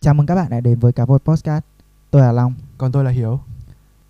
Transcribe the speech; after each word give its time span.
Chào 0.00 0.14
mừng 0.14 0.26
các 0.26 0.34
bạn 0.34 0.50
đã 0.50 0.60
đến 0.60 0.78
với 0.78 0.92
Cá 0.92 1.04
Vột 1.04 1.24
Podcast. 1.24 1.64
Tôi 2.10 2.22
là 2.22 2.32
Long. 2.32 2.54
Còn 2.78 2.92
tôi 2.92 3.04
là 3.04 3.10
Hiếu. 3.10 3.40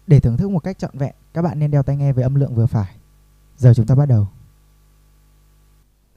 Để 0.07 0.21
thưởng 0.21 0.37
thức 0.37 0.51
một 0.51 0.59
cách 0.59 0.79
trọn 0.79 0.99
vẹn, 0.99 1.15
các 1.35 1.43
bạn 1.43 1.59
nên 1.59 1.71
đeo 1.71 1.83
tai 1.83 1.97
nghe 1.97 2.13
với 2.13 2.23
âm 2.25 2.35
lượng 2.35 2.55
vừa 2.55 2.67
phải. 2.67 2.97
Giờ 3.57 3.75
chúng 3.75 3.87
ta 3.87 3.95
bắt 3.95 4.07
đầu. 4.07 4.29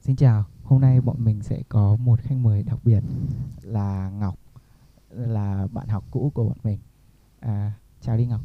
Xin 0.00 0.16
chào, 0.16 0.44
hôm 0.64 0.80
nay 0.80 1.00
bọn 1.00 1.24
mình 1.24 1.42
sẽ 1.42 1.62
có 1.68 1.96
một 1.96 2.20
khách 2.20 2.34
mời 2.34 2.62
đặc 2.62 2.78
biệt 2.84 3.02
là 3.62 4.10
Ngọc, 4.10 4.34
là 5.10 5.66
bạn 5.72 5.88
học 5.88 6.04
cũ 6.10 6.30
của 6.34 6.44
bọn 6.44 6.56
mình. 6.64 6.78
À, 7.40 7.72
chào 8.00 8.16
đi 8.16 8.26
Ngọc. 8.26 8.40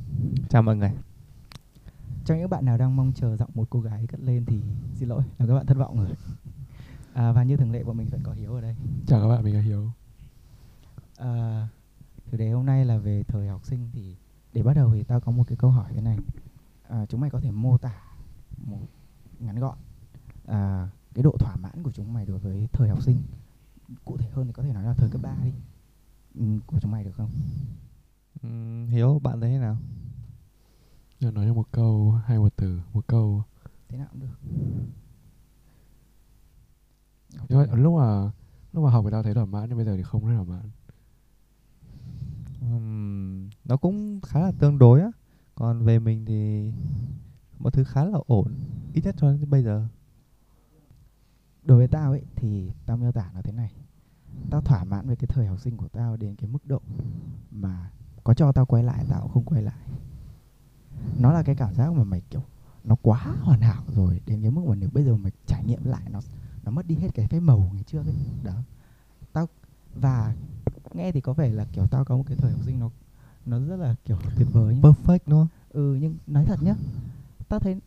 Chào 0.50 0.62
mọi 0.62 0.76
người. 0.76 0.92
Cho 2.26 2.36
những 2.36 2.50
bạn 2.50 2.66
nào 2.66 2.78
đang 2.78 2.96
mong 2.96 3.14
chờ 3.16 3.38
giọng 3.38 3.50
một 3.54 3.68
cô 3.70 3.82
gái 3.82 4.08
cất 4.08 4.20
lên 4.20 4.46
thì 4.46 4.62
xin 4.94 5.10
lỗi, 5.10 5.24
là 5.38 5.46
các 5.48 5.54
bạn 5.54 5.66
thất 5.66 5.78
vọng 5.78 5.98
rồi. 5.98 6.10
À, 7.14 7.32
và 7.32 7.44
như 7.44 7.58
thường 7.58 7.72
lệ 7.72 7.84
bọn 7.84 7.98
mình 7.98 8.10
vẫn 8.10 8.22
có 8.24 8.32
Hiếu 8.32 8.54
ở 8.54 8.62
đây. 8.62 8.76
Chào 9.08 9.22
các 9.22 9.28
bạn, 9.28 9.44
mình 9.44 9.56
là 9.56 9.62
Hiếu. 9.62 9.92
À, 11.18 11.68
chủ 12.32 12.38
đề 12.38 12.52
hôm 12.52 12.66
nay 12.66 12.86
là 12.86 12.98
về 12.98 13.24
thời 13.24 13.48
học 13.48 13.66
sinh 13.66 13.90
thì 13.94 14.16
để 14.54 14.64
bắt 14.64 14.74
đầu 14.74 14.94
thì 14.94 15.04
tao 15.04 15.20
có 15.20 15.32
một 15.32 15.44
cái 15.48 15.58
câu 15.58 15.72
hỏi 15.72 15.92
thế 15.96 16.02
này. 16.02 16.18
À, 16.90 17.06
chúng 17.06 17.22
mày 17.22 17.30
có 17.30 17.40
thể 17.40 17.52
mô 17.52 17.78
tả 17.78 18.02
một 18.66 18.80
ngắn 19.40 19.60
gọn 19.60 19.78
à, 20.46 20.90
cái 21.14 21.24
độ 21.24 21.38
thỏa 21.40 21.56
mãn 21.56 21.84
của 21.84 21.92
chúng 21.92 22.14
mày 22.14 22.26
đối 22.26 22.40
với 22.40 22.68
thời 22.72 22.90
học 22.90 23.02
sinh. 23.02 23.22
Cụ 24.06 24.18
thể 24.18 24.30
hơn 24.30 24.48
thì 24.48 24.54
có 24.54 24.64
thể 24.64 24.74
nói 24.74 24.84
là 24.84 24.94
thời 24.94 25.10
cấp 25.10 25.22
3 25.22 25.36
đi. 25.44 25.52
Ừ, 26.36 26.60
của 26.68 26.80
chúng 26.80 26.92
mày 26.92 27.04
được 27.04 27.12
không? 27.18 27.30
Uhm, 28.48 28.88
Hiếu, 28.88 29.20
bạn 29.24 29.42
thấy 29.42 29.50
thế 29.50 29.58
nào? 29.58 29.78
Giờ 31.20 31.32
nói 31.32 31.46
cho 31.48 31.54
một 31.54 31.68
câu 31.72 32.12
hay 32.26 32.38
một 32.38 32.54
từ, 32.56 32.80
một 32.94 33.08
câu. 33.08 33.44
Thế 33.90 33.98
nào 33.98 34.08
cũng 34.12 34.20
được. 34.20 34.38
Nhưng 37.50 37.60
mà 37.60 37.76
lúc 37.76 37.94
mà 37.94 38.32
lúc 38.74 38.84
mà 38.84 38.92
học 38.92 39.04
thì 39.06 39.12
tao 39.12 39.24
thấy 39.24 39.34
thỏa 39.34 39.46
mãn 39.46 39.70
nhưng 39.70 39.78
bây 39.78 39.86
giờ 39.86 39.98
thì 39.98 40.04
không 40.04 40.26
thấy 40.26 40.36
thỏa 40.36 40.44
mãn. 40.44 40.70
Uhm, 42.66 43.50
nó 43.66 43.78
cũng 43.78 44.22
khá 44.22 44.40
là 44.40 44.52
tương 44.60 44.80
đối 44.80 45.02
á. 45.02 45.12
Còn 45.56 45.84
về 45.84 46.00
mình 46.00 46.26
thì 46.26 46.72
mọi 47.60 47.72
thứ 47.72 47.84
khá 47.84 48.06
là 48.06 48.18
ổn, 48.28 48.54
ít 48.94 49.02
nhất 49.06 49.16
cho 49.18 49.32
đến 49.32 49.50
bây 49.50 49.64
giờ. 49.64 49.88
Đối 51.64 51.78
với 51.78 51.88
tao 51.88 52.12
ấy 52.12 52.22
thì 52.36 52.72
tao 52.86 52.98
miêu 52.98 53.12
tả 53.12 53.32
nó 53.34 53.42
thế 53.42 53.52
này. 53.52 53.72
Tao 54.50 54.62
thỏa 54.62 54.84
mãn 54.84 55.08
với 55.08 55.16
cái 55.16 55.28
thời 55.28 55.48
học 55.48 55.60
sinh 55.60 55.78
của 55.78 55.88
tao 55.88 56.18
đến 56.18 56.36
cái 56.36 56.50
mức 56.50 56.66
độ 56.66 56.82
mà 57.52 57.92
có 58.24 58.34
cho 58.34 58.52
tao 58.52 58.66
quay 58.66 58.84
lại 58.84 59.06
tao 59.10 59.22
cũng 59.22 59.32
không 59.32 59.46
quay 59.46 59.62
lại. 59.62 59.88
Nó 61.20 61.34
là 61.34 61.44
cái 61.44 61.56
cảm 61.56 61.74
giác 61.74 61.94
mà 61.94 62.04
mày 62.04 62.22
kiểu 62.30 62.42
nó 62.84 62.96
quá 63.02 63.36
hoàn 63.42 63.62
hảo 63.62 63.84
rồi 63.96 64.22
đến 64.26 64.42
cái 64.42 64.52
mức 64.52 64.62
mà 64.68 64.76
nếu 64.76 64.90
bây 64.94 65.04
giờ 65.04 65.16
mày 65.16 65.32
trải 65.46 65.64
nghiệm 65.64 65.84
lại 65.84 66.10
nó 66.10 66.22
nó 66.64 66.72
mất 66.72 66.88
đi 66.88 66.96
hết 66.96 67.08
cái 67.14 67.28
phép 67.28 67.40
màu 67.40 67.72
ngày 67.74 67.84
trước 67.84 68.06
ấy 68.06 68.16
đó 68.44 68.54
tao 69.34 69.48
và 69.96 70.36
nghe 70.96 71.12
thì 71.12 71.22
có 71.22 71.34
vẻ 71.34 71.50
là 71.50 71.66
kiểu 71.74 71.88
tao 71.88 72.06
có 72.06 72.18
một 72.18 72.24
cái 72.28 72.38
thời 72.38 72.52
học 72.52 72.62
sinh 72.66 72.80
nó 72.80 72.90
nó 73.46 73.60
rất 73.60 73.76
là 73.76 73.96
kiểu 74.06 74.18
tuyệt 74.38 74.48
vời 74.52 74.76
nhá. 74.76 74.82
Perfect 74.82 75.20
đúng 75.26 75.40
không? 75.40 75.48
ừ 75.70 75.98
nhưng 76.02 76.16
nói 76.28 76.46
thật 76.46 76.64
nhá 76.64 76.76
tao 77.50 77.60
thấy 77.60 77.78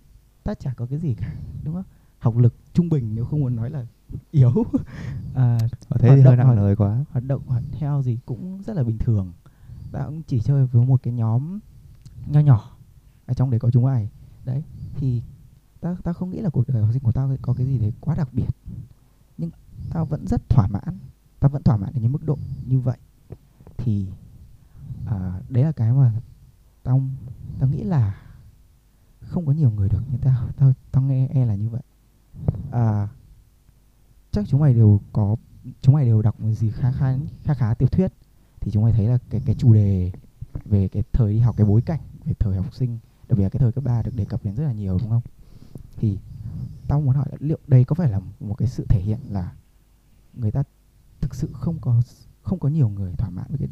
tao 0.44 0.54
chả 0.54 0.74
có 0.74 0.86
cái 0.86 0.98
gì 0.98 1.14
cả 1.14 1.34
đúng 1.64 1.74
không 1.74 1.84
học 2.18 2.36
lực 2.36 2.54
trung 2.74 2.88
bình 2.88 3.14
nếu 3.14 3.24
không 3.24 3.40
muốn 3.40 3.56
nói 3.56 3.70
là 3.70 3.86
yếu 4.30 4.52
à, 5.34 5.58
Ở 5.88 5.96
thế 5.98 6.16
thì 6.16 6.22
hơi 6.22 6.36
nặng 6.36 6.50
lời 6.56 6.76
quá. 6.76 7.04
hoạt 7.10 7.24
động 7.26 7.42
hoạt 7.46 7.62
theo 7.72 8.02
gì 8.02 8.18
cũng 8.26 8.62
rất 8.66 8.76
là 8.76 8.82
bình 8.82 8.98
thường 8.98 9.32
tao 9.92 10.06
cũng 10.06 10.22
chỉ 10.22 10.40
chơi 10.40 10.66
với 10.66 10.86
một 10.86 11.02
cái 11.02 11.12
nhóm 11.14 11.58
nho 12.26 12.40
nhỏ 12.40 12.76
ở 13.26 13.34
trong 13.34 13.50
đấy 13.50 13.60
có 13.60 13.70
chúng 13.70 13.84
mày 13.84 14.08
đấy 14.44 14.62
thì 14.96 15.22
tao 15.80 15.96
tao 16.04 16.14
không 16.14 16.30
nghĩ 16.30 16.40
là 16.40 16.50
cuộc 16.50 16.68
đời 16.68 16.82
học 16.82 16.90
sinh 16.92 17.02
của 17.02 17.12
tao 17.12 17.36
có 17.42 17.54
cái 17.54 17.66
gì 17.66 17.78
đấy 17.78 17.92
quá 18.00 18.14
đặc 18.14 18.28
biệt 18.32 18.48
nhưng 19.38 19.50
tao 19.90 20.04
vẫn 20.06 20.26
rất 20.26 20.48
thỏa 20.48 20.66
mãn 20.66 20.98
ta 21.40 21.48
vẫn 21.48 21.62
thỏa 21.62 21.76
mãn 21.76 21.92
ở 21.92 22.00
những 22.00 22.12
mức 22.12 22.24
độ 22.24 22.38
như 22.66 22.80
vậy 22.80 22.98
thì 23.76 24.06
à, 25.06 25.40
đấy 25.48 25.64
là 25.64 25.72
cái 25.72 25.92
mà 25.92 26.12
tao 26.82 27.02
tao 27.58 27.68
nghĩ 27.68 27.82
là 27.84 28.22
không 29.20 29.46
có 29.46 29.52
nhiều 29.52 29.70
người 29.70 29.88
được 29.88 30.02
như 30.12 30.18
tao 30.22 30.48
tao 30.56 30.72
tao 30.92 31.02
nghe 31.02 31.26
e 31.26 31.46
là 31.46 31.54
như 31.54 31.68
vậy. 31.68 31.82
À, 32.70 33.08
chắc 34.30 34.44
chúng 34.48 34.60
mày 34.60 34.74
đều 34.74 35.00
có 35.12 35.36
chúng 35.80 35.94
mày 35.94 36.04
đều 36.04 36.22
đọc 36.22 36.40
một 36.40 36.52
gì 36.52 36.70
khá 36.70 36.92
khá 36.92 37.16
khá 37.44 37.54
khá 37.54 37.74
tiểu 37.74 37.88
thuyết 37.88 38.12
thì 38.60 38.70
chúng 38.70 38.82
mày 38.82 38.92
thấy 38.92 39.06
là 39.06 39.18
cái 39.30 39.42
cái 39.46 39.54
chủ 39.54 39.74
đề 39.74 40.12
về 40.64 40.88
cái 40.88 41.02
thời 41.12 41.32
đi 41.32 41.38
học 41.38 41.56
cái 41.56 41.66
bối 41.66 41.82
cảnh 41.82 42.00
về 42.24 42.32
thời 42.38 42.56
học 42.56 42.74
sinh 42.74 42.98
đặc 43.28 43.38
biệt 43.38 43.42
là 43.42 43.48
cái 43.48 43.60
thời 43.60 43.72
cấp 43.72 43.84
3 43.84 44.02
được 44.02 44.16
đề 44.16 44.24
cập 44.24 44.44
đến 44.44 44.54
rất 44.54 44.64
là 44.64 44.72
nhiều 44.72 44.98
đúng 45.00 45.10
không? 45.10 45.22
Thì 45.96 46.18
tao 46.88 47.00
muốn 47.00 47.14
hỏi 47.14 47.26
là 47.30 47.36
liệu 47.40 47.58
đây 47.66 47.84
có 47.84 47.94
phải 47.94 48.10
là 48.10 48.20
một 48.40 48.54
cái 48.54 48.68
sự 48.68 48.86
thể 48.88 49.00
hiện 49.00 49.18
là 49.28 49.52
người 50.34 50.50
ta 50.50 50.62
thực 51.20 51.34
sự 51.34 51.48
không 51.52 51.78
có 51.80 52.02
không 52.42 52.58
có 52.58 52.68
nhiều 52.68 52.88
người 52.88 53.12
thỏa 53.12 53.30
mãn 53.30 53.46
với 53.48 53.58
cái 53.58 53.68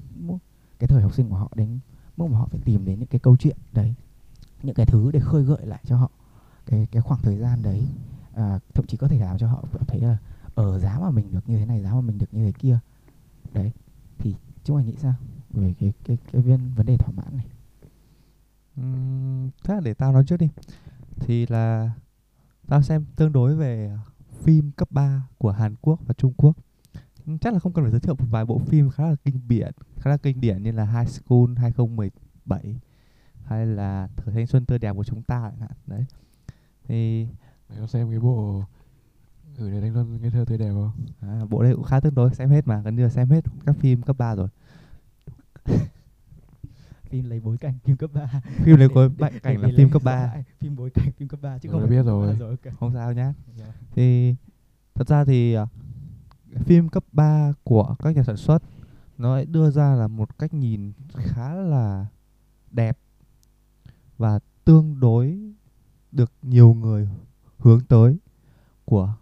cái 0.79 0.89
thời 0.89 1.03
học 1.03 1.15
sinh 1.15 1.29
của 1.29 1.37
họ 1.37 1.53
đến 1.55 1.79
mức 2.17 2.27
mà 2.31 2.39
họ 2.39 2.49
phải 2.51 2.61
tìm 2.65 2.85
đến 2.85 2.99
những 2.99 3.09
cái 3.09 3.19
câu 3.19 3.37
chuyện 3.37 3.57
đấy 3.73 3.95
những 4.63 4.75
cái 4.75 4.87
thứ 4.87 5.11
để 5.13 5.21
khơi 5.21 5.45
gợi 5.45 5.67
lại 5.67 5.81
cho 5.87 5.97
họ 5.97 6.11
cái 6.67 6.89
cái 6.91 7.03
khoảng 7.03 7.21
thời 7.23 7.39
gian 7.39 7.63
đấy 7.63 7.83
à, 8.35 8.59
thậm 8.75 8.87
chí 8.87 8.97
có 8.97 9.09
thể 9.09 9.19
làm 9.19 9.39
cho 9.39 9.49
họ 9.49 9.65
cảm 9.73 9.85
thấy 9.87 10.01
là 10.01 10.17
ở 10.55 10.79
giá 10.79 10.99
mà 10.99 11.11
mình 11.11 11.33
được 11.33 11.49
như 11.49 11.59
thế 11.59 11.67
này 11.67 11.83
giá 11.83 11.95
mà 11.95 12.01
mình 12.01 12.19
được 12.19 12.35
như 12.35 12.45
thế 12.45 12.53
kia 12.53 12.79
đấy 13.53 13.73
thì 14.19 14.35
chúng 14.65 14.77
anh 14.77 14.87
nghĩ 14.87 14.97
sao 14.97 15.15
về 15.51 15.75
cái 15.81 15.93
cái 16.05 16.19
cái 16.33 16.43
viên 16.43 16.75
vấn 16.77 16.87
đề 16.87 16.97
thỏa 16.97 17.11
mãn 17.11 17.37
này 17.37 17.47
Uhm, 18.81 19.51
thế 19.65 19.75
là 19.75 19.81
để 19.81 19.95
tao 19.95 20.13
nói 20.13 20.25
trước 20.27 20.37
đi. 20.37 20.49
Thì 21.17 21.47
là 21.47 21.91
tao 22.67 22.83
xem 22.83 23.05
tương 23.17 23.33
đối 23.33 23.57
về 23.57 23.99
phim 24.43 24.71
cấp 24.73 24.89
3 24.91 25.23
của 25.39 25.51
Hàn 25.51 25.75
Quốc 25.81 26.01
và 26.07 26.15
Trung 26.15 26.33
Quốc. 26.37 26.57
Chắc 27.41 27.53
là 27.53 27.59
không 27.59 27.73
cần 27.73 27.85
phải 27.85 27.91
giới 27.91 28.01
thiệu 28.01 28.15
một 28.15 28.27
vài 28.31 28.45
bộ 28.45 28.59
phim 28.59 28.91
khá 28.91 29.05
là 29.05 29.17
kinh 29.25 29.41
điển, 29.49 29.73
khá 29.97 30.11
là 30.11 30.17
kinh 30.17 30.41
điển 30.41 30.63
như 30.63 30.73
là 30.73 30.85
High 30.85 31.09
School 31.09 31.55
2017 31.57 32.81
hay 33.45 33.67
là 33.67 34.09
Thời 34.17 34.35
thanh 34.35 34.47
xuân 34.47 34.67
tươi 34.67 34.79
đẹp 34.79 34.97
của 34.97 35.05
chúng 35.05 35.23
ta 35.23 35.51
chẳng 35.51 35.61
hạn. 35.61 35.71
Đấy. 35.87 36.05
Thì 36.89 37.27
Mày 37.69 37.79
có 37.81 37.87
xem 37.87 38.11
cái 38.11 38.21
bộ 38.21 38.65
gửi 39.57 39.71
đến 39.71 39.81
thanh 39.83 39.95
xuân 39.95 40.19
ngây 40.23 40.31
thơ 40.31 40.45
tươi 40.49 40.59
đẹp 40.59 40.73
không? 40.73 40.93
à, 41.21 41.45
bộ 41.51 41.63
đây 41.63 41.75
cũng 41.75 41.85
khá 41.85 42.01
tương 42.01 42.15
đối 42.15 42.35
xem 42.35 42.51
hết 42.51 42.67
mà, 42.67 42.81
gần 42.81 42.97
như 42.97 43.03
là 43.03 43.09
xem 43.09 43.29
hết 43.29 43.45
các 43.67 43.77
phim 43.81 44.03
cấp 44.03 44.17
3 44.19 44.35
rồi. 44.35 44.49
phim 47.03 47.31
lấy 47.31 47.41
bối 47.41 47.59
cảnh 47.59 47.79
phim 47.85 47.97
cấp 47.97 48.11
3 48.13 48.41
Phim 48.65 48.79
có 48.95 49.09
bệnh 49.19 49.39
cảnh 49.39 49.61
là 49.61 49.69
phim 49.77 49.91
cấp 49.91 50.03
3. 50.05 50.35
phim 50.61 50.77
bối 50.77 50.91
cảnh 50.91 51.13
phim 51.13 51.29
cấp 51.29 51.41
3 51.43 51.59
chứ 51.59 51.69
không 51.69 51.91
biết 51.91 52.03
rồi. 52.03 52.33
ba 52.33 52.39
rồi 52.39 52.51
ok. 52.51 52.75
Không 52.81 52.95
sao 52.95 53.13
nhá. 53.13 53.35
Thì 53.95 54.35
thật 54.95 55.09
ra 55.09 55.25
thì 55.25 55.55
à, 55.55 55.67
phim 56.55 56.89
cấp 56.89 57.05
3 57.13 57.53
của 57.65 57.95
các 57.99 58.17
nhà 58.17 58.23
sản 58.23 58.37
xuất, 58.37 58.63
nó 59.19 59.35
lại 59.35 59.47
đưa 59.47 59.71
ra 59.71 59.95
là 59.95 60.09
một 60.09 60.39
cách 60.39 60.55
nhìn 60.55 60.93
khá 61.15 61.55
là 61.55 62.07
đẹp 62.71 62.99
và 64.19 64.39
tương 64.65 65.01
đối 65.01 65.53
được 66.13 66.33
nhiều 66.43 66.75
người 66.75 67.09
hướng 67.59 67.81
tới 67.81 68.19
của 68.85 69.15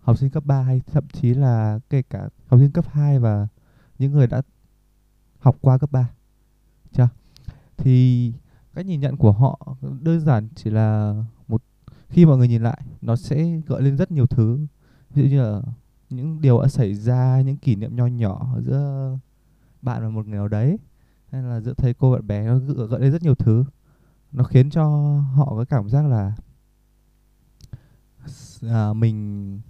học 0.00 0.18
sinh 0.18 0.30
cấp 0.30 0.44
3 0.46 0.62
hay 0.62 0.80
thậm 0.80 1.04
chí 1.12 1.34
là 1.34 1.78
kể 1.90 2.02
cả 2.02 2.28
học 2.46 2.60
sinh 2.60 2.70
cấp 2.70 2.84
2 2.88 3.18
và 3.18 3.48
những 3.98 4.12
người 4.12 4.26
đã 4.26 4.42
học 5.38 5.56
qua 5.60 5.78
cấp 5.78 5.92
3. 5.92 6.10
Chưa? 6.92 7.08
Thì 7.76 8.32
cách 8.74 8.86
nhìn 8.86 9.00
nhận 9.00 9.16
của 9.16 9.32
họ 9.32 9.76
đơn 10.00 10.20
giản 10.20 10.48
chỉ 10.54 10.70
là 10.70 11.14
một, 11.48 11.62
khi 12.08 12.26
mọi 12.26 12.38
người 12.38 12.48
nhìn 12.48 12.62
lại, 12.62 12.80
nó 13.02 13.16
sẽ 13.16 13.60
gợi 13.66 13.82
lên 13.82 13.96
rất 13.96 14.10
nhiều 14.10 14.26
thứ 14.26 14.66
ví 15.10 15.22
dụ 15.22 15.28
như 15.28 15.42
là 15.42 15.62
những 16.10 16.40
điều 16.40 16.62
đã 16.62 16.68
xảy 16.68 16.94
ra 16.94 17.40
những 17.40 17.56
kỷ 17.56 17.76
niệm 17.76 17.96
nho 17.96 18.06
nhỏ 18.06 18.56
giữa 18.60 19.10
bạn 19.82 20.02
và 20.02 20.08
một 20.08 20.26
người 20.26 20.38
nào 20.38 20.48
đấy 20.48 20.78
hay 21.30 21.42
là 21.42 21.60
giữa 21.60 21.74
thầy 21.74 21.94
cô 21.94 22.12
bạn 22.12 22.26
bè 22.26 22.46
nó 22.46 22.58
gợi 22.58 23.00
lên 23.00 23.12
rất 23.12 23.22
nhiều 23.22 23.34
thứ. 23.34 23.64
Nó 24.32 24.44
khiến 24.44 24.70
cho 24.70 24.84
họ 25.34 25.46
có 25.56 25.64
cảm 25.64 25.88
giác 25.88 26.06
là 26.06 26.32
à, 28.62 28.92
mình 28.92 29.60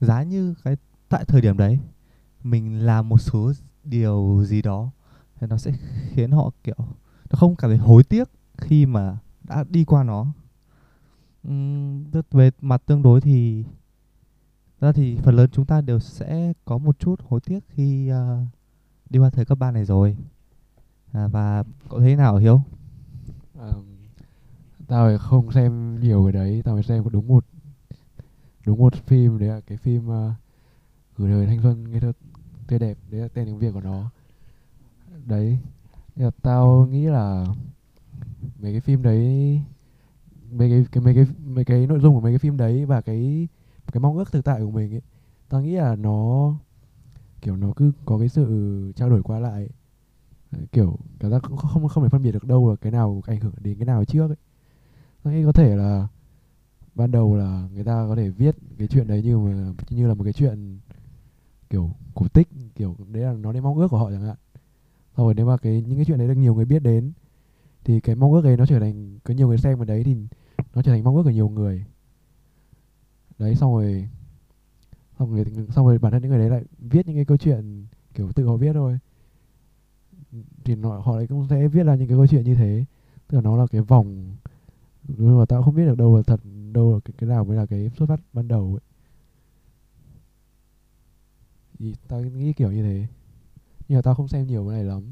giá 0.00 0.22
như 0.22 0.54
cái 0.64 0.76
tại 1.08 1.24
thời 1.24 1.40
điểm 1.40 1.56
đấy 1.56 1.78
mình 2.42 2.86
làm 2.86 3.08
một 3.08 3.18
số 3.18 3.52
điều 3.84 4.42
gì 4.44 4.62
đó 4.62 4.90
thì 5.40 5.46
nó 5.46 5.58
sẽ 5.58 5.72
khiến 6.10 6.30
họ 6.30 6.50
kiểu 6.64 6.76
nó 7.30 7.36
không 7.36 7.56
cảm 7.56 7.70
thấy 7.70 7.78
hối 7.78 8.04
tiếc 8.04 8.28
khi 8.58 8.86
mà 8.86 9.18
đã 9.42 9.64
đi 9.68 9.84
qua 9.84 10.04
nó. 10.04 10.26
Uhm, 11.48 12.04
về 12.30 12.50
mặt 12.60 12.82
tương 12.86 13.02
đối 13.02 13.20
thì 13.20 13.64
ra 14.84 14.92
thì 14.92 15.16
phần 15.22 15.36
lớn 15.36 15.50
chúng 15.52 15.66
ta 15.66 15.80
đều 15.80 16.00
sẽ 16.00 16.52
có 16.64 16.78
một 16.78 16.98
chút 16.98 17.20
hối 17.28 17.40
tiếc 17.40 17.60
khi 17.68 18.08
ờ, 18.08 18.44
đi 19.10 19.18
qua 19.18 19.30
thời 19.30 19.44
cấp 19.44 19.58
3 19.58 19.70
này 19.70 19.84
rồi 19.84 20.16
à, 21.12 21.28
và 21.28 21.64
cậu 21.88 22.00
thấy 22.00 22.08
thế 22.08 22.16
nào 22.16 22.36
Hiếu? 22.36 22.62
À, 23.60 23.68
tao 24.86 25.10
thì 25.10 25.16
không 25.20 25.52
xem 25.52 26.00
nhiều 26.00 26.24
cái 26.24 26.32
đấy, 26.32 26.62
tao 26.64 26.74
mới 26.74 26.82
xem 26.82 27.04
đúng 27.10 27.28
một 27.28 27.44
đúng 28.66 28.78
một 28.78 28.94
phim 28.94 29.38
đấy 29.38 29.48
là 29.48 29.60
cái 29.60 29.78
phim 29.78 30.08
uh, 30.08 30.32
gửi 31.16 31.30
lời 31.30 31.46
thanh 31.46 31.62
xuân 31.62 31.90
ngây 31.90 32.00
thơ 32.00 32.12
tươi 32.66 32.78
đẹp 32.78 32.98
đấy 33.10 33.20
là 33.20 33.28
tên 33.28 33.46
tiếng 33.46 33.58
Việt 33.58 33.70
của 33.74 33.80
nó. 33.80 34.10
Đấy. 35.26 35.58
là 36.16 36.30
tao 36.42 36.86
nghĩ 36.90 37.06
là 37.06 37.46
mấy 38.58 38.72
cái 38.72 38.80
phim 38.80 39.02
đấy 39.02 39.60
mấy 40.52 40.70
cái 40.70 40.84
cái 40.92 41.02
mấy 41.02 41.14
cái 41.14 41.26
mấy 41.46 41.64
cái 41.64 41.86
nội 41.86 42.00
dung 42.00 42.14
của 42.14 42.20
mấy 42.20 42.32
cái 42.32 42.38
phim 42.38 42.56
đấy 42.56 42.84
và 42.84 43.00
cái 43.00 43.48
cái 43.94 44.00
mong 44.00 44.16
ước 44.16 44.32
thực 44.32 44.44
tại 44.44 44.60
của 44.60 44.70
mình 44.70 44.94
ấy. 44.94 45.00
Tao 45.48 45.62
nghĩ 45.62 45.72
là 45.72 45.96
nó, 45.96 46.54
kiểu, 47.40 47.56
nó 47.56 47.72
cứ 47.76 47.92
có 48.04 48.18
cái 48.18 48.28
sự 48.28 48.92
trao 48.96 49.10
đổi 49.10 49.22
qua 49.22 49.38
lại. 49.38 49.68
Kiểu, 50.72 50.98
cảm 51.18 51.30
giác 51.30 51.42
cũng 51.42 51.56
không 51.56 51.88
không 51.88 52.04
thể 52.04 52.08
phân 52.08 52.22
biệt 52.22 52.32
được 52.32 52.44
đâu 52.44 52.70
là 52.70 52.76
cái 52.76 52.92
nào 52.92 53.22
ảnh 53.26 53.40
hưởng 53.40 53.54
đến 53.60 53.78
cái 53.78 53.86
nào 53.86 54.04
trước 54.04 54.30
ấy. 54.30 54.36
tao 55.22 55.34
nghĩ 55.34 55.44
có 55.44 55.52
thể 55.52 55.76
là 55.76 56.08
ban 56.94 57.10
đầu 57.10 57.36
là 57.36 57.68
người 57.74 57.84
ta 57.84 58.06
có 58.08 58.16
thể 58.16 58.30
viết 58.30 58.56
cái 58.78 58.88
chuyện 58.88 59.06
đấy 59.06 59.22
như 59.22 59.38
mà, 59.38 59.72
như 59.90 60.06
là 60.06 60.14
một 60.14 60.24
cái 60.24 60.32
chuyện, 60.32 60.78
kiểu, 61.70 61.90
cổ 62.14 62.28
tích, 62.28 62.48
kiểu, 62.74 62.96
đấy 63.08 63.22
là 63.22 63.32
nó 63.32 63.52
đến 63.52 63.62
mong 63.62 63.78
ước 63.78 63.88
của 63.88 63.98
họ 63.98 64.10
chẳng 64.10 64.22
hạn. 64.22 64.36
Sau 65.16 65.26
rồi 65.26 65.34
nếu 65.34 65.46
mà 65.46 65.56
cái, 65.56 65.82
những 65.86 65.96
cái 65.96 66.04
chuyện 66.04 66.18
đấy 66.18 66.28
được 66.28 66.34
nhiều 66.34 66.54
người 66.54 66.64
biết 66.64 66.82
đến, 66.82 67.12
thì 67.84 68.00
cái 68.00 68.16
mong 68.16 68.32
ước 68.32 68.44
ấy 68.44 68.56
nó 68.56 68.66
trở 68.66 68.80
thành, 68.80 69.18
có 69.24 69.34
nhiều 69.34 69.48
người 69.48 69.58
xem 69.58 69.78
vào 69.78 69.84
đấy 69.84 70.04
thì 70.04 70.16
nó 70.74 70.82
trở 70.82 70.92
thành 70.92 71.04
mong 71.04 71.16
ước 71.16 71.22
của 71.22 71.30
nhiều 71.30 71.48
người 71.48 71.84
đấy 73.44 73.54
xong 73.54 73.74
rồi 73.74 74.08
xong 75.18 75.34
rồi 75.34 75.44
xong 75.70 75.86
rồi 75.86 75.98
bản 75.98 76.12
thân 76.12 76.22
những 76.22 76.30
người 76.30 76.38
đấy 76.38 76.50
lại 76.50 76.64
viết 76.78 77.06
những 77.06 77.16
cái 77.16 77.24
câu 77.24 77.36
chuyện 77.36 77.86
kiểu 78.14 78.32
tự 78.32 78.46
họ 78.46 78.56
viết 78.56 78.72
thôi. 78.72 78.98
Thì 80.64 80.74
họ 80.74 81.02
họ 81.04 81.16
lại 81.16 81.26
cũng 81.26 81.46
sẽ 81.50 81.68
viết 81.68 81.82
ra 81.82 81.94
những 81.94 82.08
cái 82.08 82.16
câu 82.16 82.26
chuyện 82.26 82.44
như 82.44 82.54
thế. 82.54 82.84
Tức 83.28 83.36
là 83.36 83.42
nó 83.42 83.56
là 83.56 83.66
cái 83.66 83.80
vòng 83.80 84.36
nhưng 85.08 85.38
mà 85.38 85.44
tao 85.44 85.62
không 85.62 85.74
biết 85.74 85.84
được 85.84 85.96
đâu 85.96 86.16
là 86.16 86.22
thật 86.22 86.40
đâu 86.72 86.94
là 86.94 87.00
cái, 87.04 87.14
cái 87.18 87.28
nào 87.28 87.44
mới 87.44 87.56
là 87.56 87.66
cái 87.66 87.90
xuất 87.96 88.06
phát 88.08 88.20
ban 88.32 88.48
đầu 88.48 88.78
ấy. 88.80 88.80
Thì 91.78 91.94
tao 92.08 92.20
nghĩ 92.20 92.52
kiểu 92.52 92.72
như 92.72 92.82
thế. 92.82 93.06
Nhưng 93.88 93.98
mà 93.98 94.02
tao 94.02 94.14
không 94.14 94.28
xem 94.28 94.46
nhiều 94.46 94.68
cái 94.68 94.76
này 94.76 94.84
lắm. 94.84 95.02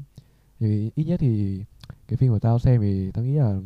Thì 0.59 0.91
ít 0.95 1.03
nhất 1.03 1.19
thì 1.19 1.63
cái 2.07 2.17
phim 2.17 2.31
của 2.31 2.39
tao 2.39 2.59
xem 2.59 2.81
thì 2.81 3.11
tao 3.11 3.25
nghĩ 3.25 3.33
là 3.33 3.59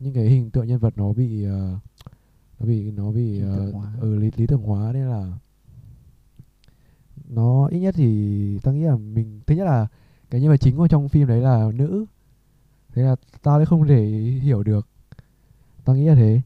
những 0.00 0.14
cái 0.14 0.24
hình 0.24 0.50
tượng 0.50 0.66
nhân 0.66 0.78
vật 0.78 0.92
nó 0.96 1.12
bị 1.12 1.46
uh, 1.46 1.78
nó 2.60 2.66
bị 2.66 2.90
nó 2.90 3.12
bị 3.12 3.42
uh, 3.42 4.00
ừ, 4.00 4.18
lý, 4.18 4.30
lý 4.36 4.46
tưởng 4.46 4.62
hóa 4.62 4.92
nên 4.92 5.06
là 5.06 5.32
nó 7.28 7.66
ít 7.66 7.80
nhất 7.80 7.94
thì 7.98 8.58
tao 8.62 8.74
nghĩ 8.74 8.82
là 8.82 8.96
mình 8.96 9.40
thứ 9.46 9.54
nhất 9.54 9.64
là 9.64 9.86
cái 10.30 10.40
nhân 10.40 10.50
vật 10.50 10.56
chính 10.56 10.76
của 10.76 10.88
trong 10.88 11.08
phim 11.08 11.28
đấy 11.28 11.40
là 11.40 11.70
nữ. 11.74 12.04
Thế 12.92 13.02
là 13.02 13.16
tao 13.42 13.58
lại 13.58 13.66
không 13.66 13.88
thể 13.88 14.04
hiểu 14.42 14.62
được. 14.62 14.88
Tao 15.84 15.96
nghĩ 15.96 16.04
là 16.04 16.14
thế. 16.14 16.40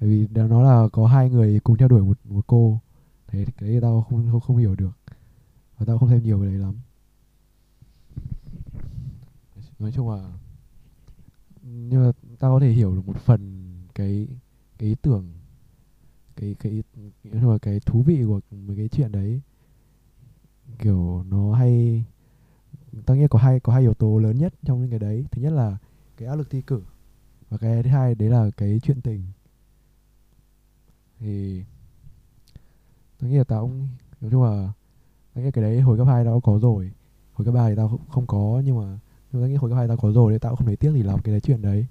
Bởi 0.00 0.10
vì 0.10 0.26
nó 0.34 0.62
là 0.62 0.88
có 0.92 1.06
hai 1.06 1.30
người 1.30 1.60
cùng 1.60 1.76
theo 1.76 1.88
đuổi 1.88 2.02
một 2.02 2.18
một 2.24 2.46
cô. 2.46 2.80
Thế 3.26 3.46
cái 3.58 3.70
đấy 3.70 3.80
tao 3.80 4.06
không 4.10 4.28
không 4.30 4.40
không 4.40 4.56
hiểu 4.56 4.74
được. 4.74 4.98
Và 5.78 5.86
tao 5.86 5.98
không 5.98 6.08
xem 6.08 6.22
nhiều 6.22 6.40
cái 6.40 6.48
đấy 6.48 6.58
lắm. 6.58 6.74
Nói 9.78 9.92
chung 9.92 10.10
là 10.10 10.32
nhưng 11.62 12.04
mà 12.04 12.12
tao 12.38 12.54
có 12.54 12.60
thể 12.60 12.70
hiểu 12.70 12.94
được 12.94 13.06
một 13.06 13.16
phần 13.16 13.72
cái 13.94 14.28
cái 14.78 14.88
ý 14.88 14.94
tưởng 15.02 15.32
cái 16.40 16.56
cái 16.58 16.82
nghĩa 17.24 17.40
là 17.40 17.58
cái 17.62 17.80
thú 17.80 18.02
vị 18.02 18.24
của 18.26 18.40
mấy 18.50 18.76
cái 18.76 18.88
chuyện 18.88 19.12
đấy. 19.12 19.40
Kiểu 20.78 21.24
nó 21.28 21.52
hay 21.52 22.04
tao 23.06 23.16
nghĩ 23.16 23.26
có 23.30 23.38
hai 23.38 23.60
có 23.60 23.72
hai 23.72 23.82
yếu 23.82 23.94
tố 23.94 24.18
lớn 24.18 24.38
nhất 24.38 24.54
trong 24.62 24.80
những 24.80 24.90
cái 24.90 24.98
đấy. 24.98 25.26
Thứ 25.30 25.42
nhất 25.42 25.52
là 25.52 25.78
cái 26.16 26.28
áp 26.28 26.36
lực 26.36 26.50
thi 26.50 26.62
cử 26.62 26.82
và 27.48 27.58
cái 27.58 27.82
thứ 27.82 27.90
hai 27.90 28.14
đấy 28.14 28.30
là 28.30 28.50
cái 28.56 28.80
chuyện 28.82 29.00
tình. 29.00 29.24
Thì 31.18 31.64
tao 33.18 33.30
nghĩ 33.30 33.36
là 33.36 33.44
tao 33.44 33.62
cũng 33.62 33.88
nói 34.20 34.30
chung 34.30 34.42
là 34.42 34.72
tao 35.34 35.44
nghĩ 35.44 35.50
cái 35.50 35.64
đấy 35.64 35.80
hồi 35.80 35.98
cấp 35.98 36.06
hai 36.06 36.24
tao 36.24 36.40
có 36.40 36.58
rồi. 36.58 36.92
Hồi 37.32 37.44
cấp 37.44 37.54
ba 37.54 37.68
thì 37.68 37.74
tao 37.76 37.98
không, 38.08 38.26
có 38.26 38.62
nhưng 38.64 38.76
mà 38.78 38.98
nhưng 39.32 39.42
mà 39.42 39.44
tao 39.44 39.48
nghĩ 39.48 39.54
hồi 39.54 39.70
cấp 39.70 39.76
hai 39.76 39.88
tao 39.88 39.96
có 39.96 40.12
rồi 40.12 40.32
nên 40.32 40.40
tao 40.40 40.52
cũng 40.52 40.56
không 40.56 40.66
thấy 40.66 40.76
tiếc 40.76 40.92
gì 40.92 41.02
làm 41.02 41.22
cái 41.22 41.32
đấy 41.32 41.40
chuyện 41.40 41.62
đấy. 41.62 41.86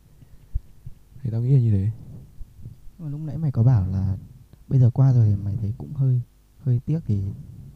Thì 1.22 1.30
tao 1.30 1.42
nghĩ 1.42 1.54
là 1.54 1.60
như 1.60 1.72
thế. 1.72 1.92
Mà 3.00 3.10
lúc 3.10 3.22
nãy 3.22 3.38
mày 3.38 3.52
có 3.52 3.64
bảo 3.64 3.88
là 3.88 4.18
bây 4.68 4.80
giờ 4.80 4.90
qua 4.90 5.14
rồi 5.14 5.26
thì 5.26 5.36
mày 5.44 5.58
thấy 5.62 5.74
cũng 5.78 5.94
hơi 5.94 6.22
hơi 6.64 6.80
tiếc 6.86 7.00
thì 7.06 7.22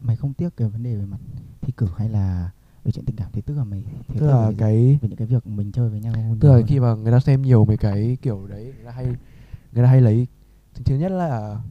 mày 0.01 0.15
không 0.15 0.33
tiếc 0.33 0.57
cái 0.57 0.67
vấn 0.69 0.83
đề 0.83 0.95
về 0.95 1.05
mặt 1.05 1.19
thi 1.61 1.73
cử 1.77 1.87
hay 1.97 2.09
là 2.09 2.51
về 2.83 2.91
chuyện 2.91 3.05
tình 3.05 3.15
cảm 3.15 3.29
thì 3.33 3.41
tức 3.41 3.57
là 3.57 3.63
mày 3.63 3.83
thiếu 4.07 4.19
tức 4.19 4.27
là 4.27 4.49
về, 4.49 4.55
cái 4.57 4.99
về 5.01 5.09
những 5.09 5.17
cái 5.17 5.27
việc 5.27 5.47
mình 5.47 5.71
chơi 5.71 5.89
với 5.89 5.99
nhau 5.99 6.13
tức 6.39 6.53
là 6.55 6.61
khi 6.67 6.79
mà 6.79 6.93
người 6.95 7.11
ta 7.11 7.19
xem 7.19 7.41
nhiều 7.41 7.65
mấy 7.65 7.77
cái 7.77 8.17
kiểu 8.21 8.47
đấy 8.47 8.63
người 8.75 8.85
ta 8.85 8.91
hay 8.91 9.05
người 9.73 9.83
ta 9.83 9.85
hay 9.85 10.01
lấy 10.01 10.27
thứ 10.85 10.95
nhất 10.95 11.11
là 11.11 11.61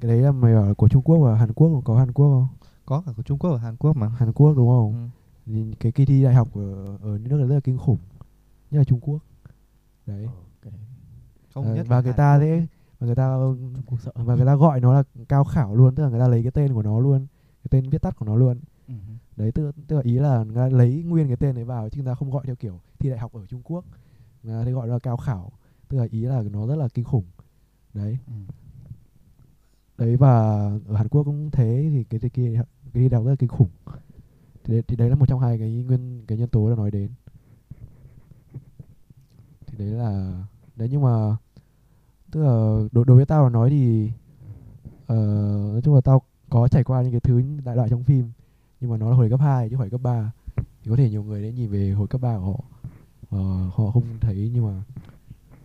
cái 0.00 0.10
đấy 0.10 0.22
là 0.22 0.32
mày 0.32 0.54
bảo 0.54 0.66
là 0.66 0.74
của 0.74 0.88
Trung 0.88 1.02
Quốc 1.02 1.18
và 1.18 1.34
Hàn 1.38 1.52
Quốc 1.52 1.82
có 1.84 1.98
Hàn 1.98 2.12
Quốc 2.12 2.26
không? 2.26 2.48
Có 2.86 3.02
cả 3.06 3.12
của 3.16 3.22
Trung 3.22 3.38
Quốc 3.38 3.50
và 3.50 3.58
Hàn 3.58 3.76
Quốc 3.76 3.96
mà. 3.96 4.08
Hàn 4.08 4.32
Quốc 4.32 4.54
đúng 4.56 4.68
không? 4.68 4.92
Ừ. 5.46 5.52
Nhìn 5.52 5.74
cái 5.74 5.92
kỳ 5.92 6.04
thi 6.04 6.22
đại 6.24 6.34
học 6.34 6.48
ở 6.54 6.96
ở 7.02 7.18
nước 7.18 7.36
này 7.36 7.48
rất 7.48 7.54
là 7.54 7.60
kinh 7.60 7.78
khủng 7.78 7.98
nhất 8.70 8.78
là 8.78 8.84
Trung 8.84 9.00
Quốc. 9.00 9.18
Đấy. 10.06 10.28
Đấy 10.64 10.72
không 11.54 11.64
Ờ, 11.64 11.74
nhất 11.74 11.86
và 11.88 12.00
người 12.00 12.12
Hàn 12.12 12.16
ta 12.16 12.34
Quốc. 12.34 12.40
thế 12.40 12.66
và 13.04 13.06
người 13.06 13.14
ta 13.14 13.36
và 14.14 14.34
người 14.34 14.46
ta 14.46 14.54
gọi 14.56 14.80
nó 14.80 14.94
là 14.94 15.02
cao 15.28 15.44
khảo 15.44 15.74
luôn 15.74 15.94
tức 15.94 16.02
là 16.02 16.08
người 16.08 16.20
ta 16.20 16.28
lấy 16.28 16.42
cái 16.42 16.52
tên 16.52 16.74
của 16.74 16.82
nó 16.82 16.98
luôn 17.00 17.26
cái 17.62 17.68
tên 17.70 17.90
viết 17.90 18.02
tắt 18.02 18.16
của 18.16 18.26
nó 18.26 18.36
luôn. 18.36 18.60
Ừ. 18.88 18.94
đấy 19.36 19.52
tức, 19.52 19.72
tức 19.86 19.96
là 19.96 20.02
ý 20.02 20.18
là 20.18 20.44
người 20.44 20.56
ta 20.56 20.68
lấy 20.68 21.02
nguyên 21.02 21.26
cái 21.28 21.36
tên 21.36 21.54
đấy 21.54 21.64
vào 21.64 21.88
chứ 21.88 21.96
người 22.02 22.06
ta 22.06 22.14
không 22.14 22.30
gọi 22.30 22.44
theo 22.46 22.56
kiểu 22.56 22.80
thi 22.98 23.10
đại 23.10 23.18
học 23.18 23.32
ở 23.32 23.46
Trung 23.46 23.62
Quốc. 23.64 23.84
Người 24.42 24.64
ta 24.64 24.70
gọi 24.70 24.88
là 24.88 24.98
cao 24.98 25.16
khảo 25.16 25.52
tức 25.88 25.98
là 25.98 26.06
ý 26.10 26.20
là 26.22 26.42
nó 26.52 26.66
rất 26.66 26.76
là 26.76 26.88
kinh 26.94 27.04
khủng. 27.04 27.24
Đấy. 27.94 28.18
Ừ. 28.26 28.32
đấy 29.98 30.16
và 30.16 30.30
ở 30.86 30.96
Hàn 30.96 31.08
Quốc 31.08 31.22
cũng 31.24 31.50
thế 31.50 31.90
thì 31.92 32.04
cái 32.04 32.20
cái 32.20 32.30
kia 32.30 32.60
cái 32.92 33.08
đại 33.08 33.18
học 33.18 33.24
rất 33.24 33.30
là 33.30 33.36
kinh 33.36 33.48
khủng. 33.48 33.70
Thì, 34.64 34.74
đấy- 34.74 34.82
thì 34.88 34.96
đấy 34.96 35.10
là 35.10 35.16
một 35.16 35.26
trong 35.28 35.40
hai 35.40 35.58
cái 35.58 35.70
nguyên 35.70 36.24
cái 36.26 36.38
nhân 36.38 36.48
tố 36.48 36.70
đã 36.70 36.76
nói 36.76 36.90
đến. 36.90 37.10
Thì 39.66 39.78
đấy 39.78 39.88
là 39.88 40.42
đấy 40.76 40.88
nhưng 40.92 41.02
mà 41.02 41.36
tức 42.34 42.42
là 42.42 42.88
đối, 42.92 43.04
đối 43.04 43.16
với 43.16 43.26
tao 43.26 43.44
mà 43.44 43.50
nói 43.50 43.70
thì 43.70 44.10
uh, 45.02 45.72
nói 45.72 45.80
chung 45.84 45.94
là 45.94 46.00
tao 46.00 46.22
có 46.50 46.68
trải 46.68 46.84
qua 46.84 47.02
những 47.02 47.10
cái 47.10 47.20
thứ 47.20 47.42
đại 47.64 47.76
loại 47.76 47.88
trong 47.88 48.04
phim 48.04 48.30
nhưng 48.80 48.90
mà 48.90 48.96
nó 48.96 49.10
là 49.10 49.16
hồi 49.16 49.30
cấp 49.30 49.40
2 49.40 49.68
chứ 49.68 49.76
không 49.76 49.82
phải 49.82 49.90
cấp 49.90 50.00
3 50.02 50.32
thì 50.56 50.90
có 50.90 50.96
thể 50.96 51.10
nhiều 51.10 51.22
người 51.22 51.42
đã 51.42 51.50
nhìn 51.50 51.70
về 51.70 51.90
hồi 51.90 52.06
cấp 52.06 52.20
3 52.20 52.36
của 52.36 52.44
họ. 52.44 52.64
Uh, 53.36 53.74
họ 53.74 53.90
không 53.90 54.02
thấy 54.20 54.50
nhưng 54.54 54.66
mà 54.66 54.72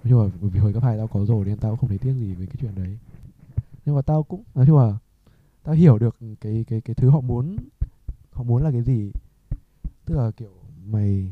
nói 0.03 0.09
chung 0.09 0.23
là 0.23 0.29
bởi 0.41 0.49
vì 0.49 0.59
hồi 0.59 0.73
cấp 0.73 0.83
2 0.83 0.97
tao 0.97 1.07
có 1.07 1.25
rồi 1.25 1.45
nên 1.45 1.57
tao 1.57 1.71
cũng 1.71 1.79
không 1.79 1.89
thấy 1.89 1.97
tiếc 1.97 2.13
gì 2.13 2.33
về 2.33 2.45
cái 2.45 2.55
chuyện 2.61 2.75
đấy. 2.75 2.97
Nhưng 3.85 3.95
mà 3.95 4.01
tao 4.01 4.23
cũng 4.23 4.43
nói 4.55 4.65
chung 4.67 4.77
là 4.77 4.97
tao 5.63 5.75
hiểu 5.75 5.97
được 5.99 6.17
cái 6.41 6.65
cái 6.67 6.81
cái 6.81 6.95
thứ 6.95 7.09
họ 7.09 7.21
muốn 7.21 7.57
họ 8.31 8.43
muốn 8.43 8.63
là 8.63 8.71
cái 8.71 8.81
gì. 8.81 9.11
Tức 10.05 10.15
là 10.15 10.31
kiểu 10.31 10.51
mày 10.85 11.31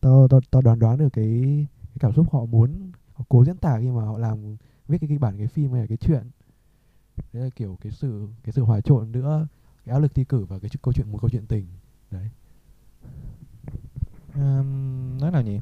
tao 0.00 0.28
tao 0.28 0.40
tao 0.50 0.62
đoán 0.62 0.78
đoán 0.78 0.98
được 0.98 1.12
cái, 1.12 1.66
cái 1.80 1.96
cảm 2.00 2.12
xúc 2.12 2.26
họ 2.32 2.44
muốn 2.44 2.87
họ 3.18 3.24
cố 3.28 3.44
diễn 3.44 3.56
tả 3.56 3.78
khi 3.80 3.90
mà 3.90 4.02
họ 4.02 4.18
làm 4.18 4.56
viết 4.88 4.98
cái 4.98 5.08
kịch 5.08 5.20
bản 5.20 5.38
cái 5.38 5.46
phim 5.46 5.72
hay 5.72 5.80
là 5.80 5.86
cái 5.86 5.96
chuyện. 5.96 6.30
Đấy 7.32 7.42
là 7.42 7.50
kiểu 7.56 7.78
cái 7.80 7.92
sự 7.92 8.28
cái 8.42 8.52
sự 8.52 8.62
hòa 8.62 8.80
trộn 8.80 9.12
nữa 9.12 9.46
cái 9.84 9.92
áp 9.92 9.98
lực 9.98 10.14
thi 10.14 10.24
cử 10.24 10.44
và 10.44 10.58
cái 10.58 10.70
câu 10.82 10.92
chuyện 10.92 11.12
một 11.12 11.18
câu 11.20 11.30
chuyện 11.30 11.46
tình. 11.46 11.66
Đấy. 12.10 12.30
Ừm, 14.34 15.18
nói 15.20 15.30
nào 15.30 15.42
nhỉ? 15.42 15.58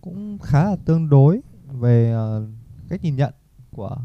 Cũng 0.00 0.38
khá 0.38 0.64
là 0.64 0.76
tương 0.84 1.08
đối 1.08 1.40
về 1.66 2.16
uh, 2.16 2.48
cách 2.88 3.02
nhìn 3.02 3.16
nhận 3.16 3.34
của 3.70 3.96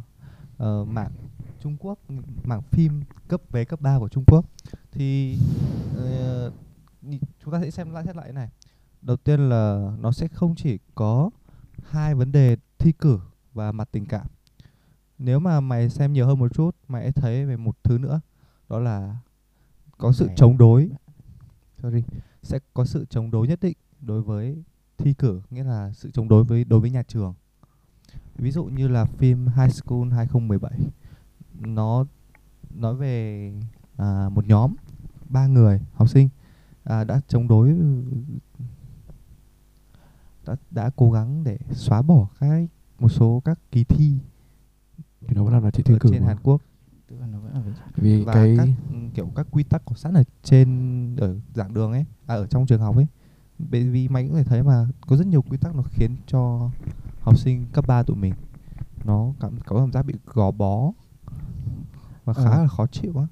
ờ, 0.57 0.81
uh, 0.81 0.87
mạng 0.87 1.11
Trung 1.59 1.77
Quốc 1.79 1.99
mảng 2.43 2.61
phim 2.61 3.01
cấp 3.27 3.41
về 3.51 3.65
cấp 3.65 3.81
3 3.81 3.99
của 3.99 4.09
Trung 4.09 4.23
Quốc. 4.27 4.45
Thì 4.91 5.37
uh, 5.97 6.53
chúng 7.43 7.53
ta 7.53 7.61
sẽ 7.61 7.71
xem 7.71 7.91
lại 7.91 8.03
xét 8.05 8.15
lại 8.15 8.33
này. 8.33 8.49
Đầu 9.01 9.17
tiên 9.17 9.49
là 9.49 9.91
nó 9.99 10.11
sẽ 10.11 10.27
không 10.27 10.55
chỉ 10.55 10.79
có 10.95 11.29
hai 11.83 12.15
vấn 12.15 12.31
đề 12.31 12.57
thi 12.79 12.91
cử 12.91 13.19
và 13.53 13.71
mặt 13.71 13.89
tình 13.91 14.05
cảm. 14.05 14.27
Nếu 15.17 15.39
mà 15.39 15.59
mày 15.59 15.89
xem 15.89 16.13
nhiều 16.13 16.27
hơn 16.27 16.39
một 16.39 16.53
chút 16.53 16.75
mày 16.87 17.03
sẽ 17.05 17.11
thấy 17.11 17.45
về 17.45 17.57
một 17.57 17.83
thứ 17.83 17.97
nữa 17.97 18.21
đó 18.69 18.79
là 18.79 19.17
có 19.97 20.11
sự 20.11 20.29
chống 20.35 20.57
đối. 20.57 20.89
sorry 21.83 22.03
sẽ 22.43 22.59
có 22.73 22.85
sự 22.85 23.05
chống 23.09 23.31
đối 23.31 23.47
nhất 23.47 23.59
định 23.61 23.77
đối 24.01 24.21
với 24.21 24.63
thi 24.97 25.13
cử 25.13 25.41
nghĩa 25.49 25.63
là 25.63 25.91
sự 25.93 26.11
chống 26.11 26.27
đối 26.27 26.43
với 26.43 26.63
đối 26.63 26.79
với 26.79 26.89
nhà 26.89 27.03
trường. 27.03 27.33
Ví 28.35 28.51
dụ 28.51 28.63
như 28.65 28.87
là 28.87 29.05
phim 29.05 29.47
High 29.47 29.73
School 29.73 30.11
2017 30.11 30.71
nó 31.59 32.05
nói 32.75 32.95
về 32.95 33.53
à, 33.97 34.29
một 34.29 34.45
nhóm 34.45 34.75
ba 35.29 35.47
người 35.47 35.81
học 35.93 36.09
sinh 36.09 36.29
à, 36.83 37.03
đã 37.03 37.21
chống 37.27 37.47
đối 37.47 37.75
đã, 40.49 40.55
đã 40.71 40.89
cố 40.95 41.11
gắng 41.11 41.43
để 41.43 41.57
xóa 41.71 42.01
bỏ 42.01 42.27
cái 42.39 42.67
một 42.99 43.09
số 43.09 43.41
các 43.45 43.59
kỳ 43.71 43.83
thi 43.83 44.13
thì 45.27 45.35
nó 45.35 45.43
vẫn 45.43 45.53
là 45.63 45.71
thi 45.71 45.83
ở 45.93 45.97
cử 45.99 46.09
trên 46.11 46.21
mà. 46.21 46.27
Hàn 46.27 46.37
Quốc. 46.43 46.61
Tức 47.07 47.15
là 47.19 47.27
nó 47.27 47.39
vẫn 47.39 47.53
là 47.53 47.59
về 47.59 47.71
vì 47.95 48.23
và 48.23 48.33
cái 48.33 48.55
các 48.57 48.67
ừ, 48.91 48.95
kiểu 49.13 49.31
các 49.35 49.47
quy 49.51 49.63
tắc 49.63 49.85
có 49.85 49.95
sẵn 49.95 50.13
ở 50.13 50.23
trên 50.43 51.15
ở 51.19 51.35
giảng 51.53 51.73
đường 51.73 51.91
ấy 51.91 52.05
à, 52.27 52.35
ở 52.35 52.47
trong 52.47 52.65
trường 52.65 52.81
học 52.81 52.95
ấy. 52.95 53.07
Bởi 53.71 53.89
vì 53.89 54.07
mày 54.07 54.27
cũng 54.27 54.35
thể 54.35 54.43
thấy 54.43 54.63
mà 54.63 54.87
có 55.07 55.15
rất 55.15 55.27
nhiều 55.27 55.41
quy 55.41 55.57
tắc 55.57 55.75
nó 55.75 55.83
khiến 55.83 56.15
cho 56.27 56.69
học 57.21 57.37
sinh 57.37 57.65
cấp 57.73 57.87
3 57.87 58.03
tụi 58.03 58.17
mình 58.17 58.33
nó 59.05 59.33
cảm 59.39 59.59
có 59.65 59.79
cảm 59.79 59.91
giác 59.91 60.05
bị 60.05 60.13
gò 60.25 60.51
bó 60.51 60.91
và 62.25 62.33
khá 62.33 62.49
Ờ. 62.49 62.61
là 62.61 62.67
khó 62.67 62.87
chịu 62.87 63.17
á. 63.17 63.25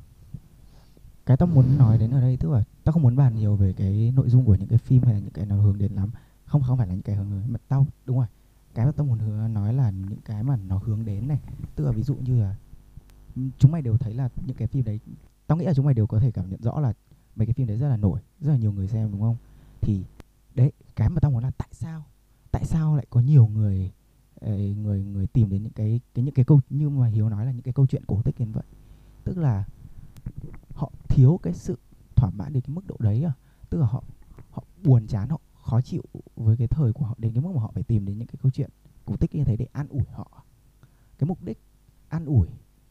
Cái 1.25 1.37
tao 1.37 1.47
muốn 1.47 1.77
nói 1.77 1.97
đến 1.97 2.11
ở 2.11 2.21
đây 2.21 2.37
tức 2.37 2.51
là 2.51 2.63
tao 2.83 2.93
không 2.93 3.03
muốn 3.03 3.15
bàn 3.15 3.35
nhiều 3.35 3.55
về 3.55 3.73
cái 3.73 4.11
nội 4.15 4.29
dung 4.29 4.45
của 4.45 4.55
những 4.55 4.67
cái 4.67 4.77
phim 4.77 5.03
hay 5.03 5.13
là 5.13 5.19
những 5.19 5.33
cái 5.33 5.45
nào 5.45 5.61
hướng 5.61 5.77
đến 5.77 5.91
lắm 5.91 6.09
không 6.47 6.63
không 6.63 6.77
phải 6.77 6.87
là 6.87 6.93
những 6.93 7.03
cái 7.03 7.15
hướng 7.15 7.27
mà 7.47 7.59
tao 7.67 7.85
đúng 8.05 8.17
rồi. 8.17 8.27
Cái 8.73 8.85
mà 8.85 8.91
tao 8.91 9.05
muốn 9.05 9.19
hứa 9.19 9.47
nói 9.47 9.73
là 9.73 9.89
những 9.89 10.21
cái 10.25 10.43
mà 10.43 10.55
nó 10.55 10.77
hướng 10.77 11.05
đến 11.05 11.27
này. 11.27 11.39
Tức 11.75 11.85
là 11.85 11.91
ví 11.91 12.03
dụ 12.03 12.15
như 12.15 12.41
là 12.41 12.55
chúng 13.57 13.71
mày 13.71 13.81
đều 13.81 13.97
thấy 13.97 14.13
là 14.13 14.29
những 14.45 14.57
cái 14.57 14.67
phim 14.67 14.85
đấy, 14.85 14.99
tao 15.47 15.57
nghĩ 15.57 15.65
là 15.65 15.73
chúng 15.73 15.85
mày 15.85 15.93
đều 15.93 16.07
có 16.07 16.19
thể 16.19 16.31
cảm 16.31 16.49
nhận 16.49 16.61
rõ 16.61 16.79
là 16.79 16.93
mấy 17.35 17.45
cái 17.45 17.53
phim 17.53 17.67
đấy 17.67 17.77
rất 17.77 17.89
là 17.89 17.97
nổi, 17.97 18.19
rất 18.41 18.51
là 18.51 18.57
nhiều 18.57 18.71
người 18.71 18.87
xem, 18.87 19.11
đúng 19.11 19.21
không? 19.21 19.35
Thì, 19.81 20.03
đấy, 20.55 20.71
cái 20.95 21.09
mà 21.09 21.19
tao 21.19 21.31
muốn 21.31 21.43
là 21.43 21.51
tại 21.57 21.69
sao? 21.71 22.03
Tại 22.51 22.65
sao 22.65 22.95
lại 22.95 23.05
có 23.09 23.19
nhiều 23.19 23.47
người 23.47 23.91
ờ, 24.41 24.57
người 24.57 25.03
người 25.03 25.27
tìm 25.27 25.49
đến 25.49 25.63
những 25.63 25.73
cái 25.73 26.01
cái, 26.13 26.25
những 26.25 26.33
cái 26.33 26.45
câu, 26.45 26.61
như 26.69 26.89
mà 26.89 27.07
hiếu 27.07 27.29
nói 27.29 27.45
là 27.45 27.51
những 27.51 27.61
cái 27.61 27.73
câu 27.73 27.87
chuyện 27.87 28.05
cổ 28.07 28.21
tích 28.21 28.39
như 28.39 28.45
vậy. 28.53 28.63
Tức 29.23 29.37
là 29.37 29.65
họ 30.73 30.91
thiếu 31.09 31.39
cái 31.43 31.53
sự 31.53 31.77
thỏa 32.15 32.29
mãn 32.29 32.53
đến 32.53 32.61
cái 32.61 32.75
mức 32.75 32.87
độ 32.87 32.95
đấy 32.99 33.23
à. 33.23 33.33
Tức 33.69 33.77
là 33.77 33.87
họ 33.87 34.03
họ 34.51 34.63
buồn 34.83 35.07
chán, 35.07 35.29
họ 35.29 35.39
khó 35.67 35.81
chịu 35.81 36.03
với 36.35 36.57
cái 36.57 36.67
thời 36.67 36.93
của 36.93 37.05
họ 37.05 37.15
đến 37.17 37.33
cái 37.33 37.41
mức 37.41 37.51
mà 37.55 37.61
họ 37.61 37.71
phải 37.73 37.83
tìm 37.83 38.05
đến 38.05 38.17
những 38.17 38.27
cái 38.27 38.39
câu 38.41 38.51
chuyện 38.51 38.69
cổ 39.05 39.15
tích 39.17 39.35
như 39.35 39.43
thế 39.43 39.57
để 39.57 39.67
an 39.71 39.87
ủi 39.87 40.03
họ. 40.13 40.43
Cái 41.17 41.27
mục 41.27 41.43
đích 41.43 41.59
an 42.09 42.25
ủi 42.25 42.47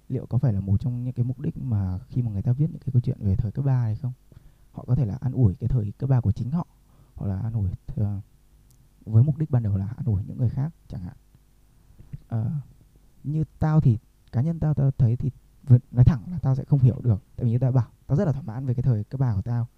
liệu 0.08 0.26
có 0.26 0.38
phải 0.38 0.52
là 0.52 0.60
một 0.60 0.80
trong 0.80 1.04
những 1.04 1.12
cái 1.12 1.24
mục 1.24 1.40
đích 1.40 1.56
mà 1.56 1.98
khi 2.08 2.22
mà 2.22 2.30
người 2.30 2.42
ta 2.42 2.52
viết 2.52 2.70
những 2.70 2.80
cái 2.80 2.92
câu 2.92 3.00
chuyện 3.00 3.18
về 3.20 3.36
thời 3.36 3.52
cấp 3.52 3.64
3 3.64 3.80
hay 3.80 3.96
không? 3.96 4.12
Họ 4.72 4.84
có 4.86 4.94
thể 4.94 5.06
là 5.06 5.18
an 5.20 5.32
ủi 5.32 5.54
cái 5.54 5.68
thời 5.68 5.92
cấp 5.98 6.10
3 6.10 6.20
của 6.20 6.32
chính 6.32 6.50
họ 6.50 6.66
hoặc 7.14 7.26
là 7.26 7.40
an 7.40 7.52
ủi 7.52 7.70
th- 7.86 8.20
với 9.06 9.22
mục 9.22 9.38
đích 9.38 9.50
ban 9.50 9.62
đầu 9.62 9.76
là 9.76 9.86
an 9.86 10.06
ủi 10.06 10.24
những 10.24 10.38
người 10.38 10.50
khác 10.50 10.72
chẳng 10.88 11.02
hạn. 11.02 11.16
À, 12.28 12.50
như 13.24 13.44
tao 13.58 13.80
thì 13.80 13.98
cá 14.32 14.40
nhân 14.40 14.60
tao 14.60 14.74
tao 14.74 14.90
thấy 14.90 15.16
thì 15.16 15.30
nói 15.90 16.04
thẳng 16.04 16.22
là 16.30 16.38
tao 16.38 16.54
sẽ 16.54 16.64
không 16.64 16.80
hiểu 16.80 17.00
được 17.02 17.22
tại 17.36 17.44
vì 17.44 17.50
như 17.50 17.58
tao 17.58 17.72
bảo 17.72 17.88
tao 18.06 18.16
rất 18.16 18.24
là 18.24 18.32
thỏa 18.32 18.42
mãn 18.42 18.66
về 18.66 18.74
cái 18.74 18.82
thời 18.82 19.04
cấp 19.04 19.20
ba 19.20 19.34
của 19.34 19.42
tao 19.42 19.68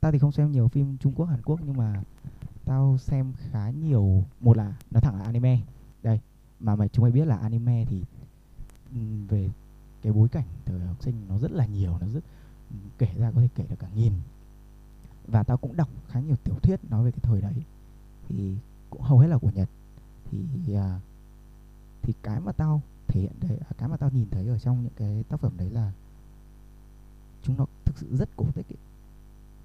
tao 0.00 0.12
thì 0.12 0.18
không 0.18 0.32
xem 0.32 0.52
nhiều 0.52 0.68
phim 0.68 0.96
Trung 0.98 1.12
Quốc 1.16 1.26
Hàn 1.26 1.42
Quốc 1.42 1.60
nhưng 1.64 1.76
mà 1.76 2.02
tao 2.64 2.98
xem 2.98 3.32
khá 3.36 3.70
nhiều. 3.70 4.24
Một 4.40 4.56
là 4.56 4.74
nó 4.90 5.00
thẳng 5.00 5.18
là 5.18 5.24
anime. 5.24 5.60
Đây 6.02 6.20
mà 6.60 6.76
mày 6.76 6.88
chúng 6.88 7.02
mày 7.02 7.12
biết 7.12 7.24
là 7.24 7.36
anime 7.36 7.84
thì 7.84 8.04
về 9.28 9.50
cái 10.02 10.12
bối 10.12 10.28
cảnh 10.28 10.46
thời 10.64 10.80
học 10.80 11.02
sinh 11.02 11.14
nó 11.28 11.38
rất 11.38 11.52
là 11.52 11.66
nhiều 11.66 11.98
nó 12.00 12.06
rất 12.06 12.24
kể 12.98 13.08
ra 13.18 13.30
có 13.30 13.40
thể 13.40 13.48
kể 13.54 13.66
được 13.70 13.76
cả 13.78 13.88
nghìn. 13.94 14.12
Và 15.26 15.42
tao 15.42 15.56
cũng 15.56 15.76
đọc 15.76 15.88
khá 16.08 16.20
nhiều 16.20 16.36
tiểu 16.36 16.54
thuyết 16.62 16.90
nói 16.90 17.04
về 17.04 17.10
cái 17.10 17.20
thời 17.22 17.40
đấy. 17.40 17.54
Thì 18.28 18.54
cũng 18.90 19.02
hầu 19.02 19.18
hết 19.18 19.28
là 19.28 19.38
của 19.38 19.50
Nhật. 19.54 19.68
Thì 20.30 20.74
à, 20.74 21.00
thì 22.02 22.12
cái 22.22 22.40
mà 22.40 22.52
tao 22.52 22.82
thể 23.08 23.20
hiện 23.20 23.32
đấy 23.40 23.58
à, 23.68 23.72
cái 23.78 23.88
mà 23.88 23.96
tao 23.96 24.10
nhìn 24.10 24.30
thấy 24.30 24.48
ở 24.48 24.58
trong 24.58 24.82
những 24.82 24.92
cái 24.96 25.24
tác 25.28 25.40
phẩm 25.40 25.52
đấy 25.56 25.70
là 25.70 25.92
chúng 27.42 27.56
nó 27.56 27.66
thực 27.84 27.98
sự 27.98 28.16
rất 28.16 28.28
cổ 28.36 28.46
tích 28.54 28.68
ấy 28.68 28.76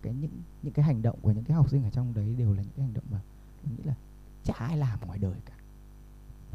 cái 0.06 0.14
những 0.14 0.32
những 0.64 0.74
cái 0.74 0.86
hành 0.86 1.02
động 1.02 1.20
của 1.22 1.32
những 1.32 1.44
cái 1.44 1.58
học 1.58 1.70
sinh 1.70 1.84
ở 1.84 1.90
trong 1.90 2.14
đấy 2.14 2.36
đều 2.38 2.54
là 2.54 2.62
những 2.62 2.72
cái 2.76 2.86
hành 2.86 2.94
động 2.94 3.04
mà 3.12 3.22
mình 3.64 3.76
nghĩ 3.76 3.84
là 3.84 3.96
chả 4.44 4.54
ai 4.54 4.78
làm 4.78 5.00
ngoài 5.06 5.20
đời 5.20 5.36
cả. 5.46 5.54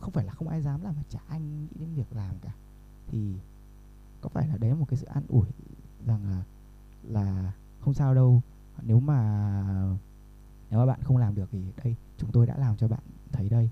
Không 0.01 0.11
phải 0.11 0.25
là 0.25 0.33
không 0.33 0.49
ai 0.49 0.63
dám 0.63 0.83
làm 0.83 0.97
mà 0.97 1.03
chả 1.09 1.19
ai 1.29 1.41
nghĩ 1.41 1.67
đến 1.81 1.95
việc 1.95 2.13
làm 2.13 2.35
cả. 2.43 2.53
Thì 3.07 3.35
có 4.21 4.29
phải 4.29 4.49
là 4.49 4.57
đấy 4.57 4.71
là 4.71 4.77
một 4.77 4.87
cái 4.89 4.99
sự 4.99 5.07
an 5.07 5.23
ủi 5.29 5.47
rằng 6.07 6.31
là 6.31 6.43
là 7.03 7.53
không 7.81 7.95
sao 7.95 8.15
đâu, 8.15 8.43
nếu 8.83 9.01
mà 9.01 9.63
nếu 10.71 10.81
mà 10.81 10.87
bạn 10.87 11.03
không 11.03 11.17
làm 11.17 11.35
được 11.35 11.49
thì 11.53 11.63
đây, 11.85 11.97
chúng 12.19 12.33
tôi 12.33 12.47
đã 12.47 12.57
làm 12.57 12.77
cho 12.77 12.89
bạn 12.89 13.03
thấy 13.33 13.49
đây. 13.49 13.71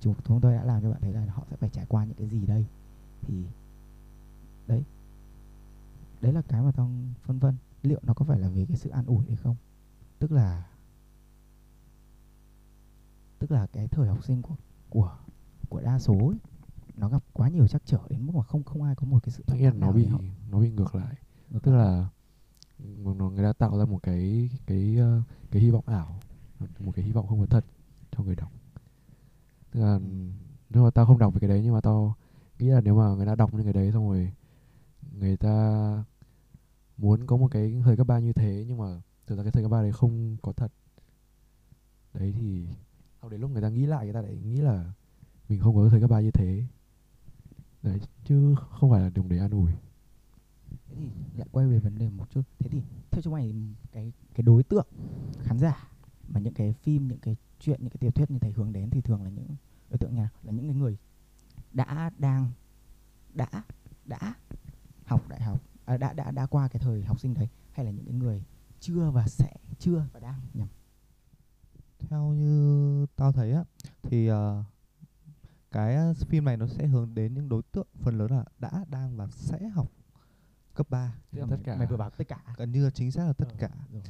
Chúng 0.00 0.14
chúng 0.24 0.40
tôi 0.40 0.54
đã 0.54 0.64
làm 0.64 0.82
cho 0.82 0.90
bạn 0.90 1.00
thấy 1.00 1.12
là 1.12 1.26
họ 1.28 1.44
sẽ 1.50 1.56
phải 1.56 1.70
trải 1.70 1.86
qua 1.88 2.04
những 2.04 2.16
cái 2.16 2.26
gì 2.28 2.46
đây. 2.46 2.66
Thì, 3.22 3.44
đấy. 4.66 4.82
Đấy 6.20 6.32
là 6.32 6.42
cái 6.48 6.62
mà 6.62 6.72
tao 6.72 6.90
phân 7.22 7.38
vân 7.38 7.56
liệu 7.86 8.00
nó 8.02 8.14
có 8.14 8.24
phải 8.24 8.38
là 8.40 8.48
vì 8.48 8.66
cái 8.66 8.76
sự 8.76 8.90
an 8.90 9.06
ủi 9.06 9.26
hay 9.26 9.36
không? 9.36 9.56
Tức 10.18 10.32
là 10.32 10.66
tức 13.38 13.50
là 13.50 13.66
cái 13.66 13.88
thời 13.88 14.08
học 14.08 14.24
sinh 14.24 14.42
của 14.42 14.56
của 14.90 15.18
của 15.68 15.80
đa 15.80 15.98
số 15.98 16.28
ấy, 16.28 16.38
nó 16.96 17.08
gặp 17.08 17.24
quá 17.32 17.48
nhiều 17.48 17.68
trắc 17.68 17.82
trở 17.84 17.98
đến 18.08 18.26
mức 18.26 18.32
mà 18.34 18.42
không 18.42 18.62
không 18.62 18.82
ai 18.82 18.94
có 18.94 19.06
một 19.06 19.22
cái 19.22 19.32
sự 19.32 19.42
tất 19.46 19.54
nhiên 19.58 19.80
nó 19.80 19.92
bị 19.92 20.06
họ. 20.06 20.18
nó 20.50 20.60
bị 20.60 20.70
ngược 20.70 20.94
lại. 20.94 21.14
Ngược 21.50 21.62
tức 21.62 21.72
lại. 21.72 21.86
là 21.86 22.08
nó 22.78 23.14
nó- 23.14 23.30
người 23.30 23.44
ta 23.44 23.52
tạo 23.52 23.78
ra 23.78 23.84
một 23.84 24.02
cái 24.02 24.50
cái 24.66 24.96
ờ, 24.96 25.22
cái 25.50 25.62
hy 25.62 25.70
vọng 25.70 25.84
ảo 25.86 26.20
một 26.78 26.92
cái 26.94 27.04
hy 27.04 27.12
vọng 27.12 27.26
không 27.26 27.40
có 27.40 27.46
thật 27.46 27.64
cho 28.10 28.24
người 28.24 28.36
đọc. 28.36 28.52
Tức 29.70 29.80
là 29.80 30.00
nếu 30.70 30.84
mà 30.84 30.90
tao 30.90 31.06
không 31.06 31.18
đọc 31.18 31.34
về 31.34 31.40
cái 31.40 31.48
đấy 31.48 31.60
nhưng 31.64 31.74
mà 31.74 31.80
tao 31.80 32.14
nghĩ 32.58 32.66
là 32.68 32.80
nếu 32.80 32.94
mà 32.96 33.08
người 33.14 33.26
ta 33.26 33.34
đọc 33.34 33.54
những 33.54 33.64
cái 33.64 33.72
đấy 33.72 33.92
xong 33.92 34.08
rồi 34.08 34.32
người 35.12 35.36
ta 35.36 36.04
muốn 36.96 37.26
có 37.26 37.36
một 37.36 37.48
cái 37.50 37.80
thời 37.84 37.96
cấp 37.96 38.06
ba 38.06 38.18
như 38.18 38.32
thế, 38.32 38.64
nhưng 38.68 38.78
mà 38.78 39.02
thực 39.26 39.36
ra 39.36 39.42
cái 39.42 39.52
thời 39.52 39.62
cấp 39.62 39.70
ba 39.70 39.82
đấy 39.82 39.92
không 39.92 40.36
có 40.42 40.52
thật. 40.52 40.72
Đấy 42.14 42.34
thì 42.38 42.66
sau 43.20 43.30
đến 43.30 43.40
lúc 43.40 43.50
người 43.50 43.62
ta 43.62 43.68
nghĩ 43.68 43.86
lại, 43.86 44.04
người 44.04 44.14
ta 44.14 44.20
lại 44.22 44.36
nghĩ 44.36 44.56
là 44.56 44.92
mình 45.48 45.60
không 45.60 45.74
có 45.74 45.82
cái 45.82 45.90
thời 45.90 46.00
cấp 46.00 46.10
ba 46.10 46.20
như 46.20 46.30
thế. 46.30 46.64
Đấy, 47.82 48.00
chứ 48.24 48.54
không 48.70 48.90
phải 48.90 49.00
là 49.00 49.10
dùng 49.14 49.28
để 49.28 49.38
an 49.38 49.50
ủi. 49.50 49.70
Thế 50.88 50.94
thì 50.96 51.08
lại 51.36 51.48
quay 51.52 51.66
về 51.66 51.78
vấn 51.78 51.98
đề 51.98 52.08
một 52.08 52.30
chút. 52.30 52.42
Thế 52.58 52.68
thì 52.70 52.82
theo 53.10 53.22
chúng 53.22 53.32
mày, 53.32 53.54
cái 53.92 54.12
cái 54.34 54.42
đối 54.42 54.62
tượng, 54.62 54.86
khán 55.42 55.58
giả 55.58 55.88
mà 56.28 56.40
những 56.40 56.54
cái 56.54 56.72
phim, 56.72 57.08
những 57.08 57.18
cái 57.18 57.36
chuyện, 57.60 57.80
những 57.80 57.90
cái 57.90 57.98
tiểu 57.98 58.10
thuyết 58.10 58.30
như 58.30 58.38
thầy 58.38 58.52
hướng 58.52 58.72
đến 58.72 58.90
thì 58.90 59.00
thường 59.00 59.22
là 59.22 59.30
những 59.30 59.46
đối 59.90 59.98
tượng 59.98 60.14
nào 60.14 60.28
là 60.42 60.52
những 60.52 60.66
cái 60.66 60.74
người 60.74 60.96
đã 61.72 62.10
đang, 62.18 62.50
đã 63.34 63.64
đã 64.04 64.34
học 65.04 65.28
đại 65.28 65.42
học 65.42 65.60
à, 65.84 65.96
đã 65.96 66.12
đã 66.12 66.30
đã 66.30 66.46
qua 66.46 66.68
cái 66.68 66.80
thời 66.82 67.04
học 67.04 67.20
sinh 67.20 67.34
đấy 67.34 67.48
hay 67.72 67.84
là 67.86 67.92
những 67.92 68.04
cái 68.04 68.14
người 68.14 68.42
chưa 68.80 69.10
và 69.10 69.26
sẽ 69.26 69.52
chưa 69.78 70.06
và 70.12 70.20
đang 70.20 70.40
nhầm? 70.54 70.68
Theo 71.98 72.24
như 72.32 73.06
tao 73.16 73.32
thấy 73.32 73.52
á 73.52 73.64
thì 74.02 74.26
ờ, 74.26 74.64
cái 75.72 75.94
ờ, 75.94 76.14
phim 76.14 76.44
này 76.44 76.56
nó 76.56 76.66
sẽ 76.66 76.86
hướng 76.86 77.14
đến 77.14 77.34
những 77.34 77.48
đối 77.48 77.62
tượng 77.62 77.86
phần 78.00 78.18
lớn 78.18 78.30
là 78.30 78.44
đã 78.58 78.84
đang 78.88 79.16
và 79.16 79.26
sẽ 79.30 79.68
học 79.68 79.90
cấp 80.74 80.86
3 80.90 81.14
Tức 81.32 81.40
là 81.40 81.46
tất 81.50 81.56
cả. 81.64 81.76
mày 81.76 81.86
vừa 81.86 81.96
bảo 81.96 82.10
tất 82.10 82.24
cả. 82.28 82.54
Gần 82.56 82.72
như 82.72 82.84
là 82.84 82.90
chính 82.90 83.10
xác 83.12 83.24
là 83.26 83.32
tất 83.32 83.46
Ờ, 83.48 83.54
cả. 83.58 83.70
rồi. 83.92 84.02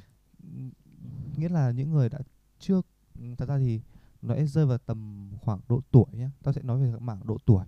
Nghĩa 1.36 1.48
là 1.48 1.70
những 1.70 1.90
người 1.90 2.08
đã 2.08 2.18
chưa 2.58 2.80
ừm, 3.18 3.36
thật 3.36 3.48
ra 3.48 3.58
thì 3.58 3.80
nó 4.22 4.34
sẽ 4.34 4.46
rơi 4.46 4.66
vào 4.66 4.78
tầm 4.78 5.30
khoảng 5.40 5.60
độ 5.68 5.80
tuổi 5.90 6.06
nhá. 6.12 6.30
Tao 6.42 6.52
sẽ 6.54 6.62
nói 6.62 6.80
về 6.82 6.98
mảng 7.00 7.26
độ 7.26 7.38
tuổi. 7.46 7.64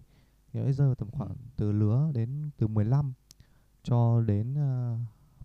Thì 0.53 0.61
nó 0.61 0.67
sẽ 0.67 0.73
rơi 0.73 0.89
vào 0.89 0.95
tầm 0.95 1.11
khoảng 1.11 1.29
Ừ. 1.29 1.35
từ 1.57 1.73
lứa 1.73 2.11
đến 2.15 2.51
từ 2.57 2.67
15 2.67 3.13
cho 3.87 4.23
đến 4.27 4.53
uh, 4.53 4.99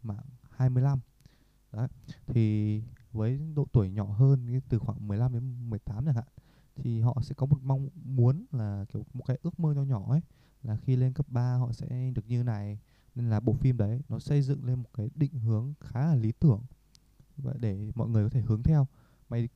mạng 0.03 0.25
25 0.49 0.99
đấy 1.71 1.87
thì 2.27 2.81
với 3.11 3.39
độ 3.55 3.67
tuổi 3.71 3.91
nhỏ 3.91 4.05
hơn 4.05 4.61
từ 4.69 4.79
khoảng 4.79 5.07
15 5.07 5.33
đến 5.33 5.69
18 5.69 6.05
chẳng 6.05 6.15
hạn 6.15 6.27
thì 6.75 7.01
họ 7.01 7.17
sẽ 7.21 7.35
có 7.35 7.45
một 7.45 7.57
mong 7.63 7.89
muốn 7.95 8.45
là 8.51 8.85
kiểu 8.93 9.05
một 9.13 9.23
cái 9.27 9.37
ước 9.43 9.59
mơ 9.59 9.73
nho 9.73 9.83
nhỏ 9.83 10.05
ấy 10.09 10.21
là 10.63 10.75
khi 10.75 10.95
lên 10.95 11.13
cấp 11.13 11.25
3 11.29 11.55
họ 11.55 11.71
sẽ 11.71 12.11
được 12.15 12.27
như 12.27 12.43
này 12.43 12.79
nên 13.15 13.29
là 13.29 13.39
bộ 13.39 13.53
phim 13.53 13.77
đấy 13.77 14.01
nó 14.09 14.19
xây 14.19 14.41
dựng 14.41 14.65
lên 14.65 14.79
một 14.79 14.89
cái 14.93 15.09
định 15.15 15.39
hướng 15.39 15.73
khá 15.79 16.05
là 16.05 16.15
lý 16.15 16.31
tưởng. 16.31 16.61
Và 17.37 17.53
để 17.59 17.91
mọi 17.95 18.09
người 18.09 18.23
có 18.23 18.29
thể 18.29 18.41
hướng 18.41 18.63
theo. 18.63 18.87
Mày 19.29 19.49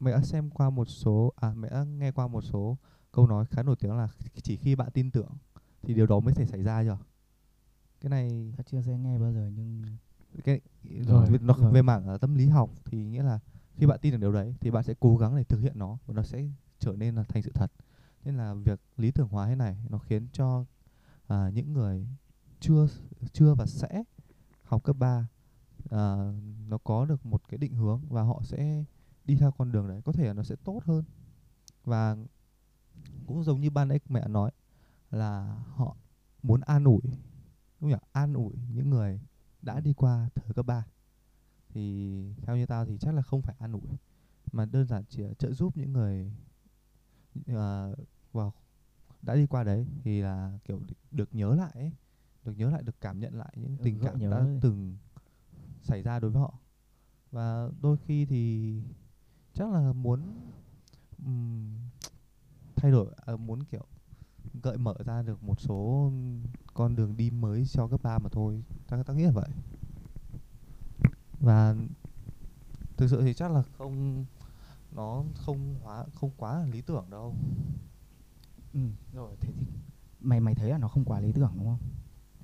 mày 0.00 0.12
đã 0.12 0.22
xem 0.22 0.50
qua 0.50 0.70
một 0.70 0.84
số 0.84 1.32
à 1.36 1.54
mày 1.54 1.70
đã 1.70 1.84
nghe 1.84 2.12
qua 2.12 2.26
một 2.26 2.40
số 2.40 2.76
câu 3.12 3.26
nói 3.26 3.44
khá 3.46 3.62
nổi 3.62 3.76
tiếng 3.80 3.96
là 3.96 4.08
chỉ 4.42 4.56
khi 4.56 4.74
bạn 4.76 4.90
tin 4.94 5.10
tưởng 5.10 5.30
thì 5.82 5.94
điều 5.94 6.06
đó 6.06 6.20
mới 6.20 6.34
thể 6.34 6.46
xảy 6.46 6.62
ra 6.62 6.84
chưa? 6.84 6.98
Cái 8.04 8.10
này 8.10 8.52
ta 8.56 8.62
chưa 8.66 8.82
sẽ 8.82 8.98
nghe 8.98 9.18
bao 9.18 9.32
giờ 9.32 9.50
nhưng 9.54 9.82
cái 10.44 10.60
Rồi, 11.06 11.26
về, 11.30 11.38
nó 11.40 11.54
rồi. 11.54 11.72
về 11.72 11.82
mảng 11.82 12.18
tâm 12.20 12.34
lý 12.34 12.46
học 12.46 12.70
thì 12.84 13.04
nghĩa 13.04 13.22
là 13.22 13.40
khi 13.76 13.86
bạn 13.86 13.98
tin 14.02 14.12
được 14.12 14.18
điều 14.20 14.32
đấy 14.32 14.54
thì 14.60 14.70
bạn 14.70 14.84
sẽ 14.84 14.94
cố 15.00 15.16
gắng 15.16 15.36
để 15.36 15.44
thực 15.44 15.60
hiện 15.60 15.78
nó 15.78 15.98
và 16.06 16.14
nó 16.14 16.22
sẽ 16.22 16.44
trở 16.78 16.92
nên 16.92 17.14
là 17.14 17.22
thành 17.22 17.42
sự 17.42 17.50
thật. 17.54 17.72
Nên 18.24 18.36
là 18.36 18.54
việc 18.54 18.80
lý 18.96 19.10
tưởng 19.10 19.28
hóa 19.28 19.46
thế 19.46 19.54
này 19.54 19.76
nó 19.88 19.98
khiến 19.98 20.28
cho 20.32 20.64
à, 21.26 21.50
những 21.54 21.72
người 21.72 22.06
chưa 22.60 22.88
chưa 23.32 23.54
và 23.54 23.66
sẽ 23.66 24.04
học 24.62 24.84
cấp 24.84 24.96
3 24.98 25.28
à, 25.90 26.32
nó 26.68 26.78
có 26.78 27.04
được 27.04 27.26
một 27.26 27.48
cái 27.48 27.58
định 27.58 27.74
hướng 27.74 28.00
và 28.08 28.22
họ 28.22 28.40
sẽ 28.44 28.84
đi 29.24 29.36
theo 29.36 29.52
con 29.52 29.72
đường 29.72 29.88
đấy. 29.88 30.00
Có 30.04 30.12
thể 30.12 30.26
là 30.26 30.32
nó 30.32 30.42
sẽ 30.42 30.56
tốt 30.64 30.80
hơn. 30.84 31.04
Và 31.84 32.16
cũng 33.26 33.44
giống 33.44 33.60
như 33.60 33.70
ban 33.70 33.88
nãy 33.88 34.00
mẹ 34.08 34.28
nói 34.28 34.50
là 35.10 35.56
họ 35.74 35.96
muốn 36.42 36.60
an 36.60 36.84
ủi 36.84 37.00
đúng 37.84 37.90
nhỉ 37.90 37.98
an 38.12 38.34
ủi 38.34 38.52
những 38.72 38.90
người 38.90 39.20
đã 39.62 39.80
đi 39.80 39.92
qua 39.92 40.28
thời 40.34 40.54
cấp 40.54 40.66
3 40.66 40.86
thì 41.68 42.24
theo 42.42 42.56
như 42.56 42.66
tao 42.66 42.86
thì 42.86 42.98
chắc 43.00 43.14
là 43.14 43.22
không 43.22 43.42
phải 43.42 43.56
an 43.58 43.72
ủi 43.72 43.98
mà 44.52 44.64
đơn 44.64 44.86
giản 44.86 45.04
chỉ 45.08 45.22
là 45.22 45.34
trợ 45.34 45.52
giúp 45.52 45.76
những 45.76 45.92
người 45.92 46.32
uh, 47.50 47.98
vào 48.32 48.52
đã 49.22 49.34
đi 49.34 49.46
qua 49.46 49.64
đấy. 49.64 49.86
Thì 50.04 50.22
là 50.22 50.58
kiểu 50.64 50.80
được 51.10 51.34
nhớ 51.34 51.54
lại 51.54 51.70
ấy, 51.74 51.92
được 52.44 52.52
nhớ 52.56 52.70
lại 52.70 52.82
được 52.82 53.00
cảm 53.00 53.20
nhận 53.20 53.34
lại 53.34 53.52
những 53.56 53.76
tình 53.82 53.98
cảm 54.04 54.30
đã 54.30 54.36
ấy. 54.36 54.58
từng 54.60 54.96
xảy 55.82 56.02
ra 56.02 56.20
đối 56.20 56.30
với 56.30 56.40
họ. 56.40 56.58
Và 57.30 57.68
đôi 57.82 57.96
khi 57.96 58.26
thì 58.26 58.74
chắc 59.54 59.70
là 59.70 59.92
muốn 59.92 60.20
ừm, 61.24 61.74
thay 62.76 62.90
đổi 62.90 63.14
à, 63.26 63.36
muốn 63.36 63.64
kiểu 63.64 63.86
gợi 64.62 64.78
mở 64.78 64.94
ra 65.04 65.22
được 65.22 65.42
một 65.42 65.60
số 65.60 66.10
con 66.74 66.96
đường 66.96 67.16
đi 67.16 67.30
mới 67.30 67.64
cho 67.66 67.86
cấp 67.86 68.02
3 68.02 68.18
mà 68.18 68.28
thôi. 68.32 68.62
Ta 68.88 69.02
ta 69.02 69.14
nghĩ 69.14 69.24
là 69.24 69.30
vậy. 69.30 69.48
Và 71.40 71.74
thực 72.96 73.08
sự 73.08 73.22
thì 73.22 73.34
chắc 73.34 73.50
là 73.50 73.62
không 73.78 74.24
nó 74.92 75.24
không 75.34 75.74
hóa 75.82 76.04
không 76.14 76.30
quá 76.36 76.58
là 76.58 76.66
lý 76.66 76.80
tưởng 76.80 77.06
đâu. 77.10 77.34
Ừ, 78.72 78.80
rồi 79.12 79.36
thế 79.40 79.52
thì 79.56 79.66
mày 80.20 80.40
mày 80.40 80.54
thấy 80.54 80.70
là 80.70 80.78
nó 80.78 80.88
không 80.88 81.04
quá 81.04 81.20
lý 81.20 81.32
tưởng 81.32 81.52
đúng 81.56 81.66
không? 81.66 81.78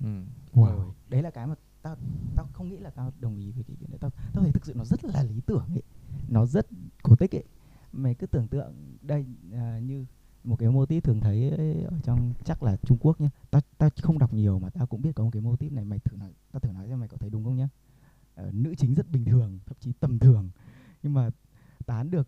Ừ. 0.01 0.59
wow. 0.59 0.65
Rồi 0.65 0.93
đấy 1.09 1.21
là 1.21 1.29
cái 1.29 1.47
mà 1.47 1.55
tao 1.81 1.95
tao 2.35 2.47
không 2.53 2.69
nghĩ 2.69 2.77
là 2.77 2.89
tao 2.89 3.11
đồng 3.19 3.37
ý 3.37 3.51
với 3.51 3.63
cái 3.63 3.75
chuyện 3.79 3.89
đấy. 3.91 3.99
Tao 4.01 4.11
tao 4.33 4.43
thấy 4.43 4.51
thực 4.51 4.65
sự 4.65 4.73
nó 4.73 4.85
rất 4.85 5.05
là 5.05 5.23
lý 5.23 5.41
tưởng 5.45 5.65
ấy. 5.69 5.83
Nó 6.29 6.45
rất 6.45 6.67
cổ 7.03 7.15
tích 7.15 7.35
ấy. 7.35 7.43
Mày 7.91 8.15
cứ 8.15 8.27
tưởng 8.27 8.47
tượng 8.47 8.97
đây 9.01 9.25
à, 9.53 9.79
như 9.79 10.05
một 10.43 10.55
cái 10.59 10.69
mô 10.69 10.85
típ 10.85 11.03
thường 11.03 11.19
thấy 11.19 11.49
ấy 11.49 11.83
ở 11.83 11.99
trong 12.03 12.33
chắc 12.43 12.63
là 12.63 12.77
Trung 12.83 12.97
Quốc 13.01 13.21
nhá. 13.21 13.29
Tao 13.51 13.61
tao 13.77 13.89
không 14.01 14.19
đọc 14.19 14.33
nhiều 14.33 14.59
mà 14.59 14.69
tao 14.69 14.87
cũng 14.87 15.01
biết 15.01 15.11
có 15.15 15.23
một 15.23 15.29
cái 15.33 15.41
mô 15.41 15.55
típ 15.55 15.71
này 15.71 15.85
mày 15.85 15.99
thử 15.99 16.17
nói 16.17 16.33
tao 16.51 16.59
thử 16.59 16.71
nói 16.71 16.87
xem 16.87 16.99
mày 16.99 17.07
có 17.09 17.17
thấy 17.17 17.29
đúng 17.29 17.43
không 17.43 17.55
nhá. 17.55 17.69
Ờ, 18.35 18.49
nữ 18.53 18.75
chính 18.77 18.93
rất 18.93 19.11
bình 19.11 19.25
thường 19.25 19.59
thậm 19.65 19.77
chí 19.79 19.93
tầm 19.99 20.19
thường. 20.19 20.49
Nhưng 21.03 21.13
mà 21.13 21.29
tán 21.85 22.11
được 22.11 22.27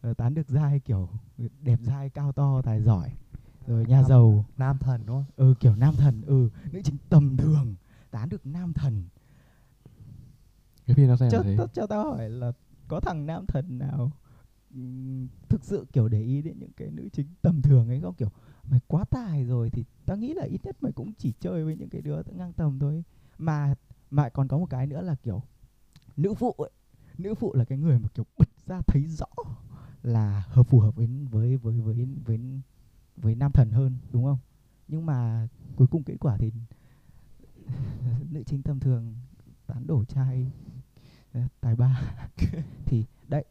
ờ, 0.00 0.14
tán 0.14 0.34
được 0.34 0.48
giai 0.48 0.80
kiểu 0.80 1.08
đẹp 1.62 1.78
giai 1.82 2.10
cao 2.10 2.32
to 2.32 2.62
tài 2.62 2.82
giỏi. 2.82 3.10
Rồi 3.66 3.86
nhà 3.86 4.00
Nam- 4.00 4.08
giàu. 4.08 4.44
nam 4.56 4.78
thần 4.78 5.06
đúng 5.06 5.16
không? 5.16 5.24
Ừ 5.36 5.54
kiểu 5.60 5.74
nam 5.76 5.94
thần 5.96 6.22
ừ 6.22 6.50
nữ 6.72 6.80
chính 6.84 6.96
tầm 7.08 7.36
thường 7.36 7.74
tán 8.10 8.28
được 8.28 8.46
nam 8.46 8.72
thần. 8.72 9.04
Cái 10.86 10.94
phim 10.94 11.08
nó 11.08 11.16
xem 11.16 11.30
cho, 11.30 11.38
là 11.38 11.54
cho, 11.58 11.66
cho 11.66 11.86
tao 11.86 12.04
hỏi 12.04 12.30
là 12.30 12.52
có 12.88 13.00
thằng 13.00 13.26
nam 13.26 13.46
thần 13.46 13.78
nào 13.78 14.12
thực 15.48 15.64
sự 15.64 15.86
kiểu 15.92 16.08
để 16.08 16.20
ý 16.20 16.42
đến 16.42 16.58
những 16.58 16.72
cái 16.76 16.90
nữ 16.90 17.08
chính 17.12 17.26
tầm 17.42 17.62
thường 17.62 17.88
ấy 17.88 18.00
không 18.00 18.14
kiểu, 18.14 18.28
mày 18.70 18.80
quá 18.86 19.04
tài 19.04 19.44
rồi 19.44 19.70
thì 19.70 19.84
tao 20.06 20.16
nghĩ 20.16 20.34
là 20.34 20.44
ít 20.44 20.64
nhất 20.64 20.76
mày 20.82 20.92
cũng 20.92 21.12
chỉ 21.18 21.32
chơi 21.40 21.64
với 21.64 21.76
những 21.76 21.88
cái 21.88 22.02
đứa 22.02 22.22
ngang 22.36 22.52
tầm 22.52 22.78
thôi. 22.78 23.04
Mà 23.38 23.74
mà 24.10 24.28
còn 24.28 24.48
có 24.48 24.58
một 24.58 24.66
cái 24.70 24.86
nữa 24.86 25.00
là 25.00 25.14
kiểu 25.14 25.42
nữ 26.16 26.34
phụ 26.34 26.52
ấy, 26.52 26.70
nữ 27.18 27.34
phụ 27.34 27.54
là 27.54 27.64
cái 27.64 27.78
người 27.78 27.98
mà 27.98 28.08
kiểu 28.14 28.26
bật 28.38 28.48
ra 28.66 28.80
thấy 28.86 29.06
rõ 29.06 29.26
là 30.02 30.44
hợp, 30.48 30.62
phù 30.62 30.80
hợp 30.80 30.96
với 30.96 31.06
với 31.30 31.56
với 31.56 31.80
với 31.80 32.06
với 32.24 32.38
với 33.16 33.34
nam 33.34 33.52
thần 33.52 33.70
hơn, 33.70 33.96
đúng 34.12 34.24
không? 34.24 34.38
Nhưng 34.88 35.06
mà 35.06 35.48
cuối 35.76 35.86
cùng 35.86 36.02
kết 36.02 36.16
quả 36.20 36.36
thì 36.36 36.52
nữ 38.30 38.42
chính 38.46 38.62
tầm 38.62 38.80
thường 38.80 39.14
tán 39.66 39.86
đổ 39.86 40.04
trai 40.04 40.50
ờ, 41.32 41.40
tài 41.60 41.76
ba. 41.76 42.14
Thì, 42.86 43.04
đấy 43.28 43.44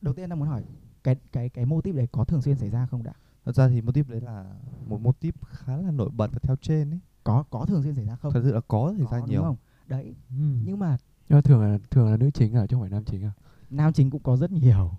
đầu 0.00 0.14
tiên 0.14 0.30
tao 0.30 0.36
muốn 0.36 0.48
hỏi 0.48 0.62
cái 1.04 1.16
cái 1.32 1.48
cái 1.48 1.66
mô 1.66 1.80
típ 1.80 1.94
đấy 1.94 2.08
có 2.12 2.24
thường 2.24 2.42
xuyên 2.42 2.56
xảy 2.58 2.70
ra 2.70 2.86
không 2.86 3.02
đã? 3.02 3.12
Thật 3.44 3.54
ra 3.54 3.68
thì 3.68 3.80
mô 3.80 3.92
típ 3.92 4.08
đấy 4.08 4.20
là 4.20 4.54
một 4.86 5.00
mô 5.00 5.12
típ 5.12 5.34
khá 5.46 5.76
là 5.76 5.90
nổi 5.90 6.10
bật 6.10 6.30
và 6.32 6.38
theo 6.42 6.56
trên 6.56 6.90
ấy. 6.90 7.00
Có 7.24 7.44
có 7.50 7.66
thường 7.66 7.82
xuyên 7.82 7.94
xảy 7.94 8.04
ra 8.04 8.16
không? 8.16 8.32
Thật 8.32 8.40
sự 8.44 8.52
là 8.52 8.60
có 8.68 8.94
xảy 8.98 9.06
ra 9.10 9.18
đúng 9.18 9.30
nhiều. 9.30 9.42
không? 9.42 9.56
Đấy 9.86 10.14
ừ. 10.30 10.58
nhưng 10.64 10.78
mà 10.78 10.96
nhưng 11.28 11.36
mà 11.36 11.40
thường 11.40 11.60
là 11.60 11.78
thường 11.90 12.10
là 12.10 12.16
nữ 12.16 12.30
chính 12.30 12.54
à 12.54 12.66
chứ 12.66 12.74
không 12.76 12.82
phải 12.82 12.90
nam 12.90 13.04
chính 13.04 13.24
à? 13.24 13.32
Nam 13.70 13.92
chính 13.92 14.10
cũng 14.10 14.22
có 14.22 14.36
rất 14.36 14.52
nhiều. 14.52 14.90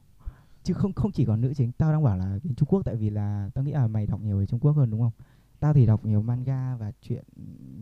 Chứ 0.64 0.74
không 0.74 0.94
không 0.94 1.12
chỉ 1.12 1.26
có 1.26 1.36
nữ 1.36 1.54
chính 1.54 1.72
tao 1.72 1.92
đang 1.92 2.04
bảo 2.04 2.18
là 2.18 2.40
bên 2.44 2.56
Trung 2.56 2.70
Quốc 2.70 2.82
tại 2.86 2.96
vì 2.96 3.10
là 3.10 3.50
tao 3.54 3.64
nghĩ 3.64 3.72
là 3.72 3.88
mày 3.88 4.08
đọc 4.08 4.22
nhiều 4.22 4.40
về 4.40 4.46
Trung 4.46 4.60
Quốc 4.60 4.72
hơn 4.72 4.92
đúng 4.92 5.02
không? 5.02 5.12
Tao 5.60 5.74
thì 5.74 5.86
đọc 5.86 6.06
nhiều 6.06 6.22
manga 6.22 6.76
và 6.76 6.92
chuyện 7.02 7.24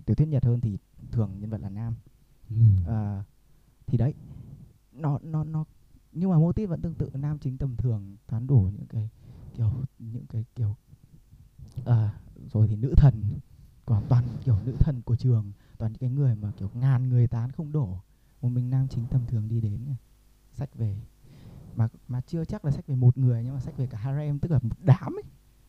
tiểu 0.05 0.15
thuyết 0.15 0.27
Nhật 0.27 0.45
hơn 0.45 0.61
thì 0.61 0.77
thường 1.11 1.31
nhân 1.39 1.49
vật 1.49 1.61
là 1.61 1.69
nam. 1.69 1.95
Ừ. 2.49 2.55
Ờ, 2.85 3.23
thì 3.87 3.97
đấy 3.97 4.13
nó 4.91 5.19
nó 5.23 5.43
nó 5.43 5.65
nhưng 6.15 6.29
mà 6.29 6.37
mô 6.37 6.51
típ 6.51 6.69
vẫn 6.69 6.81
tương 6.81 6.95
tự 6.95 7.09
nam 7.13 7.39
chính 7.39 7.57
tầm 7.57 7.75
thường 7.77 8.17
tán 8.27 8.47
đổ 8.47 8.69
những 8.73 8.87
cái 8.87 9.09
kiểu 9.53 9.71
những 9.99 10.25
cái 10.27 10.45
kiểu 10.55 10.75
Ờ, 11.83 12.09
rồi 12.53 12.67
thì 12.67 12.75
nữ 12.75 12.93
thần 12.97 13.23
còn 13.85 14.03
toàn 14.09 14.23
kiểu 14.41 14.59
nữ 14.59 14.75
thần 14.79 15.01
của 15.01 15.15
trường 15.15 15.51
toàn 15.77 15.91
những 15.91 15.99
cái 15.99 16.09
người 16.09 16.35
mà 16.35 16.51
kiểu 16.57 16.69
ngàn 16.73 17.09
người 17.09 17.27
tán 17.27 17.51
không 17.51 17.71
đổ. 17.71 17.99
Một 18.41 18.49
mình 18.49 18.69
nam 18.69 18.87
chính 18.87 19.07
tầm 19.07 19.27
thường 19.27 19.47
đi 19.47 19.61
đến 19.61 19.85
này, 19.85 19.97
sách 20.53 20.75
về 20.75 20.95
mà 21.75 21.87
mà 22.07 22.21
chưa 22.21 22.45
chắc 22.45 22.65
là 22.65 22.71
sách 22.71 22.87
về 22.87 22.95
một 22.95 23.17
người 23.17 23.43
nhưng 23.43 23.53
mà 23.53 23.59
sách 23.59 23.77
về 23.77 23.87
cả 23.87 23.97
harem 23.97 24.39
tức 24.39 24.51
là 24.51 24.59
một 24.63 24.75
đám 24.83 25.13
ấy. 25.17 25.23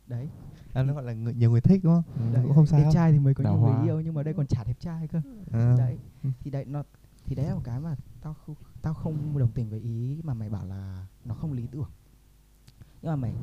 Đấy. 0.07 0.29
À, 0.73 0.83
nó 0.83 0.93
gọi 0.93 1.03
là 1.03 1.13
người, 1.13 1.33
nhiều 1.33 1.51
người 1.51 1.61
thích 1.61 1.81
đúng 1.83 1.93
không? 1.93 2.03
Ừ, 2.27 2.33
đấy, 2.33 2.43
cũng 2.43 2.55
không 2.55 2.65
sao. 2.65 2.79
đẹp 2.79 2.89
trai 2.93 3.11
thì 3.11 3.19
mới 3.19 3.33
có 3.33 3.43
Đào 3.43 3.53
nhiều 3.53 3.61
người 3.61 3.71
hoa. 3.71 3.83
yêu 3.83 3.99
nhưng 3.99 4.13
mà 4.13 4.23
đây 4.23 4.33
còn 4.33 4.47
chả 4.47 4.63
đẹp 4.63 4.79
trai 4.79 5.07
cơ. 5.07 5.21
À, 5.51 5.75
đấy. 5.77 5.97
Thì 6.39 6.51
đấy 6.51 6.65
nó 6.65 6.83
thì 7.27 7.35
đấy 7.35 7.45
là 7.45 7.55
một 7.55 7.61
cái 7.63 7.79
mà 7.79 7.95
tao 8.21 8.33
không 8.33 8.55
tao 8.81 8.93
không 8.93 9.37
đồng 9.37 9.51
tình 9.51 9.69
với 9.69 9.79
ý 9.79 10.21
mà 10.23 10.33
mày 10.33 10.49
bảo 10.49 10.65
là 10.65 11.07
nó 11.25 11.35
không 11.35 11.53
lý 11.53 11.67
tưởng. 11.71 11.89
Nhưng 13.01 13.11
mà 13.11 13.15
mày 13.15 13.33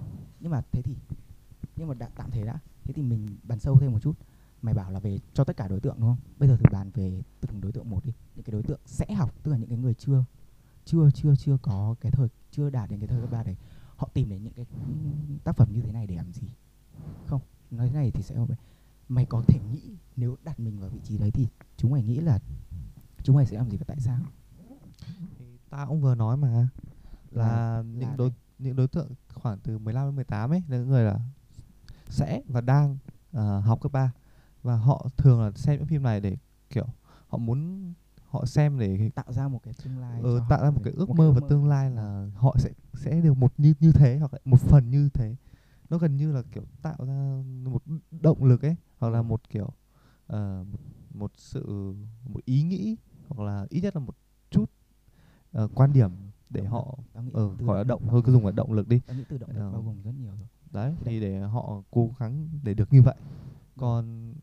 nhưng 0.41 0.51
mà 0.51 0.63
thế 0.73 0.83
thì 0.83 0.97
nhưng 1.77 1.89
mà 1.89 1.95
đã, 1.95 2.09
tạm 2.17 2.31
thế 2.31 2.45
đã. 2.45 2.59
Thế 2.85 2.93
thì 2.93 3.03
mình 3.03 3.37
bàn 3.43 3.59
sâu 3.59 3.79
thêm 3.81 3.93
một 3.93 3.99
chút. 4.03 4.19
Mày 4.63 4.75
bảo 4.75 4.91
là 4.91 5.01
về 5.01 5.19
cho 5.35 5.45
tất 5.45 5.57
cả 5.57 5.69
đối 5.69 5.81
tượng 5.81 5.97
đúng 5.99 6.09
không? 6.09 6.19
Bây 6.39 6.49
giờ 6.49 6.57
thử 6.57 6.65
bàn 6.73 6.91
về 6.95 7.23
từng 7.41 7.61
đối 7.61 7.73
tượng 7.73 7.91
một 7.91 8.05
đi. 8.05 8.13
Những 8.37 8.45
cái 8.45 8.53
đối 8.53 8.63
tượng 8.63 8.81
sẽ 8.87 9.15
học 9.15 9.35
tức 9.43 9.51
là 9.51 9.59
những 9.59 9.69
cái 9.69 9.79
người 9.79 9.95
chưa 9.95 10.25
chưa 10.85 11.11
chưa 11.11 11.37
chưa 11.37 11.57
có 11.63 11.95
cái 12.01 12.13
thời 12.13 12.29
chưa 12.51 12.71
đạt 12.71 12.91
đến 12.91 13.01
cái 13.01 13.09
thời 13.09 13.21
cấp 13.21 13.31
ba 13.31 13.43
đấy 13.43 13.57
họ 13.97 14.09
tìm 14.15 14.29
đến 14.29 14.43
những 14.43 14.53
cái 14.53 14.67
tác 15.45 15.57
phẩm 15.57 15.69
như 15.73 15.81
thế 15.83 15.93
này 15.93 16.07
để 16.07 16.17
làm 16.17 16.33
gì? 16.33 16.49
Không 17.27 17.41
nói 17.71 17.89
thế 17.89 17.95
này 17.95 18.11
thì 18.11 18.23
sẽ 18.23 18.35
không 18.35 18.49
mày 19.09 19.27
có 19.27 19.43
thể 19.49 19.61
nghĩ 19.73 19.97
nếu 20.17 20.37
đặt 20.45 20.61
mình 20.61 20.81
vào 20.81 20.91
vị 20.91 21.01
trí 21.05 21.19
đấy 21.19 21.31
thì 21.31 21.49
chúng 21.77 21.91
mày 21.91 22.03
nghĩ 22.03 22.21
là 22.21 22.39
chúng 23.25 23.37
mày 23.37 23.47
sẽ 23.47 23.57
làm 23.57 23.71
gì 23.71 23.77
và 23.77 23.85
tại 23.89 23.97
sao 24.01 24.19
thì 25.39 25.45
ta 25.71 25.87
cũng 25.87 26.01
vừa 26.01 26.15
nói 26.15 26.37
mà 26.37 26.49
là, 26.49 26.67
Là- 27.31 27.83
những 27.87 28.11
là 28.11 28.17
đối 28.17 28.29
này. 28.29 28.39
những 28.59 28.77
đối 28.77 28.89
tượng 28.89 29.09
khoảng 29.35 29.59
từ 29.59 29.79
15 29.79 30.07
đến 30.09 30.17
18 30.17 30.51
ấy 30.51 30.63
là 30.69 30.77
những 30.79 30.89
người 30.89 31.05
là 31.05 31.19
sẽ 32.09 32.41
và 32.49 32.61
đang 32.61 32.99
ờ, 33.33 33.61
học 33.61 33.81
cấp 33.81 33.93
3 33.93 34.13
và 34.63 34.77
họ 34.77 35.09
thường 35.17 35.41
là 35.41 35.51
xem 35.55 35.79
những 35.79 35.87
phim 35.87 36.03
này 36.03 36.21
để 36.21 36.37
kiểu 36.71 36.87
họ 37.29 37.39
muốn 37.39 37.93
họ 38.29 38.45
xem 38.47 38.79
để 38.79 39.11
tạo 39.15 39.33
ra 39.33 39.49
một 39.49 39.61
cái 39.63 39.75
tương 39.85 39.99
lai 39.99 40.21
cho 40.23 40.47
tạo 40.49 40.63
ra 40.65 40.71
một 40.71 40.81
cái 40.85 40.93
ước 40.97 41.11
mơ 41.11 41.33
và 41.33 41.41
tương 41.49 41.67
lai 41.69 41.91
là 41.91 42.29
họ 42.35 42.57
sẽ 42.59 42.71
sẽ 42.95 43.21
được 43.21 43.35
một 43.37 43.53
như 43.59 43.75
như 43.81 43.93
thế 43.93 44.19
hoặc 44.19 44.33
một 44.45 44.61
phần 44.61 44.91
như 44.91 45.09
thế 45.15 45.37
nó 45.91 45.99
gần 45.99 46.17
như 46.17 46.33
là 46.33 46.43
kiểu 46.53 46.63
tạo 46.83 46.97
ra 47.07 47.43
một 47.65 47.83
động 48.11 48.45
lực 48.45 48.63
ấy 48.63 48.77
hoặc 48.99 49.09
là 49.11 49.19
Ừ. 49.19 49.23
một 49.23 49.49
kiểu 49.51 49.71
ờ, 50.27 50.65
một, 50.73 50.79
một 51.15 51.33
sự 51.37 51.95
một 52.29 52.41
ý 52.45 52.63
nghĩ 52.63 52.97
hoặc 53.29 53.45
là 53.45 53.67
ít 53.71 53.81
nhất 53.81 53.97
là 53.97 54.01
một 54.01 54.17
chút 54.51 54.71
ờ, 55.53 55.69
quan 55.75 55.93
điểm 55.93 56.11
để 56.51 56.61
Động 56.61 56.71
họ 56.73 56.99
Tao 57.13 57.23
nghĩ 57.23 57.31
ờ, 57.35 57.49
gọi 57.59 57.79
là 57.79 57.85
động 57.85 58.03
bao 58.07 58.23
cứ 58.23 58.33
dùng 58.33 58.47
là 58.47 58.53
động 58.53 58.73
lực 58.73 58.89
đi. 58.89 59.01
Tao 59.07 59.17
nghĩ 59.17 59.25
từ 59.29 59.39
động 59.39 59.51
lực 59.51 59.61
Ờ. 59.61 59.71
bao 59.73 59.83
gồm 59.83 60.03
rất 60.03 60.13
nhiều 60.21 60.31
rồi. 60.39 60.47
Đấy 60.73 60.95
thì 61.05 61.21
để 61.21 61.41
họ 61.41 61.83
cố 61.91 62.11
gắng 62.19 62.49
để 62.63 62.75
được 62.75 62.93
như 62.93 63.03
vậy. 63.03 63.15
Còn 63.77 64.35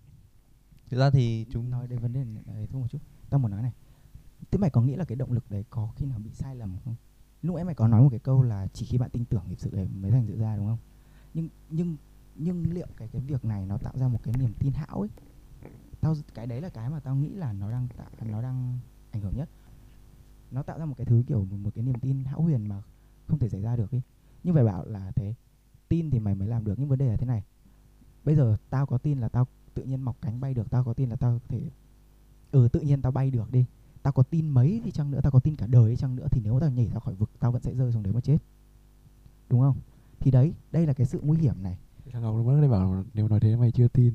thực 0.90 0.98
ra 1.00 1.10
thì 1.10 1.46
chúng 1.50 1.70
nói 1.70 1.88
đến 1.88 2.00
vấn 2.00 2.14
đề 2.14 2.24
này 2.24 2.68
thôi 2.72 2.82
một 2.82 2.88
chút. 2.90 3.00
Tao 3.30 3.40
muốn 3.40 3.52
nói 3.52 3.62
này. 3.62 3.72
Thế 4.52 4.58
mày 4.58 4.70
có 4.70 4.82
nghĩ 4.82 4.96
là 4.96 5.06
cái 5.06 5.16
động 5.16 5.32
lực 5.32 5.52
đấy 5.52 5.66
có 5.70 5.90
khi 5.96 6.06
nào 6.06 6.20
bị 6.20 6.30
sai 6.34 6.56
lầm 6.56 6.78
không? 6.86 6.96
Lúc 7.42 7.56
ấy 7.56 7.64
mày 7.64 7.76
có 7.76 7.88
nói 7.88 8.02
một 8.02 8.10
cái 8.10 8.20
câu 8.20 8.42
là 8.44 8.68
chỉ 8.74 8.86
khi 8.86 8.98
bạn 8.98 9.10
tin 9.10 9.26
tưởng 9.26 9.44
thì 9.50 9.56
sự 9.56 9.70
đấy 9.74 9.88
mới 10.02 10.12
thành 10.12 10.28
sự 10.28 10.38
ra 10.38 10.56
đúng 10.56 10.68
không? 10.68 10.78
Nhưng 11.34 11.50
nhưng 11.70 11.98
nhưng 12.36 12.74
liệu 12.74 12.88
cái 12.98 13.08
cái 13.08 13.22
việc 13.22 13.46
này 13.46 13.66
nó 13.66 13.78
tạo 13.78 13.94
ra 13.98 14.08
một 14.08 14.20
cái 14.24 14.34
niềm 14.40 14.54
tin 14.60 14.74
hão 14.74 15.00
ấy 15.02 15.10
tao 16.02 16.16
cái 16.34 16.48
đấy 16.48 16.62
là 16.62 16.70
cái 16.70 16.90
mà 16.90 17.00
tao 17.00 17.16
nghĩ 17.16 17.30
là 17.30 17.54
nó 17.54 17.72
đang 17.72 17.88
tạo 17.98 18.10
nó 18.22 18.42
đang 18.42 18.80
ảnh 19.12 19.22
hưởng 19.22 19.36
nhất. 19.36 19.50
Nó 20.52 20.64
tạo 20.64 20.80
ra 20.80 20.86
một 20.86 20.96
cái 20.98 21.06
thứ 21.06 21.24
kiểu 21.28 21.46
một, 21.46 21.58
một 21.58 21.70
cái 21.76 21.84
niềm 21.84 22.00
tin 22.00 22.24
hão 22.24 22.42
huyền 22.42 22.68
mà 22.68 22.82
không 23.28 23.40
thể 23.40 23.50
xảy 23.50 23.62
ra 23.62 23.76
được 23.76 23.92
ấy 23.92 24.02
nhưng 24.44 24.56
phải 24.56 24.64
bảo 24.64 24.86
là 24.86 25.12
thế 25.16 25.34
tin 25.90 26.10
thì 26.10 26.20
mày 26.20 26.36
mới 26.36 26.48
làm 26.48 26.66
được 26.66 26.80
nhưng 26.80 26.90
vấn 26.90 27.00
đề 27.00 27.08
là 27.08 27.18
thế 27.18 27.26
này. 27.26 27.44
Bây 28.24 28.36
giờ 28.36 28.58
tao 28.70 28.86
có 28.86 28.98
tin 28.98 29.20
là 29.20 29.30
tao 29.30 29.48
tự 29.74 29.84
nhiên 29.84 30.02
mọc 30.02 30.18
cánh 30.22 30.40
bay 30.40 30.54
được 30.54 30.70
tao 30.70 30.84
có 30.84 30.94
tin 30.94 31.10
là 31.10 31.16
tao 31.16 31.40
có 31.40 31.46
thể 31.48 31.62
ừ 32.52 32.68
tự 32.72 32.80
nhiên 32.80 33.02
tao 33.02 33.12
bay 33.12 33.32
được 33.32 33.52
đi. 33.52 33.66
Tao 34.04 34.14
có 34.14 34.24
tin 34.24 34.50
mấy 34.50 34.82
đi 34.86 34.92
chăng 34.92 35.12
nữa 35.12 35.20
tao 35.24 35.32
có 35.32 35.40
tin 35.40 35.56
cả 35.56 35.68
đời 35.68 35.90
đi 35.90 35.96
chăng 35.96 36.16
nữa 36.16 36.28
thì 36.32 36.42
nếu 36.44 36.60
tao 36.60 36.70
nhảy 36.70 36.88
ra 36.88 37.00
khỏi 37.00 37.16
vực 37.16 37.30
tao 37.40 37.52
vẫn 37.52 37.62
sẽ 37.62 37.74
rơi 37.74 37.92
xuống 37.92 38.04
đấy 38.04 38.14
mà 38.14 38.22
chết. 38.22 38.38
Đúng 39.50 39.62
không? 39.62 39.78
Thì 40.20 40.32
đấy 40.32 40.54
đây 40.72 40.88
là 40.88 40.94
cái 40.94 41.08
sự 41.08 41.20
nguy 41.24 41.38
hiểm 41.38 41.64
này. 41.64 41.78
Thằng 42.12 42.22
ngọc 42.22 42.36
nó 42.36 42.44
mới 42.44 42.62
đây 42.62 42.70
bảo 42.70 43.04
nếu 43.14 43.28
nói 43.28 43.40
thế 43.40 43.56
mày 43.56 43.72
chưa 43.72 43.88
tin. 43.88 44.14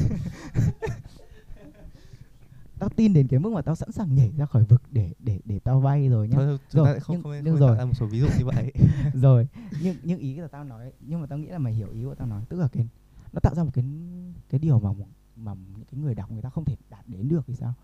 tao 2.79 2.89
tin 2.89 3.13
đến 3.15 3.29
cái 3.29 3.41
mức 3.41 3.53
mà 3.53 3.63
tao 3.63 3.75
sẵn 3.75 3.93
sàng 3.93 4.15
nhảy 4.15 4.33
ra 4.37 4.47
khỏi 4.47 4.65
vực 4.65 4.83
để 4.91 5.13
để 5.19 5.41
để 5.45 5.59
tao 5.59 5.81
bay 5.81 6.09
rồi 6.09 6.29
nhá. 6.29 6.37
Thôi 6.37 6.59
chúng 6.71 6.85
Rồi, 6.85 6.95
ta 6.95 7.01
không 7.01 7.17
nhưng- 7.17 7.23
không, 7.23 7.33
nhưng 7.45 7.59
không 7.59 7.77
rồi. 7.77 7.87
một 7.87 7.93
số 7.95 8.07
ví 8.07 8.21
dụ 8.21 8.27
như 8.39 8.45
vậy. 8.45 8.73
Rồi 9.15 9.49
nhưng 9.83 9.97
nhưng 10.03 10.19
ý 10.19 10.37
là 10.37 10.49
tao 10.49 10.65
nói 10.65 10.93
nhưng 11.01 11.21
mà 11.21 11.27
tao 11.27 11.39
nghĩ 11.39 11.47
là 11.49 11.59
mày 11.59 11.73
hiểu 11.73 11.91
ý 11.91 12.05
của 12.05 12.15
tao 12.15 12.27
nói. 12.29 12.43
Tức 12.49 12.57
là 12.61 12.69
cái 12.73 12.89
nó 13.33 13.41
tạo 13.41 13.55
ra 13.55 13.65
một 13.65 13.71
cái 13.75 13.85
cái 14.49 14.59
điều 14.59 14.81
mà 14.81 14.91
mà 15.37 15.55
những 15.55 15.85
cái 15.91 16.01
người 16.01 16.15
đọc 16.15 16.31
người 16.31 16.43
ta 16.43 16.51
không 16.51 16.65
thể 16.65 16.77
đạt 16.91 17.09
đến 17.09 17.29
được 17.29 17.45
thì 17.47 17.55
sao? 17.55 17.75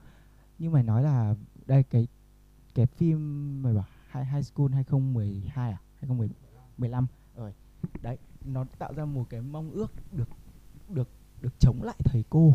Như 0.58 0.70
mày 0.70 0.82
nói 0.82 1.02
là 1.02 1.34
đây 1.66 1.82
cái 1.82 2.08
cái 2.74 2.86
phim 2.86 3.62
mày 3.62 3.74
bảo 3.74 3.86
high, 4.14 4.26
high 4.32 4.44
school 4.44 4.72
2012 4.72 5.72
à? 5.72 5.78
2015 6.00 7.06
rồi 7.36 7.52
đấy 8.02 8.18
nó 8.44 8.64
tạo 8.78 8.92
ra 8.94 9.04
một 9.04 9.24
cái 9.30 9.40
mong 9.40 9.70
ước 9.70 9.92
được 10.12 10.28
được 10.88 11.08
được 11.40 11.58
chống 11.58 11.82
lại 11.82 11.96
thầy 12.04 12.24
cô. 12.30 12.54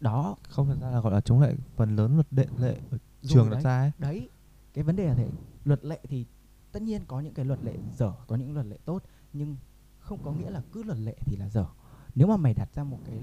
Đó. 0.00 0.36
Không 0.48 0.66
thật 0.66 0.76
ra 0.80 0.90
là 0.90 1.00
gọi 1.00 1.12
là 1.12 1.20
chống 1.20 1.40
lại 1.40 1.54
phần 1.76 1.96
lớn 1.96 2.14
luật 2.14 2.26
đệ 2.30 2.46
lệ 2.58 2.80
ở 2.90 2.98
trường 3.22 3.50
đặt 3.50 3.60
ra 3.60 3.80
ấy. 3.80 3.92
Đấy 3.98 4.28
cái 4.74 4.84
vấn 4.84 4.96
đề 4.96 5.06
là 5.06 5.14
thế 5.14 5.28
luật 5.64 5.84
lệ 5.84 6.00
thì 6.08 6.26
tất 6.72 6.82
nhiên 6.82 7.02
có 7.06 7.20
những 7.20 7.34
cái 7.34 7.44
luật 7.44 7.64
lệ 7.64 7.76
dở 7.96 8.12
có 8.26 8.36
những 8.36 8.54
luật 8.54 8.66
lệ 8.66 8.78
tốt 8.84 9.02
nhưng 9.32 9.56
không 9.98 10.18
có 10.24 10.32
nghĩa 10.32 10.50
là 10.50 10.62
cứ 10.72 10.82
luật 10.82 10.98
lệ 10.98 11.16
thì 11.20 11.36
là 11.36 11.48
dở. 11.48 11.66
Nếu 12.14 12.28
mà 12.28 12.36
mày 12.36 12.54
đặt 12.54 12.74
ra 12.74 12.84
một 12.84 12.98
cái 13.04 13.20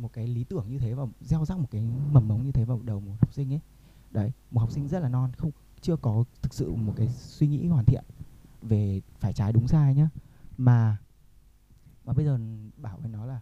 một 0.00 0.12
cái 0.12 0.26
lý 0.28 0.44
tưởng 0.44 0.66
như 0.68 0.78
thế 0.78 0.94
và 0.94 1.06
gieo 1.20 1.44
rắc 1.44 1.58
một 1.58 1.68
cái 1.70 1.82
mầm 2.12 2.28
mống 2.28 2.44
như 2.44 2.52
thế 2.52 2.64
vào 2.64 2.80
đầu 2.84 3.00
một 3.00 3.12
học 3.20 3.34
sinh 3.34 3.52
ấy 3.52 3.60
đấy 4.10 4.32
một 4.50 4.60
học 4.60 4.70
sinh 4.70 4.88
rất 4.88 5.00
là 5.00 5.08
non 5.08 5.32
không 5.36 5.50
chưa 5.80 5.96
có 5.96 6.24
thực 6.42 6.54
sự 6.54 6.74
một 6.74 6.92
cái 6.96 7.08
suy 7.08 7.46
nghĩ 7.46 7.66
hoàn 7.66 7.84
thiện 7.84 8.04
về 8.62 9.00
phải 9.18 9.32
trái 9.32 9.52
đúng 9.52 9.68
sai 9.68 9.94
nhá 9.94 10.08
mà 10.58 10.96
mà 12.04 12.12
bây 12.12 12.24
giờ 12.24 12.38
bảo 12.76 12.98
với 12.98 13.10
nó 13.10 13.26
là 13.26 13.40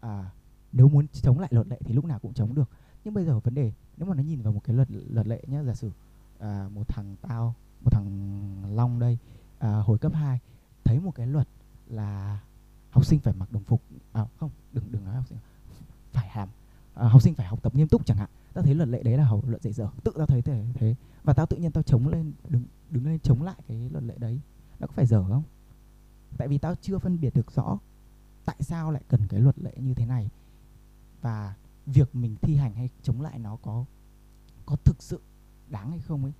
à, 0.00 0.30
nếu 0.72 0.88
muốn 0.88 1.06
chống 1.08 1.38
lại 1.38 1.48
luật 1.52 1.68
lệ 1.68 1.78
thì 1.84 1.94
lúc 1.94 2.04
nào 2.04 2.18
cũng 2.18 2.34
chống 2.34 2.54
được. 2.54 2.70
Nhưng 3.04 3.14
bây 3.14 3.24
giờ 3.24 3.38
vấn 3.38 3.54
đề 3.54 3.72
nếu 3.96 4.08
mà 4.08 4.14
nó 4.14 4.22
nhìn 4.22 4.42
vào 4.42 4.52
một 4.52 4.60
cái 4.64 4.76
luật 4.76 4.88
luật 4.90 5.26
lệ 5.26 5.42
nhá 5.46 5.62
giả 5.62 5.74
sử 5.74 5.90
à, 6.38 6.68
một 6.74 6.88
thằng 6.88 7.16
tao 7.22 7.54
một 7.84 7.90
thằng 7.90 8.76
long 8.76 8.98
đây 8.98 9.18
à, 9.58 9.76
hồi 9.76 9.98
cấp 9.98 10.12
2 10.14 10.40
thấy 10.84 11.00
một 11.00 11.14
cái 11.14 11.26
luật 11.26 11.48
là 11.86 12.40
học 12.90 13.04
sinh 13.06 13.20
phải 13.20 13.34
mặc 13.34 13.52
đồng 13.52 13.64
phục 13.64 13.82
à, 14.12 14.26
không 14.36 14.50
đừng 14.72 14.84
đừng 14.92 15.04
nói 15.04 15.14
học 15.14 15.28
sinh 15.28 15.38
phải 16.12 16.28
hàm 16.28 16.48
à, 16.94 17.08
học 17.08 17.22
sinh 17.22 17.34
phải 17.34 17.46
học 17.46 17.62
tập 17.62 17.74
nghiêm 17.74 17.88
túc 17.88 18.06
chẳng 18.06 18.16
hạn. 18.16 18.28
Tao 18.54 18.64
thấy 18.64 18.74
luật 18.74 18.88
lệ 18.88 19.02
đấy 19.02 19.16
là 19.16 19.24
học 19.24 19.48
luật 19.48 19.62
dạy 19.62 19.72
dở 19.72 19.88
tự 20.04 20.12
tao 20.16 20.26
thấy 20.26 20.42
thế, 20.42 20.64
thế. 20.74 20.94
Và 21.24 21.32
tao 21.32 21.46
tự 21.46 21.56
nhiên 21.56 21.72
tao 21.72 21.82
chống 21.82 22.08
lên 22.08 22.32
đứng 22.48 22.62
đứng 22.90 23.06
lên 23.06 23.18
chống 23.18 23.42
lại 23.42 23.56
cái 23.68 23.88
luật 23.92 24.04
lệ 24.04 24.14
đấy. 24.18 24.40
Nó 24.80 24.86
có 24.86 24.92
phải 24.96 25.06
dở 25.06 25.24
không? 25.28 25.42
Tại 26.36 26.48
vì 26.48 26.58
tao 26.58 26.74
chưa 26.80 26.98
phân 26.98 27.20
biệt 27.20 27.34
được 27.34 27.52
rõ 27.52 27.78
tại 28.44 28.56
sao 28.60 28.90
lại 28.90 29.02
cần 29.08 29.20
cái 29.28 29.40
luật 29.40 29.58
lệ 29.58 29.74
như 29.76 29.94
thế 29.94 30.06
này? 30.06 30.30
Và 31.20 31.56
việc 31.86 32.14
mình 32.14 32.36
thi 32.42 32.56
hành 32.56 32.74
hay 32.74 32.90
chống 33.02 33.20
lại 33.20 33.38
nó 33.38 33.56
có 33.56 33.84
có 34.66 34.76
thực 34.76 35.02
sự 35.02 35.20
đáng 35.68 35.90
hay 35.90 36.00
không 36.00 36.24
ấy? 36.24 36.32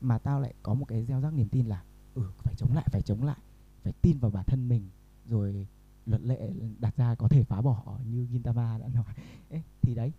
Mà 0.00 0.18
tao 0.18 0.40
lại 0.40 0.54
có 0.62 0.74
một 0.74 0.84
cái 0.84 1.04
gieo 1.04 1.20
rắc 1.20 1.34
niềm 1.34 1.48
tin 1.48 1.66
là 1.66 1.84
ừ 2.14 2.22
phải 2.38 2.54
chống 2.54 2.74
lại 2.74 2.88
phải 2.92 3.02
chống 3.02 3.22
lại 3.22 3.38
phải 3.82 3.92
tin 4.02 4.18
vào 4.18 4.30
bản 4.30 4.44
thân 4.46 4.68
mình. 4.68 4.88
Rồi 5.26 5.66
luật 6.06 6.22
lệ 6.22 6.52
đặt 6.78 6.96
ra 6.96 7.14
có 7.14 7.28
thể 7.28 7.44
phá 7.44 7.60
bỏ 7.60 7.98
như 8.06 8.26
Gintama 8.32 8.78
đã 8.78 8.88
nói. 8.88 9.14
Ê, 9.48 9.62
thì 9.82 9.94
đấy 9.94 10.12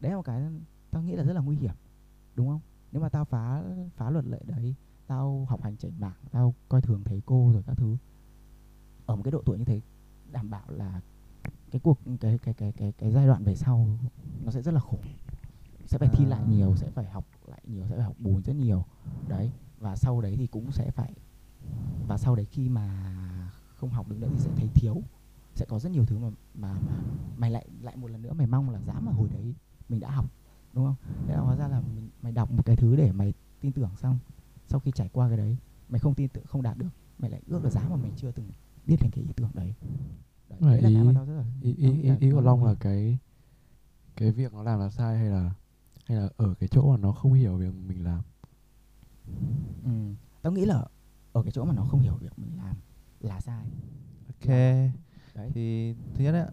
đấy 0.00 0.10
là 0.10 0.16
một 0.16 0.22
cái 0.22 0.42
tao 0.90 1.02
nghĩ 1.02 1.12
là 1.12 1.24
rất 1.24 1.32
là 1.32 1.40
nguy 1.40 1.56
hiểm 1.56 1.74
đúng 2.34 2.48
không? 2.48 2.60
Nếu 2.92 3.02
mà 3.02 3.08
tao 3.08 3.24
phá 3.24 3.62
phá 3.96 4.10
luật 4.10 4.24
lệ 4.24 4.40
đấy 4.46 4.74
tao 5.06 5.46
học 5.48 5.62
hành 5.62 5.76
chảnh 5.76 6.00
mảng 6.00 6.16
tao 6.30 6.54
coi 6.68 6.80
thường 6.80 7.04
thầy 7.04 7.22
cô 7.26 7.50
rồi 7.52 7.62
các 7.66 7.74
thứ 7.76 7.96
ở 9.06 9.16
một 9.16 9.22
cái 9.22 9.32
độ 9.32 9.42
tuổi 9.44 9.58
như 9.58 9.64
thế 9.64 9.80
đảm 10.34 10.50
bảo 10.50 10.64
là 10.68 11.00
cái 11.70 11.80
cuộc 11.80 11.98
cái 12.20 12.38
cái 12.38 12.54
cái 12.54 12.72
cái 12.72 12.92
cái 12.92 13.10
giai 13.10 13.26
đoạn 13.26 13.44
về 13.44 13.54
sau 13.54 13.88
nó 14.44 14.50
sẽ 14.50 14.62
rất 14.62 14.74
là 14.74 14.80
khổ 14.80 14.98
sẽ 15.86 15.98
phải 15.98 16.08
thi 16.12 16.24
lại 16.24 16.40
À. 16.40 16.46
nhiều 16.50 16.76
sẽ 16.76 16.90
phải 16.90 17.04
học 17.04 17.24
lại 17.46 17.60
nhiều 17.66 17.84
sẽ 17.88 17.96
phải 17.96 18.04
học 18.04 18.16
bù 18.18 18.40
rất 18.40 18.56
nhiều. 18.56 18.84
Đấy 19.28 19.50
và 19.78 19.96
sau 19.96 20.20
đấy 20.20 20.36
thì 20.36 20.46
cũng 20.46 20.72
sẽ 20.72 20.90
phải 20.90 21.12
và 22.08 22.18
sau 22.18 22.34
đấy 22.34 22.46
khi 22.50 22.68
mà 22.68 22.88
không 23.76 23.90
học 23.90 24.08
được 24.08 24.16
nữa 24.20 24.28
thì 24.30 24.38
sẽ 24.38 24.50
thấy 24.56 24.68
thiếu. 24.74 25.02
Sẽ 25.54 25.66
có 25.68 25.78
rất 25.78 25.92
nhiều 25.92 26.06
thứ 26.06 26.18
mà 26.18 26.30
mà 26.54 26.72
mà 26.74 26.96
mày 27.36 27.50
lại 27.50 27.68
lại 27.80 27.96
một 27.96 28.10
lần 28.10 28.22
nữa 28.22 28.32
mày 28.32 28.46
mong 28.46 28.70
là 28.70 28.80
dám 28.80 29.06
mà 29.06 29.12
hồi 29.12 29.28
đấy 29.32 29.54
mình 29.88 30.00
đã 30.00 30.10
học 30.10 30.26
đúng 30.72 30.84
không? 30.84 30.96
Thế 31.26 31.34
là 31.34 31.40
hóa 31.40 31.56
ra 31.56 31.68
là 31.68 31.80
mình, 31.94 32.08
mày 32.22 32.32
đọc 32.32 32.50
một 32.52 32.66
cái 32.66 32.76
thứ 32.76 32.96
để 32.96 33.12
mày 33.12 33.34
tin 33.60 33.72
tưởng 33.72 33.90
xong 33.96 34.18
sau 34.68 34.80
khi 34.80 34.90
trải 34.90 35.08
qua 35.12 35.28
cái 35.28 35.36
đấy 35.36 35.56
mày 35.88 35.98
không 35.98 36.14
tin 36.14 36.28
tưởng 36.28 36.44
không 36.46 36.62
đạt 36.62 36.78
được 36.78 36.88
mày 37.18 37.30
lại 37.30 37.40
ước 37.46 37.64
là 37.64 37.70
dám 37.70 37.90
mà 37.90 37.96
mình 37.96 38.12
chưa 38.16 38.32
từng 38.32 38.48
biết 38.86 38.96
đến 39.00 39.10
cái 39.10 39.24
ý 39.24 39.30
tưởng 39.36 39.50
đấy. 39.54 39.74
Đấy, 40.48 40.58
đấy 40.60 40.82
là 40.82 40.90
cái 40.90 41.04
mà 41.04 41.10
ý- 41.10 41.14
tao 41.14 41.24
rất 41.26 41.34
là 41.36 41.44
ý 41.62 41.74
ý 41.74 42.02
ý, 42.02 42.10
ý 42.20 42.30
của 42.30 42.40
long 42.40 42.64
là 42.64 42.74
cái 42.80 43.18
cái 44.16 44.32
việc 44.32 44.52
nó 44.52 44.62
làm 44.62 44.80
là 44.80 44.90
sai 44.90 45.18
hay 45.18 45.28
là 45.28 45.50
hay 46.06 46.18
là 46.18 46.28
ở 46.36 46.54
cái 46.60 46.68
chỗ 46.68 46.90
mà 46.90 46.96
nó 46.96 47.12
không 47.12 47.32
hiểu 47.32 47.56
việc 47.56 47.74
mình 47.74 48.04
làm? 48.04 48.22
Ừ. 49.84 49.90
tao 50.42 50.52
nghĩ 50.52 50.64
là 50.64 50.84
ở 51.32 51.42
cái 51.42 51.52
chỗ 51.52 51.64
mà 51.64 51.74
nó 51.74 51.84
không 51.84 52.00
hiểu 52.00 52.14
việc 52.20 52.38
mình 52.38 52.50
làm 52.56 52.76
là 53.20 53.40
sai. 53.40 53.66
Ok. 54.28 54.48
Đấy. 55.34 55.50
Thì 55.54 55.94
thứ 56.14 56.24
nhất 56.24 56.32
ấy, 56.32 56.50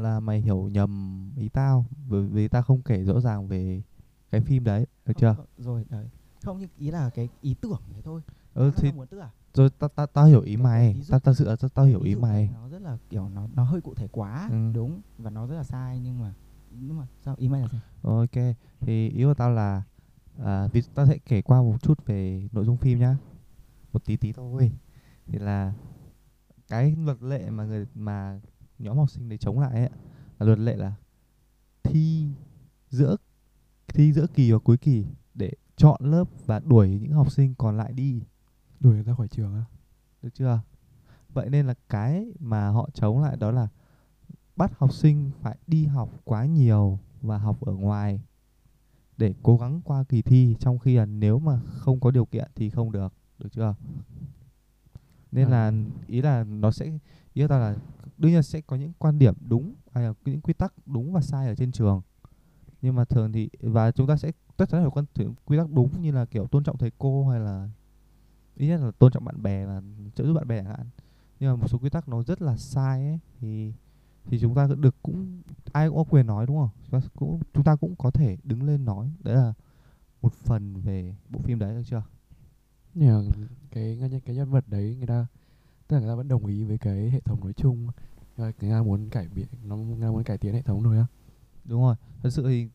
là 0.00 0.20
mày 0.20 0.40
hiểu 0.40 0.68
nhầm 0.72 1.30
ý 1.36 1.48
tao 1.48 1.86
bởi 2.08 2.26
vì 2.26 2.48
tao 2.48 2.62
không 2.62 2.82
kể 2.82 3.04
rõ 3.04 3.20
ràng 3.20 3.48
về 3.48 3.82
cái 4.30 4.40
phim 4.40 4.64
đấy 4.64 4.86
được 5.06 5.12
Không, 5.14 5.20
chưa? 5.20 5.36
rồi 5.56 5.84
đấy. 5.88 6.08
Không 6.44 6.58
nhưng 6.58 6.68
ý 6.78 6.90
là 6.90 7.10
cái 7.10 7.28
ý 7.40 7.54
tưởng 7.60 7.80
thế 7.94 8.02
thôi 8.02 8.22
ừ 8.58 8.70
thì 8.76 8.92
muốn 8.92 9.06
tức 9.06 9.18
à? 9.18 9.30
rồi 9.54 9.70
tao 9.78 9.88
tao 9.88 10.06
tao 10.06 10.24
hiểu 10.26 10.40
ý 10.40 10.56
mày. 10.56 10.94
dụ- 10.94 11.10
tao 11.10 11.20
tao 11.20 11.34
sự 11.34 11.44
là 11.48 11.56
tao, 11.56 11.68
tao 11.68 11.84
hiểu 11.86 12.00
ý 12.02 12.14
dụ 12.14 12.20
mày. 12.20 12.48
nó 12.54 12.68
rất 12.68 12.82
là 12.82 12.98
kiểu 13.10 13.28
nó 13.28 13.48
nó 13.54 13.64
hơi 13.64 13.80
cụ 13.80 13.94
thể 13.94 14.08
quá 14.12 14.48
Ừ. 14.50 14.70
đúng 14.74 15.00
và 15.18 15.30
nó 15.30 15.46
rất 15.46 15.56
là 15.56 15.64
sai 15.64 15.98
nhưng 16.00 16.20
mà 16.20 16.34
nhưng 16.70 16.96
mà 16.98 17.06
sao 17.24 17.34
ý 17.38 17.48
mày 17.48 17.60
là 17.60 17.68
gì? 17.68 17.78
Ok 18.02 18.54
thì 18.80 19.08
ý 19.08 19.24
của 19.24 19.34
tao 19.34 19.50
là 19.50 19.82
à, 20.44 20.66
ví 20.72 20.82
tao 20.94 21.06
sẽ 21.06 21.18
kể 21.18 21.42
qua 21.42 21.62
một 21.62 21.82
chút 21.82 22.06
về 22.06 22.48
nội 22.52 22.64
dung 22.64 22.76
phim 22.76 22.98
nhá. 22.98 23.16
Một 23.92 24.04
tí 24.04 24.16
tí 24.16 24.32
thôi. 24.32 24.72
Thì 25.26 25.38
là 25.38 25.72
cái 26.68 26.94
luật 27.04 27.22
lệ 27.22 27.50
mà 27.50 27.64
người 27.64 27.86
mà 27.94 28.40
nhóm 28.78 28.96
học 28.96 29.10
sinh 29.10 29.28
đấy 29.28 29.38
chống 29.38 29.60
lại 29.60 29.70
ấy 29.72 29.90
là 30.38 30.46
luật 30.46 30.58
lệ 30.58 30.76
là 30.76 30.92
thi 31.82 32.26
giữa 32.90 33.16
thi 33.88 34.12
giữa 34.12 34.26
kỳ 34.34 34.52
và 34.52 34.58
cuối 34.58 34.76
kỳ 34.76 35.04
để 35.34 35.50
chọn 35.76 36.00
lớp 36.04 36.24
và 36.46 36.60
đuổi 36.60 36.98
những 37.02 37.12
học 37.12 37.32
sinh 37.32 37.54
còn 37.54 37.76
lại 37.76 37.92
đi 37.92 38.22
đuổi 38.80 38.94
người 38.94 39.02
ra 39.02 39.14
khỏi 39.14 39.28
trường 39.28 39.54
á. 39.54 39.64
Được 40.22 40.30
chưa? 40.34 40.60
Vậy 41.28 41.50
nên 41.50 41.66
là 41.66 41.74
cái 41.88 42.32
mà 42.38 42.68
họ 42.68 42.88
chống 42.94 43.22
lại 43.22 43.36
đó 43.36 43.50
là 43.50 43.68
bắt 44.56 44.78
học 44.78 44.92
sinh 44.92 45.30
phải 45.40 45.58
đi 45.66 45.86
học 45.86 46.10
quá 46.24 46.46
nhiều 46.46 46.98
và 47.22 47.38
học 47.38 47.60
ở 47.60 47.72
ngoài 47.72 48.20
để 49.16 49.34
cố 49.42 49.56
gắng 49.56 49.80
qua 49.84 50.04
kỳ 50.04 50.22
thi 50.22 50.56
trong 50.60 50.78
khi 50.78 50.96
là 50.96 51.06
nếu 51.06 51.38
mà 51.38 51.60
không 51.66 52.00
có 52.00 52.10
điều 52.10 52.24
kiện 52.24 52.50
thì 52.54 52.70
không 52.70 52.92
được. 52.92 53.12
Được 53.38 53.48
chưa? 53.52 53.74
Nên 55.32 55.48
là 55.48 55.72
ý 56.06 56.22
là 56.22 56.44
nó 56.44 56.70
sẽ 56.70 56.98
ý 57.34 57.46
ta 57.48 57.58
là 57.58 57.76
đương 58.18 58.32
nhiên 58.32 58.42
sẽ 58.42 58.60
có 58.60 58.76
những 58.76 58.92
quan 58.98 59.18
điểm 59.18 59.34
đúng 59.40 59.74
hay 59.92 60.04
là 60.04 60.14
những 60.24 60.40
quy 60.40 60.54
tắc 60.54 60.74
đúng 60.86 61.12
và 61.12 61.20
sai 61.20 61.48
ở 61.48 61.54
trên 61.54 61.72
trường. 61.72 62.02
Nhưng 62.82 62.94
mà 62.94 63.04
thường 63.04 63.32
thì 63.32 63.48
và 63.60 63.90
chúng 63.90 64.06
ta 64.06 64.16
sẽ 64.16 64.32
tất 64.56 64.68
chắn 64.68 64.82
phải 64.82 64.90
quan 64.90 65.34
quy 65.44 65.58
tắc 65.58 65.70
đúng 65.70 66.02
như 66.02 66.10
là 66.12 66.24
kiểu 66.24 66.46
tôn 66.46 66.64
trọng 66.64 66.78
thầy 66.78 66.92
cô 66.98 67.28
hay 67.28 67.40
là 67.40 67.68
ít 68.58 68.68
nhất 68.68 68.80
là 68.80 68.90
tôn 68.90 69.12
trọng 69.12 69.24
bạn 69.24 69.42
bè 69.42 69.66
và 69.66 69.82
trợ 70.14 70.24
giúp 70.26 70.34
bạn 70.34 70.48
bè 70.48 70.62
chẳng 70.62 70.66
hạn. 70.76 70.86
Nhưng 71.40 71.50
mà 71.50 71.56
một 71.56 71.68
số 71.68 71.78
quy 71.78 71.90
tắc 71.90 72.08
nó 72.08 72.22
rất 72.22 72.42
là 72.42 72.56
sai 72.56 73.06
ấy 73.06 73.18
thì 73.40 73.72
thì 74.24 74.38
chúng 74.40 74.54
ta 74.54 74.68
được 74.78 74.96
cũng 75.02 75.42
ai 75.72 75.88
cũng 75.88 75.96
có 75.96 76.04
quyền 76.04 76.26
nói 76.26 76.46
đúng 76.46 76.56
không? 76.56 76.68
Chúng 76.82 77.00
ta 77.00 77.08
cũng 77.14 77.40
chúng 77.54 77.64
ta 77.64 77.76
cũng 77.76 77.96
có 77.96 78.10
thể 78.10 78.36
đứng 78.44 78.62
lên 78.62 78.84
nói. 78.84 79.10
Đấy 79.22 79.36
là 79.36 79.54
một 80.22 80.32
phần 80.32 80.74
về 80.74 81.14
bộ 81.28 81.40
phim 81.40 81.58
đấy 81.58 81.74
được 81.74 81.82
chưa? 81.86 82.02
Mà 82.94 83.22
cái 83.70 83.96
nhân 83.96 84.20
cái 84.20 84.36
nhân 84.36 84.50
vật 84.50 84.64
đấy 84.68 84.96
người 84.98 85.06
ta 85.06 85.26
tức 85.88 85.96
là 85.96 86.00
người 86.00 86.10
ta 86.10 86.14
vẫn 86.14 86.28
đồng 86.28 86.46
ý 86.46 86.64
với 86.64 86.78
cái 86.78 87.10
hệ 87.10 87.20
thống 87.20 87.40
nói 87.40 87.52
chung. 87.52 87.88
Người 88.36 88.52
ta 88.60 88.82
muốn 88.82 89.10
cải 89.10 89.28
biến 89.28 89.46
nó 89.64 89.76
người 89.76 90.00
ta 90.00 90.10
muốn 90.10 90.24
cải 90.24 90.38
tiến 90.38 90.54
hệ 90.54 90.62
thống 90.62 90.82
thôi 90.82 90.96
á. 90.96 91.06
Đúng 91.64 91.82
rồi. 91.82 91.94
Thật 92.22 92.30
sự 92.30 92.48
thì 92.48 92.68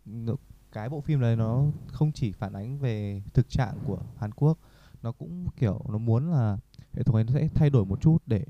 cái 0.71 0.89
bộ 0.89 1.01
phim 1.01 1.21
đấy 1.21 1.35
nó 1.35 1.65
không 1.87 2.11
chỉ 2.11 2.31
phản 2.31 2.53
ánh 2.53 2.79
về 2.79 3.21
thực 3.33 3.49
trạng 3.49 3.77
của 3.85 3.99
Hàn 4.17 4.31
Quốc 4.31 4.57
nó 5.03 5.11
cũng 5.11 5.47
kiểu 5.55 5.85
nó 5.89 5.97
muốn 5.97 6.31
là 6.31 6.57
hệ 6.93 7.03
thống 7.03 7.15
ấy 7.15 7.23
nó 7.23 7.33
sẽ 7.33 7.47
thay 7.55 7.69
đổi 7.69 7.85
một 7.85 8.01
chút 8.01 8.23
để 8.25 8.45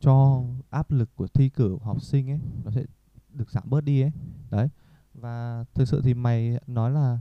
cho 0.00 0.42
áp 0.70 0.90
lực 0.90 1.10
của 1.16 1.26
thi 1.26 1.48
cử 1.48 1.76
của 1.78 1.84
học 1.84 2.02
sinh 2.02 2.30
ấy 2.30 2.40
nó 2.64 2.70
sẽ 2.70 2.84
được 3.32 3.50
giảm 3.50 3.70
bớt 3.70 3.80
đi 3.80 4.02
ấy. 4.02 4.12
Đấy. 4.50 4.68
Và 5.14 5.64
thực 5.74 5.88
sự 5.88 6.00
thì 6.04 6.14
mày 6.14 6.60
nói 6.66 6.90
là 6.90 7.18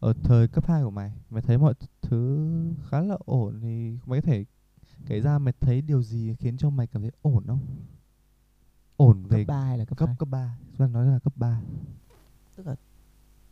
ở 0.00 0.12
thời 0.22 0.48
cấp 0.48 0.66
2 0.66 0.82
của 0.82 0.90
mày 0.90 1.12
mày 1.30 1.42
thấy 1.42 1.58
mọi 1.58 1.74
thứ 2.02 2.48
khá 2.88 3.00
là 3.00 3.16
ổn 3.24 3.60
thì 3.62 3.98
mày 4.06 4.20
có 4.20 4.26
thể 4.26 4.44
kể 5.06 5.20
ra 5.20 5.38
mày 5.38 5.54
thấy 5.60 5.82
điều 5.82 6.02
gì 6.02 6.34
khiến 6.38 6.56
cho 6.56 6.70
mày 6.70 6.86
cảm 6.86 7.02
thấy 7.02 7.10
ổn 7.22 7.44
không? 7.46 7.60
Ổn 8.96 9.22
về 9.22 9.44
cấp 9.44 9.48
ba 9.48 9.64
hay 9.64 9.78
là 9.78 9.84
cấp 9.84 9.98
cấp 9.98 10.08
hai? 10.08 10.16
cấp 10.18 10.28
3 10.28 10.58
chúng 10.78 10.92
nói 10.92 11.06
là 11.06 11.18
cấp 11.18 11.32
3 11.36 11.60
tức 12.56 12.66
là 12.66 12.76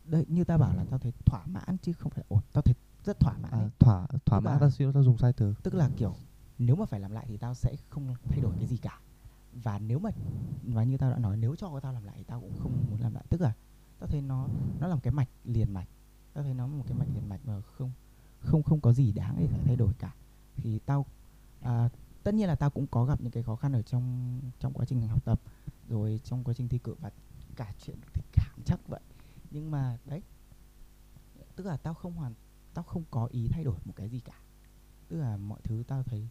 đây 0.05 0.25
như 0.27 0.43
ta 0.43 0.57
bảo 0.57 0.75
là 0.75 0.85
tao 0.89 0.99
thấy 0.99 1.11
thỏa 1.25 1.45
mãn 1.45 1.77
chứ 1.81 1.93
không 1.93 2.11
phải 2.11 2.23
ổn. 2.27 2.41
Tao 2.53 2.61
thấy 2.61 2.75
rất 3.07 3.19
thỏa 3.19 3.37
mãn 3.37 3.51
à, 3.51 3.69
thỏa 3.79 4.07
thỏa 4.25 4.39
Tức 4.39 4.45
mãn 4.45 4.59
ta 4.59 4.69
lỗi, 4.79 4.93
ta 4.93 5.01
dùng 5.01 5.17
sai 5.17 5.33
từ. 5.33 5.55
tức 5.63 5.73
là 5.73 5.89
kiểu 5.97 6.15
nếu 6.57 6.75
mà 6.75 6.85
phải 6.85 6.99
làm 6.99 7.11
lại 7.11 7.25
thì 7.27 7.37
tao 7.37 7.53
sẽ 7.53 7.75
không 7.89 8.15
thay 8.29 8.39
đổi 8.41 8.53
cái 8.57 8.67
gì 8.67 8.77
cả. 8.77 8.99
Và 9.53 9.79
nếu 9.79 9.99
mà 9.99 10.09
và 10.63 10.83
như 10.83 10.97
tao 10.97 11.11
đã 11.11 11.17
nói 11.17 11.37
nếu 11.37 11.55
cho 11.55 11.79
tao 11.79 11.93
làm 11.93 12.03
lại 12.03 12.15
thì 12.17 12.23
tao 12.23 12.39
cũng 12.41 12.57
không 12.59 12.71
muốn 12.89 13.01
làm 13.01 13.13
lại. 13.13 13.23
Tức 13.29 13.41
là 13.41 13.53
tao 13.99 14.07
thấy 14.07 14.21
nó 14.21 14.47
nó 14.79 14.87
là 14.87 14.95
một 14.95 15.01
cái 15.03 15.13
mạch 15.13 15.29
liền 15.43 15.73
mạch. 15.73 15.87
Tao 16.33 16.43
thấy 16.43 16.53
nó 16.53 16.67
một 16.67 16.83
cái 16.87 16.97
mạch 16.97 17.07
liền 17.13 17.29
mạch 17.29 17.39
mà 17.45 17.61
không 17.61 17.91
không 18.39 18.63
không 18.63 18.81
có 18.81 18.93
gì 18.93 19.11
đáng 19.11 19.35
để 19.39 19.47
phải 19.47 19.59
thay 19.65 19.75
đổi 19.75 19.93
cả. 19.99 20.15
Thì 20.55 20.79
tao 20.79 21.05
à, 21.61 21.89
tất 22.23 22.33
nhiên 22.33 22.47
là 22.47 22.55
tao 22.55 22.69
cũng 22.69 22.87
có 22.87 23.05
gặp 23.05 23.21
những 23.21 23.31
cái 23.31 23.43
khó 23.43 23.55
khăn 23.55 23.73
ở 23.73 23.81
trong 23.81 24.39
trong 24.59 24.73
quá 24.73 24.85
trình 24.85 25.07
học 25.07 25.25
tập 25.25 25.41
rồi 25.89 26.19
trong 26.23 26.43
quá 26.43 26.53
trình 26.53 26.69
thi 26.69 26.77
cử 26.77 26.95
và 26.99 27.11
cả 27.55 27.73
chuyện 27.85 27.97
tình 28.13 28.25
cảm 28.33 28.59
chắc 28.65 28.87
vậy. 28.87 29.01
Nhưng 29.51 29.71
mà 29.71 29.97
đấy 30.05 30.21
tức 31.55 31.65
là 31.65 31.77
tao 31.77 31.93
không 31.93 32.13
hoàn 32.13 32.33
tao 32.77 32.83
không 32.83 33.03
có 33.11 33.25
ý 33.31 33.47
thay 33.47 33.63
đổi 33.63 33.75
một 33.85 33.93
cái 33.95 34.09
gì 34.09 34.19
cả. 34.19 34.39
Tức 35.07 35.17
là 35.17 35.37
mọi 35.37 35.59
thứ 35.63 35.83
tao 35.87 36.03
thấy 36.03 36.29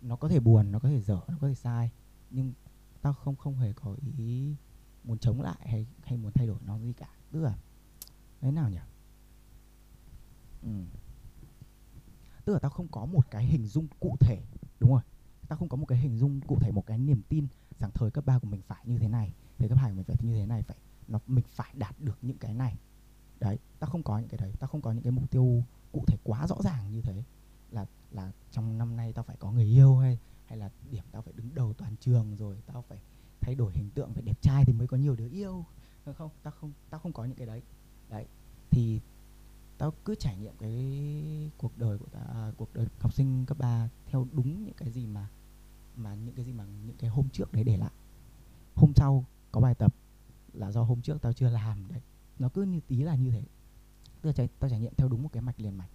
nó 0.00 0.16
có 0.16 0.28
thể 0.28 0.40
buồn, 0.40 0.72
nó 0.72 0.78
có 0.78 0.88
thể 0.88 1.00
dở, 1.00 1.20
nó 1.28 1.36
có 1.40 1.48
thể 1.48 1.54
sai, 1.54 1.90
nhưng 2.30 2.52
tao 3.02 3.12
không 3.12 3.36
không 3.36 3.58
hề 3.58 3.72
có 3.72 3.96
ý 4.18 4.54
muốn 5.04 5.18
chống 5.18 5.40
lại 5.40 5.56
hay 5.60 5.86
hay 6.02 6.18
muốn 6.18 6.32
thay 6.32 6.46
đổi 6.46 6.58
nó 6.64 6.78
gì 6.78 6.92
cả. 6.92 7.08
Tức 7.32 7.40
là, 7.40 7.58
thế 8.40 8.50
nào 8.50 8.70
nhỉ? 8.70 8.78
Ừ. 10.62 10.84
tức 12.44 12.52
là 12.52 12.58
tao 12.58 12.70
không 12.70 12.88
có 12.88 13.06
một 13.06 13.30
cái 13.30 13.44
hình 13.44 13.66
dung 13.66 13.86
cụ 14.00 14.16
thể, 14.20 14.42
đúng 14.80 14.90
rồi. 14.90 15.02
Tao 15.48 15.58
không 15.58 15.68
có 15.68 15.76
một 15.76 15.86
cái 15.86 15.98
hình 15.98 16.18
dung 16.18 16.40
cụ 16.40 16.58
thể, 16.60 16.72
một 16.72 16.86
cái 16.86 16.98
niềm 16.98 17.22
tin 17.28 17.46
rằng 17.78 17.90
thời 17.94 18.10
cấp 18.10 18.26
3 18.26 18.38
của 18.38 18.48
mình 18.48 18.62
phải 18.62 18.86
như 18.86 18.98
thế 18.98 19.08
này, 19.08 19.32
thời 19.58 19.68
cấp 19.68 19.78
hai 19.78 19.90
của 19.90 19.96
mình 19.96 20.04
phải 20.04 20.16
như 20.20 20.34
thế 20.34 20.46
này, 20.46 20.62
phải, 20.62 20.76
nó, 21.08 21.20
mình 21.26 21.44
phải 21.48 21.74
đạt 21.74 22.00
được 22.00 22.18
những 22.22 22.38
cái 22.38 22.54
này 22.54 22.76
đấy 23.40 23.58
ta 23.78 23.86
không 23.86 24.02
có 24.02 24.18
những 24.18 24.28
cái 24.28 24.38
đấy 24.38 24.52
ta 24.60 24.66
không 24.66 24.80
có 24.80 24.92
những 24.92 25.02
cái 25.02 25.12
mục 25.12 25.30
tiêu 25.30 25.62
cụ 25.92 26.04
thể 26.06 26.16
quá 26.24 26.46
rõ 26.46 26.56
ràng 26.64 26.92
như 26.92 27.00
thế. 27.02 27.22
Là 27.70 27.86
là 28.10 28.32
trong 28.50 28.78
năm 28.78 28.96
nay 28.96 29.12
tao 29.12 29.24
phải 29.24 29.36
có 29.38 29.52
người 29.52 29.64
yêu 29.64 29.96
hay 29.96 30.18
hay 30.46 30.58
là 30.58 30.70
điểm 30.90 31.04
tao 31.12 31.22
phải 31.22 31.32
đứng 31.36 31.54
đầu 31.54 31.72
toàn 31.72 31.96
trường 32.00 32.36
rồi 32.36 32.56
tao 32.66 32.84
phải 32.88 32.98
thay 33.40 33.54
đổi 33.54 33.72
hình 33.72 33.90
tượng 33.90 34.12
phải 34.12 34.22
đẹp 34.22 34.42
trai 34.42 34.64
thì 34.64 34.72
mới 34.72 34.86
có 34.86 34.96
nhiều 34.96 35.16
đứa 35.16 35.28
yêu. 35.28 35.64
Được 36.06 36.16
không 36.16 36.30
tao 36.42 36.52
không 36.60 36.72
tao 36.90 37.00
không 37.00 37.12
có 37.12 37.24
những 37.24 37.36
cái 37.36 37.46
đấy. 37.46 37.62
Đấy 38.10 38.26
thì 38.70 39.00
tao 39.78 39.92
cứ 40.04 40.14
trải 40.14 40.36
nghiệm 40.36 40.54
cái 40.58 41.50
cuộc 41.58 41.78
đời 41.78 41.98
của 41.98 42.08
ta 42.12 42.20
à, 42.20 42.52
cuộc 42.56 42.74
đời 42.74 42.86
học 43.00 43.12
sinh 43.12 43.46
cấp 43.46 43.58
3 43.58 43.88
theo 44.06 44.26
đúng 44.32 44.64
những 44.64 44.74
cái 44.74 44.90
gì 44.90 45.06
mà 45.06 45.28
mà 45.96 46.14
những 46.14 46.34
cái 46.34 46.44
gì 46.44 46.52
mà 46.52 46.64
những 46.86 46.96
cái 46.96 47.10
hôm 47.10 47.28
trước 47.32 47.52
đấy 47.52 47.64
để 47.64 47.76
lại. 47.76 47.92
Hôm 48.74 48.92
sau 48.96 49.24
có 49.52 49.60
bài 49.60 49.74
tập 49.74 49.94
là 50.52 50.72
do 50.72 50.82
hôm 50.82 51.00
trước 51.00 51.22
tao 51.22 51.32
chưa 51.32 51.50
làm 51.50 51.88
đấy 51.88 52.00
nó 52.38 52.48
cứ 52.48 52.62
như 52.62 52.80
tí 52.88 52.96
là 52.96 53.14
như 53.14 53.30
thế. 53.30 53.42
Tức 54.22 54.28
là 54.28 54.32
trải, 54.32 54.48
tao 54.58 54.70
trải 54.70 54.80
nghiệm 54.80 54.94
theo 54.96 55.08
đúng 55.08 55.22
một 55.22 55.28
cái 55.32 55.42
mạch 55.42 55.60
liền 55.60 55.78
mạch. 55.78 55.90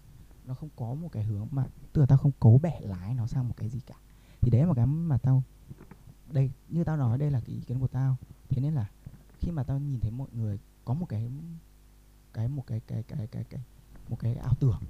Nó 0.45 0.53
không 0.53 0.69
có 0.75 0.93
một 0.93 1.09
cái 1.11 1.23
hướng 1.23 1.47
mà 1.51 1.65
tức 1.93 2.01
là 2.01 2.07
tao 2.07 2.17
không 2.17 2.31
cố 2.39 2.59
bẻ 2.63 2.79
lái 2.81 3.13
nó 3.13 3.27
sang 3.27 3.47
một 3.47 3.53
cái 3.57 3.69
gì 3.69 3.79
cả. 3.79 3.95
Thì 4.41 4.51
đấy 4.51 4.61
là 4.61 4.67
một 4.67 4.73
cái 4.75 4.85
mà 4.85 5.17
tao 5.17 5.43
đây 6.31 6.51
như 6.69 6.83
tao 6.83 6.97
nói 6.97 7.17
đây 7.17 7.31
là 7.31 7.39
cái 7.39 7.55
ý 7.55 7.61
kiến 7.61 7.79
của 7.79 7.87
tao. 7.87 8.17
Thế 8.49 8.61
nên 8.61 8.73
là 8.73 8.89
khi 9.39 9.51
mà 9.51 9.63
tao 9.63 9.79
nhìn 9.79 9.99
thấy 9.99 10.11
mọi 10.11 10.27
người 10.33 10.59
có 10.85 10.93
một 10.93 11.05
cái 11.09 11.31
cái 12.33 12.47
một 12.47 12.67
cái 12.67 12.79
cái 12.87 13.03
cái 13.03 13.27
cái 13.27 13.43
cái 13.43 13.61
một 14.09 14.19
cái 14.19 14.35
ảo 14.35 14.53
tưởng 14.59 14.81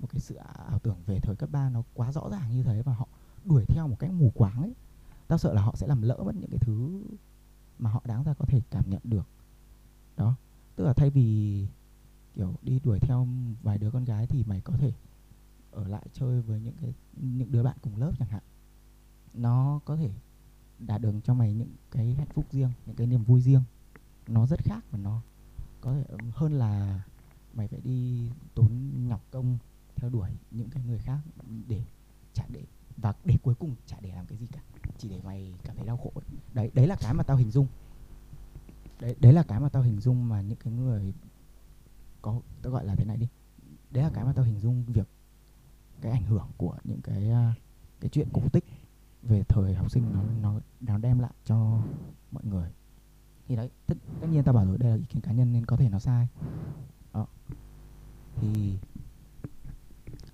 một 0.00 0.08
cái 0.10 0.20
sự 0.20 0.34
ảo 0.34 0.78
tưởng 0.78 0.96
về 1.06 1.20
thời 1.20 1.36
cấp 1.36 1.48
3 1.52 1.70
nó 1.70 1.82
quá 1.94 2.12
rõ 2.12 2.28
ràng 2.30 2.50
như 2.50 2.62
thế 2.62 2.82
và 2.82 2.94
họ 2.94 3.08
đuổi 3.44 3.64
theo 3.68 3.88
một 3.88 3.96
cách 3.98 4.10
mù 4.10 4.32
quáng 4.34 4.62
ấy 4.62 4.74
tao 5.28 5.38
sợ 5.38 5.54
là 5.54 5.62
họ 5.62 5.74
sẽ 5.76 5.86
làm 5.86 6.02
lỡ 6.02 6.22
mất 6.24 6.34
những 6.34 6.50
cái 6.50 6.58
thứ 6.58 7.02
mà 7.78 7.90
họ 7.90 8.02
đáng 8.04 8.22
ra 8.22 8.34
có 8.34 8.44
thể 8.44 8.60
cảm 8.70 8.90
nhận 8.90 9.00
được. 9.04 9.26
Đó 10.16 10.34
tức 10.76 10.84
là 10.84 10.92
thay 10.92 11.10
vì, 11.10 11.66
kiểu, 12.34 12.54
đi 12.62 12.80
đuổi 12.84 12.98
theo 12.98 13.28
vài 13.62 13.78
đứa 13.78 13.90
con 13.90 14.04
gái 14.04 14.26
thì 14.26 14.44
mày 14.46 14.60
có 14.60 14.72
thể 14.76 14.92
ở 15.70 15.88
lại 15.88 16.06
chơi 16.12 16.42
với 16.42 16.60
những 16.60 16.74
cái, 16.80 16.94
những 17.16 17.52
đứa 17.52 17.62
bạn 17.62 17.76
cùng 17.82 17.96
lớp 17.96 18.12
chẳng 18.18 18.28
hạn. 18.28 18.42
Nó 19.34 19.80
có 19.84 19.96
thể 19.96 20.10
đạt 20.78 21.00
được 21.00 21.14
cho 21.24 21.34
mày 21.34 21.54
những 21.54 21.70
cái 21.90 22.14
hạnh 22.14 22.28
phúc 22.34 22.44
riêng, 22.50 22.70
những 22.86 22.96
cái 22.96 23.06
niềm 23.06 23.24
vui 23.24 23.40
riêng. 23.40 23.62
Nó 24.28 24.46
rất 24.46 24.64
khác 24.64 24.84
và 24.90 24.98
nó. 24.98 25.22
Có 25.80 25.94
thể 25.94 26.04
hơn 26.32 26.52
là 26.52 27.02
mày 27.54 27.68
phải 27.68 27.80
đi 27.84 28.28
tốn 28.54 28.90
nhọc 29.08 29.24
công 29.30 29.58
theo 29.96 30.10
đuổi 30.10 30.30
những 30.50 30.70
cái 30.70 30.82
người 30.82 30.98
khác 30.98 31.18
để 31.68 31.84
chả 32.32 32.44
để, 32.48 32.62
và 32.96 33.14
để 33.24 33.38
cuối 33.42 33.54
cùng 33.54 33.74
chả 33.86 34.00
để 34.00 34.12
làm 34.14 34.26
cái 34.26 34.38
gì 34.38 34.46
cả. 34.46 34.60
Chỉ 34.98 35.08
để 35.08 35.20
mày 35.24 35.54
cảm 35.64 35.76
thấy 35.76 35.86
đau 35.86 35.96
khổ 35.96 36.12
ấy. 36.14 36.24
đấy 36.54 36.70
đấy 36.74 36.86
là 36.86 36.96
cái 37.00 37.14
mà 37.14 37.22
tao 37.22 37.36
hình 37.36 37.50
dung 37.50 37.66
đấy 39.02 39.16
đấy 39.20 39.32
là 39.32 39.42
cái 39.42 39.60
mà 39.60 39.68
tao 39.68 39.82
hình 39.82 40.00
dung 40.00 40.28
mà 40.28 40.40
những 40.40 40.58
cái 40.58 40.72
người 40.72 41.14
có 42.22 42.40
tao 42.62 42.72
gọi 42.72 42.84
là 42.84 42.94
thế 42.94 43.04
này 43.04 43.16
đi. 43.16 43.28
Đấy 43.90 44.04
là 44.04 44.10
cái 44.14 44.24
mà 44.24 44.32
tao 44.32 44.44
hình 44.44 44.60
dung 44.60 44.84
việc 44.84 45.08
cái 46.00 46.12
ảnh 46.12 46.22
hưởng 46.22 46.48
của 46.56 46.76
những 46.84 47.00
cái 47.00 47.30
à, 47.30 47.54
cái 48.00 48.08
chuyện 48.08 48.28
cổ 48.32 48.48
tích 48.52 48.64
về 49.22 49.42
thời 49.48 49.74
học 49.74 49.90
sinh 49.90 50.12
nó 50.12 50.22
nó 50.42 50.60
nó 50.80 50.98
đem 50.98 51.18
lại 51.18 51.32
cho 51.44 51.82
mọi 52.30 52.44
người. 52.44 52.70
Thì 53.48 53.56
đấy 53.56 53.70
tất, 53.86 53.94
tất 54.20 54.26
nhiên 54.30 54.44
tao 54.44 54.54
bảo 54.54 54.66
rồi 54.66 54.78
đây 54.78 54.90
là 54.90 54.96
ý 54.96 55.04
kiến 55.04 55.22
cá 55.22 55.32
nhân 55.32 55.52
nên 55.52 55.66
có 55.66 55.76
thể 55.76 55.88
nó 55.88 55.98
sai. 55.98 56.28
Đó. 57.12 57.26
Thì 58.36 58.78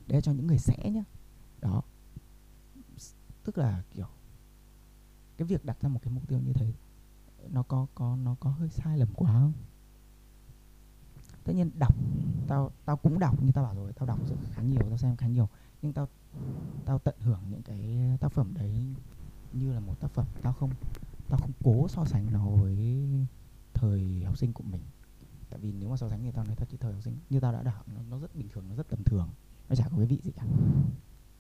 đấy 0.07 0.17
là 0.17 0.21
cho 0.21 0.33
những 0.33 0.47
người 0.47 0.59
sẽ 0.59 0.91
nhá. 0.91 1.05
Đó. 1.61 1.83
Tức 3.45 3.59
là 3.59 3.83
kiểu 3.95 4.07
cái 5.37 5.49
việc 5.49 5.65
đặt 5.65 5.81
ra 5.81 5.89
một 5.89 6.01
cái 6.03 6.13
mục 6.13 6.29
tiêu 6.29 6.41
như 6.41 6.53
thế 6.53 6.73
nó 7.53 7.63
có 7.63 7.87
có 7.95 8.17
nó 8.17 8.37
có 8.41 8.51
hơi 8.51 8.69
sai 8.69 8.99
lầm 8.99 9.09
quá 9.15 9.33
không? 9.33 9.53
Tất 11.45 11.53
nhiên 11.53 11.71
đọc 11.79 11.95
tao 12.49 12.71
tao 12.85 12.97
cũng 12.97 13.19
đọc 13.19 13.43
như 13.43 13.53
tao 13.53 13.65
bảo 13.65 13.75
rồi 13.75 13.93
tao 13.93 14.07
đọc 14.07 14.19
rất 14.29 14.37
khá 14.53 14.63
nhiều 14.63 14.83
tao 14.89 14.99
xem 14.99 15.17
khá 15.17 15.27
nhiều. 15.27 15.49
Nhưng 15.83 15.93
tao 15.93 16.09
tao 16.85 16.99
tận 16.99 17.15
hưởng 17.21 17.41
những 17.51 17.63
cái 17.63 17.99
tác 18.21 18.33
phẩm 18.33 18.55
đấy 18.55 18.95
như 19.53 19.73
là 19.73 19.81
một 19.81 20.01
tác 20.01 20.11
phẩm 20.11 20.27
tao 20.43 20.53
không 20.53 20.71
tao 21.29 21.39
không 21.39 21.53
cố 21.65 21.89
so 21.89 22.05
sánh 22.05 22.33
nó 22.33 22.47
với 22.47 23.09
thời 23.75 24.23
học 24.25 24.39
sinh 24.39 24.53
của 24.53 24.65
mình. 24.65 24.81
Tại 25.51 25.61
vì 25.61 25.73
nếu 25.73 25.89
mà 25.89 25.97
so 25.97 26.09
sánh 26.09 26.23
thì 26.23 26.31
tao 26.31 26.45
nói 26.45 26.57
thật 26.57 26.69
chứ 26.71 26.77
thời 26.81 26.93
học 26.93 27.03
sinh 27.03 27.19
như 27.31 27.41
tao 27.41 27.53
đã 27.53 27.63
đọc 27.63 27.89
nó, 27.95 28.01
nó 28.11 28.19
rất 28.19 28.35
bình 28.35 28.49
thường 28.49 28.65
nó 28.69 28.75
rất 28.75 28.89
tầm 28.89 29.05
thường. 29.05 29.29
Nó 29.69 29.75
chả 29.75 29.89
có 29.89 29.97
cái 29.97 30.07
vị 30.07 30.21
gì 30.23 30.31
cả. 30.31 30.45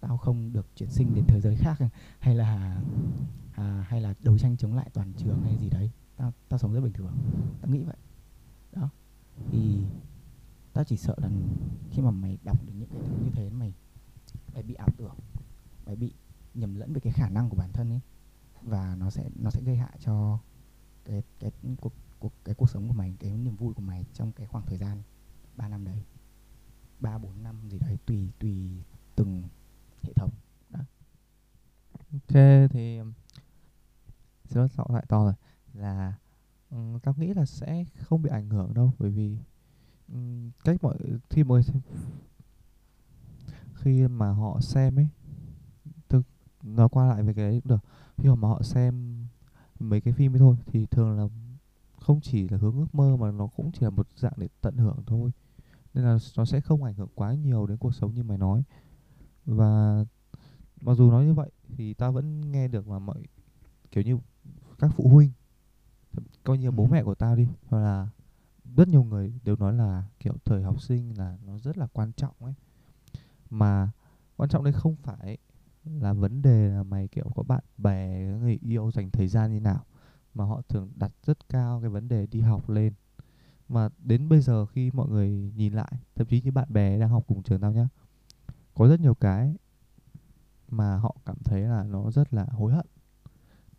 Tao 0.01 0.17
không 0.17 0.53
được 0.53 0.67
chuyển 0.77 0.91
sinh 0.91 1.15
đến 1.15 1.25
thế 1.29 1.41
giới 1.41 1.57
khác 1.57 1.79
hay 2.19 2.35
là 2.35 2.81
à, 3.53 3.85
hay 3.89 4.01
là 4.01 4.15
đấu 4.21 4.39
tranh 4.39 4.57
chống 4.57 4.75
lại 4.75 4.91
toàn 4.93 5.13
trường 5.17 5.43
hay 5.43 5.57
gì 5.57 5.71
đấy 5.71 5.91
tao 6.19 6.33
tao 6.49 6.59
sống 6.59 6.75
rất 6.75 6.81
bình 6.81 6.93
thường. 6.93 7.13
Tao 7.61 7.71
nghĩ 7.71 7.83
vậy. 7.83 7.97
Đó. 8.73 8.89
Thì 9.51 9.85
tao 10.73 10.85
chỉ 10.85 10.97
sợ 10.97 11.15
là 11.17 11.31
khi 11.91 12.03
mà 12.03 12.11
mày 12.11 12.39
đọc 12.45 12.59
được 12.67 12.73
những 12.77 12.89
cái 12.89 13.01
thứ 13.07 13.17
như 13.25 13.31
thế, 13.31 13.51
mày 13.51 13.75
mày 14.55 14.63
bị 14.63 14.75
ảo 14.75 14.89
tưởng, 14.97 15.17
mày 15.87 15.97
bị 15.97 16.13
nhầm 16.55 16.75
lẫn 16.75 16.93
về 16.93 17.01
cái 17.01 17.13
khả 17.13 17.29
năng 17.29 17.49
của 17.49 17.57
bản 17.57 17.73
thân 17.73 17.91
ấy, 17.91 18.01
và 18.63 18.95
nó 18.95 19.11
sẽ 19.11 19.31
nó 19.35 19.51
sẽ 19.51 19.63
gây 19.63 19.77
hại 19.77 19.99
cho 20.01 20.39
cái 21.05 21.23
cái 21.41 21.51
cuộc 21.81 21.93
cuộc, 22.19 22.33
cái 22.45 22.55
cuộc 22.55 22.71
sống 22.71 22.89
của 22.89 22.95
mày, 22.95 23.15
cái 23.21 23.37
niềm 23.37 23.57
vui 23.57 23.75
của 23.75 23.83
mày 23.83 24.05
trong 24.15 24.33
cái 24.33 24.47
khoảng 24.47 24.67
thời 24.67 24.79
gian 24.79 25.03
3 25.57 25.69
năm 25.69 25.85
đấy. 25.85 26.05
Ba, 27.01 27.19
bốn 27.19 27.43
năm 27.43 27.69
gì 27.71 27.79
đấy, 27.79 27.99
tùy 28.07 28.31
tùy 28.39 28.83
từng 29.17 29.43
hệ 30.03 30.13
thống. 30.13 30.31
Ok, 32.13 32.35
thì 32.71 33.01
sẽ 34.45 34.69
xin 34.69 34.79
lỗi 34.79 34.89
lại 34.89 35.05
to 35.09 35.25
rồi 35.25 35.35
là 35.75 36.15
um, 36.71 36.99
tao 36.99 37.15
nghĩ 37.19 37.35
là 37.35 37.45
sẽ 37.45 37.85
không 37.99 38.23
bị 38.23 38.31
ảnh 38.31 38.49
hưởng 38.49 38.75
đâu 38.75 38.93
bởi 38.99 39.11
vì 39.11 39.37
um, 40.13 40.51
cách 40.65 40.83
mọi 40.83 40.97
khi 41.31 41.45
mọi 41.45 41.63
khi 43.75 44.09
mà 44.09 44.31
họ 44.31 44.61
xem 44.61 44.99
ấy 44.99 45.09
thực 46.09 46.23
nói 46.63 46.89
qua 46.89 47.09
lại 47.09 47.23
về 47.23 47.35
cái 47.35 47.45
đấy 47.45 47.61
cũng 47.61 47.71
được. 47.71 47.85
Khi 48.17 48.29
mà 48.29 48.49
họ 48.49 48.63
xem 48.63 49.25
mấy 49.79 50.01
cái 50.01 50.15
phim 50.15 50.33
ấy 50.33 50.39
thôi 50.39 50.57
thì 50.67 50.87
thường 50.87 51.19
là 51.19 51.29
không 52.01 52.21
chỉ 52.21 52.49
là 52.49 52.59
hướng 52.59 52.79
ước 52.79 52.95
mơ 52.95 53.17
mà 53.17 53.31
nó 53.31 53.47
cũng 53.47 53.71
chỉ 53.73 53.79
là 53.81 53.91
một 53.91 54.09
dạng 54.17 54.33
để 54.37 54.49
tận 54.61 54.77
hưởng 54.77 55.03
thôi. 55.07 55.31
Nên 55.95 56.05
là 56.05 56.19
nó 56.37 56.45
sẽ 56.45 56.61
không 56.61 56.85
ảnh 56.85 56.95
hưởng 56.95 57.09
quá 57.15 57.35
nhiều 57.35 57.67
đến 57.67 57.77
cuộc 57.77 57.95
sống 57.95 58.15
như 58.15 58.23
mày 58.23 58.39
nói. 58.39 58.63
Và 59.47 60.05
mặc 60.81 60.95
dù 60.95 61.11
nói 61.11 61.25
như 61.25 61.35
vậy 61.35 61.51
thì 61.77 61.95
ta 61.95 62.11
vẫn 62.11 62.53
nghe 62.53 62.69
được 62.69 62.89
là 62.89 62.99
mọi 62.99 63.23
kiểu 63.91 64.05
như 64.05 64.19
các 64.79 64.91
phụ 64.97 65.09
huynh 65.09 65.31
coi 66.45 66.59
như 66.59 66.71
bố 66.71 66.85
Ừ. 66.85 66.89
mẹ 66.93 67.03
của 67.03 67.15
tao 67.15 67.37
đi. 67.37 67.49
Hoặc 67.69 67.79
là 67.79 68.09
rất 68.77 68.89
nhiều 68.89 69.05
người 69.05 69.33
đều 69.45 69.57
nói 69.57 69.73
là 69.73 70.05
kiểu 70.21 70.35
thời 70.45 70.63
học 70.63 70.83
sinh 70.83 71.19
là 71.19 71.39
nó 71.47 71.59
rất 71.59 71.79
là 71.79 71.87
quan 71.93 72.13
trọng 72.13 72.35
ấy. 72.41 72.55
Mà 73.51 73.91
quan 74.37 74.49
trọng 74.51 74.65
đây 74.65 74.73
không 74.73 74.97
phải 74.97 75.39
là 75.85 76.13
vấn 76.13 76.43
đề 76.43 76.69
là 76.69 76.83
mày 76.83 77.09
kiểu 77.09 77.31
có 77.35 77.43
bạn 77.43 77.65
bè 77.79 78.27
người 78.41 78.59
yêu 78.63 78.91
dành 78.91 79.11
thời 79.11 79.29
gian 79.29 79.53
như 79.53 79.61
nào 79.61 79.85
mà 80.35 80.45
họ 80.45 80.63
thường 80.69 80.91
đặt 80.97 81.13
rất 81.27 81.49
cao 81.49 81.81
cái 81.81 81.91
vấn 81.91 82.09
đề 82.09 82.27
đi 82.27 82.41
học 82.41 82.69
lên. 82.71 82.93
Mà 83.69 83.89
đến 83.99 84.29
bây 84.29 84.41
giờ 84.41 84.67
khi 84.67 84.91
mọi 84.95 85.09
người 85.09 85.53
nhìn 85.57 85.73
lại 85.73 85.93
thậm 86.15 86.27
chí 86.27 86.41
như 86.41 86.51
bạn 86.53 86.73
bè 86.73 86.99
đang 86.99 87.09
học 87.09 87.25
cùng 87.27 87.43
trường 87.43 87.61
tao 87.61 87.73
nhá 87.73 87.89
có 88.75 88.89
rất 88.89 89.01
nhiều 89.01 89.15
cái 89.15 89.55
mà 90.69 90.97
họ 90.97 91.17
cảm 91.27 91.37
thấy 91.45 91.61
là 91.63 91.83
nó 91.85 92.11
rất 92.11 92.35
là 92.35 92.47
hối 92.51 92.73
hận 92.73 92.87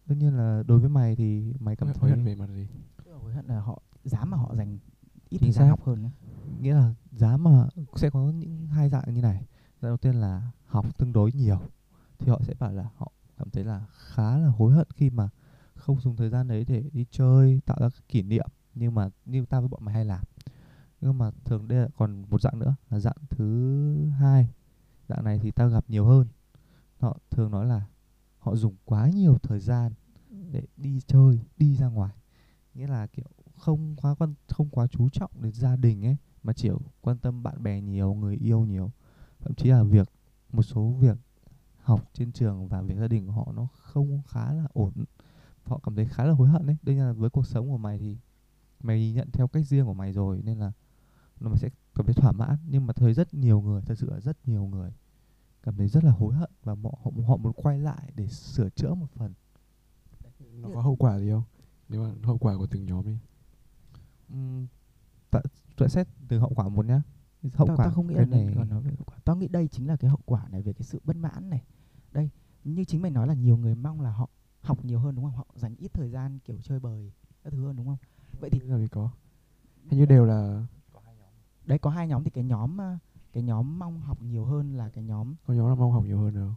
đương 0.09 0.19
nhiên 0.19 0.37
là 0.37 0.63
đối 0.67 0.79
với 0.79 0.89
mày 0.89 1.15
thì 1.15 1.53
mày 1.59 1.75
cảm 1.75 1.87
hối 1.87 1.95
thấy 1.99 2.09
hận 2.09 2.25
về 2.25 2.35
mặt 2.35 2.49
gì? 2.49 2.67
Là 3.05 3.15
hối 3.15 3.33
hận 3.33 3.45
là 3.45 3.59
họ 3.59 3.81
dám 4.03 4.31
mà 4.31 4.37
họ 4.37 4.55
dành 4.55 4.79
ít 5.29 5.37
thời 5.37 5.51
gian 5.51 5.69
học 5.69 5.83
hơn 5.85 6.03
nữa. 6.03 6.09
nghĩa 6.61 6.73
là 6.73 6.93
giá 7.11 7.37
mà 7.37 7.67
sẽ 7.95 8.09
có 8.09 8.19
những 8.19 8.67
hai 8.67 8.89
dạng 8.89 9.13
như 9.13 9.21
này. 9.21 9.45
Dạng 9.81 9.89
đầu 9.89 9.97
tiên 9.97 10.15
là 10.15 10.51
học 10.65 10.97
tương 10.97 11.13
đối 11.13 11.31
nhiều 11.31 11.59
thì 12.19 12.31
họ 12.31 12.41
sẽ 12.43 12.53
bảo 12.59 12.71
là 12.71 12.89
họ 12.97 13.11
cảm 13.37 13.49
thấy 13.49 13.63
là 13.63 13.85
khá 13.91 14.37
là 14.37 14.47
hối 14.47 14.73
hận 14.73 14.87
khi 14.95 15.09
mà 15.09 15.29
không 15.75 15.99
dùng 15.99 16.15
thời 16.15 16.29
gian 16.29 16.47
đấy 16.47 16.65
để 16.67 16.83
đi 16.93 17.05
chơi 17.11 17.61
tạo 17.65 17.77
ra 17.79 17.89
các 17.89 18.07
kỷ 18.07 18.21
niệm 18.21 18.47
nhưng 18.75 18.95
mà 18.95 19.09
như 19.25 19.45
tao 19.45 19.61
với 19.61 19.67
bọn 19.67 19.85
mày 19.85 19.93
hay 19.93 20.05
làm. 20.05 20.23
Nhưng 21.01 21.17
mà 21.17 21.31
thường 21.45 21.67
đây 21.67 21.79
là 21.79 21.87
còn 21.97 22.25
một 22.29 22.41
dạng 22.41 22.59
nữa 22.59 22.75
là 22.89 22.99
dạng 22.99 23.17
thứ 23.29 24.05
hai. 24.09 24.49
Dạng 25.07 25.23
này 25.23 25.39
thì 25.39 25.51
tao 25.51 25.69
gặp 25.69 25.85
nhiều 25.87 26.05
hơn. 26.05 26.27
Họ 26.99 27.17
thường 27.29 27.51
nói 27.51 27.65
là 27.65 27.81
họ 28.39 28.55
dùng 28.55 28.75
quá 28.85 29.09
nhiều 29.09 29.37
thời 29.43 29.59
gian 29.59 29.93
để 30.51 30.61
đi 30.77 31.01
chơi 31.07 31.39
đi 31.57 31.75
ra 31.75 31.87
ngoài. 31.87 32.13
Nghĩa 32.73 32.87
là 32.87 33.07
kiểu 33.07 33.25
không 33.55 33.95
quá 33.95 34.15
quan 34.15 34.33
không 34.47 34.69
quá 34.69 34.87
chú 34.87 35.09
trọng 35.09 35.31
đến 35.41 35.53
gia 35.53 35.75
đình 35.75 36.05
ấy 36.05 36.17
mà 36.43 36.53
chỉ 36.53 36.69
quan 37.01 37.17
tâm 37.17 37.43
bạn 37.43 37.63
bè 37.63 37.81
nhiều 37.81 38.13
người 38.13 38.35
yêu 38.35 38.65
nhiều. 38.65 38.91
Thậm 39.39 39.53
chí 39.53 39.69
là 39.69 39.83
việc 39.83 40.09
một 40.51 40.63
số 40.63 40.89
việc 40.99 41.17
học 41.81 42.09
trên 42.13 42.31
trường 42.31 42.67
và 42.67 42.81
việc 42.81 42.95
gia 42.97 43.07
đình 43.07 43.25
của 43.25 43.31
họ 43.31 43.51
nó 43.55 43.67
không 43.73 44.21
khá 44.27 44.53
là 44.53 44.67
ổn. 44.73 44.93
Họ 45.63 45.79
cảm 45.83 45.95
thấy 45.95 46.05
khá 46.05 46.25
là 46.25 46.33
hối 46.33 46.49
hận 46.49 46.65
đấy 46.65 46.77
đây 46.81 46.95
là 46.95 47.13
với 47.13 47.29
cuộc 47.29 47.47
sống 47.47 47.69
của 47.69 47.77
mày 47.77 47.99
thì 47.99 48.17
mày 48.79 48.99
nhìn 48.99 49.15
nhận 49.15 49.29
theo 49.31 49.47
cách 49.47 49.65
riêng 49.65 49.85
của 49.85 49.93
mày 49.93 50.13
rồi 50.13 50.41
nên 50.43 50.59
là 50.59 50.71
nó 51.39 51.49
mày 51.49 51.57
sẽ 51.57 51.69
cảm 51.95 52.05
thấy 52.05 52.13
thỏa 52.13 52.31
mãn. 52.31 52.57
Nhưng 52.67 52.87
mà 52.87 52.93
thấy 52.93 53.13
rất 53.13 53.33
nhiều 53.33 53.61
người 53.61 53.81
thật 53.81 53.95
sự 53.97 54.09
là 54.09 54.19
rất 54.19 54.37
nhiều 54.47 54.65
người 54.65 54.93
cảm 55.63 55.77
thấy 55.77 55.87
rất 55.87 56.03
là 56.03 56.11
hối 56.11 56.35
hận 56.35 56.51
và 56.63 56.75
họ, 56.83 57.11
họ 57.27 57.37
muốn 57.37 57.53
quay 57.53 57.79
lại 57.79 58.11
để 58.15 58.27
sửa 58.27 58.69
chữa 58.69 58.93
một 58.93 59.11
phần 59.15 59.33
nó 60.61 60.69
có 60.73 60.81
hậu 60.81 60.95
quả 60.95 61.19
gì 61.19 61.29
không? 61.29 61.43
Nếu 61.89 62.03
mà 62.03 62.13
hậu 62.23 62.37
quả 62.37 62.57
của 62.57 62.67
từng 62.67 62.85
nhóm 62.85 63.05
đi. 63.05 63.17
Ừm, 64.29 64.67
ta, 65.31 65.39
ta 65.77 65.87
xét 65.87 66.07
từ 66.27 66.39
hậu 66.39 66.51
quả 66.55 66.69
một 66.69 66.85
nhá. 66.85 67.01
Hậu 67.53 67.67
tao, 67.67 67.77
quả 67.77 67.85
tao 67.85 67.93
không 67.93 68.07
nghĩ 68.07 68.15
cái 68.15 68.25
là 68.25 68.37
này. 68.37 68.53
còn 68.57 68.69
nói 68.69 68.81
về 68.81 68.91
hậu 68.91 69.05
quả. 69.05 69.17
Tao 69.25 69.35
nghĩ 69.35 69.47
đây 69.47 69.67
chính 69.67 69.87
là 69.87 69.95
cái 69.95 70.09
hậu 70.09 70.19
quả 70.25 70.47
này 70.49 70.61
về 70.61 70.73
cái 70.73 70.83
sự 70.83 71.01
bất 71.03 71.15
mãn 71.15 71.49
này. 71.49 71.63
Đây 72.11 72.29
như 72.63 72.83
chính 72.83 73.01
mày 73.01 73.11
nói 73.11 73.27
là 73.27 73.33
nhiều 73.33 73.57
người 73.57 73.75
mong 73.75 74.01
là 74.01 74.11
họ 74.11 74.29
học 74.61 74.85
nhiều 74.85 74.99
hơn 74.99 75.15
đúng 75.15 75.25
không? 75.25 75.35
Họ 75.35 75.45
dành 75.55 75.75
ít 75.75 75.93
thời 75.93 76.09
gian 76.09 76.39
kiểu 76.39 76.57
chơi 76.61 76.79
bời 76.79 77.11
các 77.43 77.53
thứ 77.53 77.65
hơn 77.65 77.75
đúng 77.75 77.85
không? 77.85 77.97
Vậy 78.39 78.49
thì 78.49 78.59
làm 78.59 78.79
gì 78.79 78.87
có. 78.87 79.09
Hình 79.89 79.99
như 79.99 80.05
đều 80.05 80.25
là 80.25 80.65
đấy 81.65 81.79
có 81.79 81.89
hai 81.89 82.07
nhóm 82.07 82.23
thì 82.23 82.29
cái 82.29 82.43
nhóm 82.43 82.81
à, 82.81 82.99
cái 83.33 83.43
nhóm 83.43 83.79
mong 83.79 84.01
học 84.01 84.21
nhiều 84.21 84.45
hơn 84.45 84.73
là 84.73 84.89
cái 84.89 85.03
nhóm 85.03 85.35
có 85.47 85.53
nhóm 85.53 85.69
là 85.69 85.75
mong 85.75 85.91
học 85.91 86.03
nhiều 86.05 86.19
hơn 86.19 86.35
đâu 86.35 86.51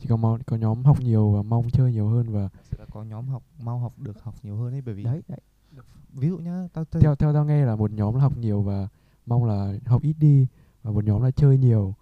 chỉ 0.00 0.08
có 0.08 0.16
mong 0.16 0.42
có 0.46 0.56
nhóm 0.56 0.84
học 0.84 1.00
nhiều 1.00 1.30
và 1.30 1.42
mong 1.42 1.70
chơi 1.70 1.92
nhiều 1.92 2.08
hơn 2.08 2.32
và 2.32 2.48
sự 2.62 2.76
là 2.78 2.86
có 2.90 3.02
nhóm 3.02 3.28
học 3.28 3.42
mau 3.60 3.78
học 3.78 3.98
được 3.98 4.22
học 4.22 4.34
nhiều 4.42 4.56
hơn 4.56 4.74
ấy 4.74 4.80
bởi 4.80 4.94
vì 4.94 5.04
đấy 5.04 5.22
đấy. 5.28 5.40
Ví 6.12 6.28
dụ 6.28 6.38
nhá 6.38 6.68
tao, 6.72 6.84
tao 6.84 7.02
theo 7.02 7.14
theo 7.14 7.32
tao 7.32 7.44
nghe 7.44 7.64
là 7.64 7.76
một 7.76 7.90
nhóm 7.90 8.14
là 8.14 8.20
học 8.20 8.36
nhiều 8.36 8.62
và 8.62 8.88
mong 9.26 9.44
là 9.44 9.72
học 9.86 10.02
ít 10.02 10.14
đi 10.18 10.46
và 10.82 10.90
một 10.90 11.04
nhóm 11.04 11.22
là 11.22 11.30
chơi 11.30 11.58
nhiều. 11.58 11.94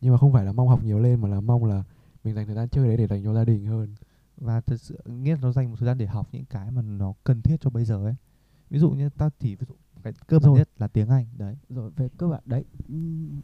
Nhưng 0.00 0.12
mà 0.12 0.18
không 0.18 0.32
phải 0.32 0.44
là 0.44 0.52
mong 0.52 0.68
học 0.68 0.82
nhiều 0.82 0.98
lên 0.98 1.20
mà 1.20 1.28
là 1.28 1.40
mong 1.40 1.64
là 1.64 1.84
mình 2.24 2.34
dành 2.34 2.46
thời 2.46 2.54
gian 2.54 2.68
chơi 2.68 2.86
đấy 2.86 2.96
để 2.96 3.06
dành 3.06 3.24
cho 3.24 3.34
gia 3.34 3.44
đình 3.44 3.66
hơn. 3.66 3.94
Và 4.36 4.60
thật 4.60 4.76
sự 4.80 4.98
nghĩa 5.06 5.34
là 5.34 5.40
nó 5.42 5.52
dành 5.52 5.70
một 5.70 5.76
thời 5.78 5.86
gian 5.86 5.98
để 5.98 6.06
học 6.06 6.28
những 6.32 6.44
cái 6.44 6.70
mà 6.70 6.82
nó 6.82 7.12
cần 7.24 7.42
thiết 7.42 7.56
cho 7.60 7.70
bây 7.70 7.84
giờ 7.84 8.04
ấy. 8.04 8.14
Ví 8.70 8.78
dụ 8.78 8.90
như 8.90 9.08
tao 9.08 9.30
chỉ 9.38 9.54
ví 9.56 9.66
dụ 9.68 9.74
cái 10.02 10.12
cơ 10.26 10.38
bản 10.38 10.46
Rồi. 10.46 10.58
nhất 10.58 10.68
là 10.78 10.88
tiếng 10.88 11.08
anh 11.08 11.26
đấy. 11.36 11.56
Rồi 11.68 11.90
về 11.96 12.08
cơ 12.16 12.28
bản 12.28 12.40
đấy 12.44 12.64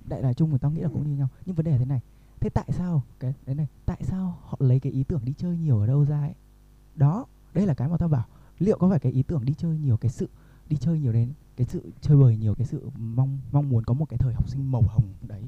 đại 0.05 0.23
đài 0.23 0.35
chung 0.35 0.51
thì 0.51 0.59
tao 0.61 0.71
nghĩ 0.71 0.81
là 0.81 0.89
cũng 0.89 1.11
như 1.11 1.17
nhau. 1.17 1.29
Nhưng 1.47 1.55
vấn 1.55 1.65
đề 1.65 1.73
là 1.73 1.79
thế 1.79 1.85
này 1.85 2.01
thế 2.41 2.49
tại 2.49 2.67
sao 2.73 3.03
cái 3.21 3.35
đấy 3.47 3.55
này 3.55 3.67
tại 3.87 4.01
sao 4.05 4.39
họ 4.43 4.57
lấy 4.61 4.81
cái 4.81 4.93
ý 4.93 5.05
tưởng 5.05 5.25
đi 5.25 5.33
chơi 5.39 5.59
nhiều 5.59 5.79
ở 5.79 5.87
đâu 5.87 6.05
ra 6.05 6.21
ấy? 6.21 6.35
Đó 6.95 7.27
đây 7.55 7.67
là 7.67 7.75
cái 7.75 7.89
mà 7.89 7.97
tao 7.97 8.09
bảo. 8.09 8.25
Liệu 8.59 8.79
có 8.79 8.89
phải 8.91 8.99
cái 8.99 9.13
ý 9.13 9.23
tưởng 9.23 9.45
đi 9.45 9.55
chơi 9.55 9.79
nhiều 9.79 9.97
cái 9.97 10.11
sự 10.11 10.29
đi 10.69 10.77
chơi 10.77 11.01
nhiều 11.01 11.13
đến 11.13 11.33
cái 11.57 11.67
sự 11.67 11.93
chơi 12.01 12.17
bời 12.17 12.37
nhiều 12.37 12.55
cái 12.55 12.67
sự 12.67 12.91
mong 12.99 13.39
mong 13.53 13.69
muốn 13.69 13.85
có 13.85 13.95
một 13.95 14.05
cái 14.09 14.19
thời 14.19 14.35
học 14.35 14.49
sinh 14.49 14.71
màu 14.73 14.83
hồng 14.83 15.15
đấy 15.29 15.43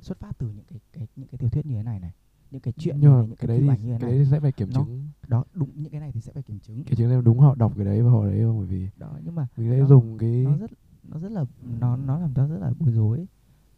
xuất 0.00 0.20
phát 0.20 0.38
từ 0.38 0.48
những 0.50 0.64
cái 0.70 0.80
cái 0.92 1.06
những 1.16 1.28
cái 1.28 1.38
tiểu 1.38 1.50
thuyết 1.50 1.66
như 1.66 1.74
thế 1.76 1.82
này 1.82 2.00
này 2.00 2.12
những 2.50 2.60
cái 2.60 2.74
chuyện 2.78 3.00
như 3.00 3.08
nhưng 3.08 3.12
mà 3.12 3.18
này, 3.18 3.26
những 3.28 3.36
cái 3.36 3.46
cái, 3.48 3.58
đấy 3.58 3.76
thì 3.78 3.82
như 3.86 3.92
thế 3.92 3.98
cái 4.00 4.10
này. 4.10 4.18
đấy 4.18 4.26
sẽ 4.30 4.40
phải 4.40 4.52
kiểm 4.52 4.68
Nó- 4.74 4.80
chứng. 4.84 5.08
đó 5.28 5.44
đúng 5.54 5.70
những 5.74 5.92
cái 5.92 6.00
này 6.00 6.12
thì 6.12 6.20
sẽ 6.20 6.32
phải 6.32 6.42
kiểm 6.42 6.58
chứng. 6.60 6.84
Kiểm 6.84 6.96
chứng 6.96 7.10
xem 7.10 7.24
đúng 7.24 7.38
họ 7.38 7.54
đọc 7.54 7.72
cái 7.76 7.84
đấy 7.84 8.02
và 8.02 8.10
họ 8.10 8.24
đấy 8.26 8.40
không 8.42 8.58
bởi 8.58 8.66
vì 8.66 8.88
đó 8.96 9.12
nhưng 9.24 9.34
mà 9.34 9.46
mình 9.56 9.70
sẽ 9.70 9.86
dùng 9.86 10.18
cái 10.18 10.30
nó 10.44 10.56
rất 10.56 10.70
nó 11.08 11.18
rất 11.18 11.32
là 11.32 11.44
nó 11.80 11.96
nó 11.96 12.18
làm 12.18 12.34
tao 12.34 12.48
rất 12.48 12.58
là 12.60 12.72
bối 12.80 12.92
rối. 12.92 13.26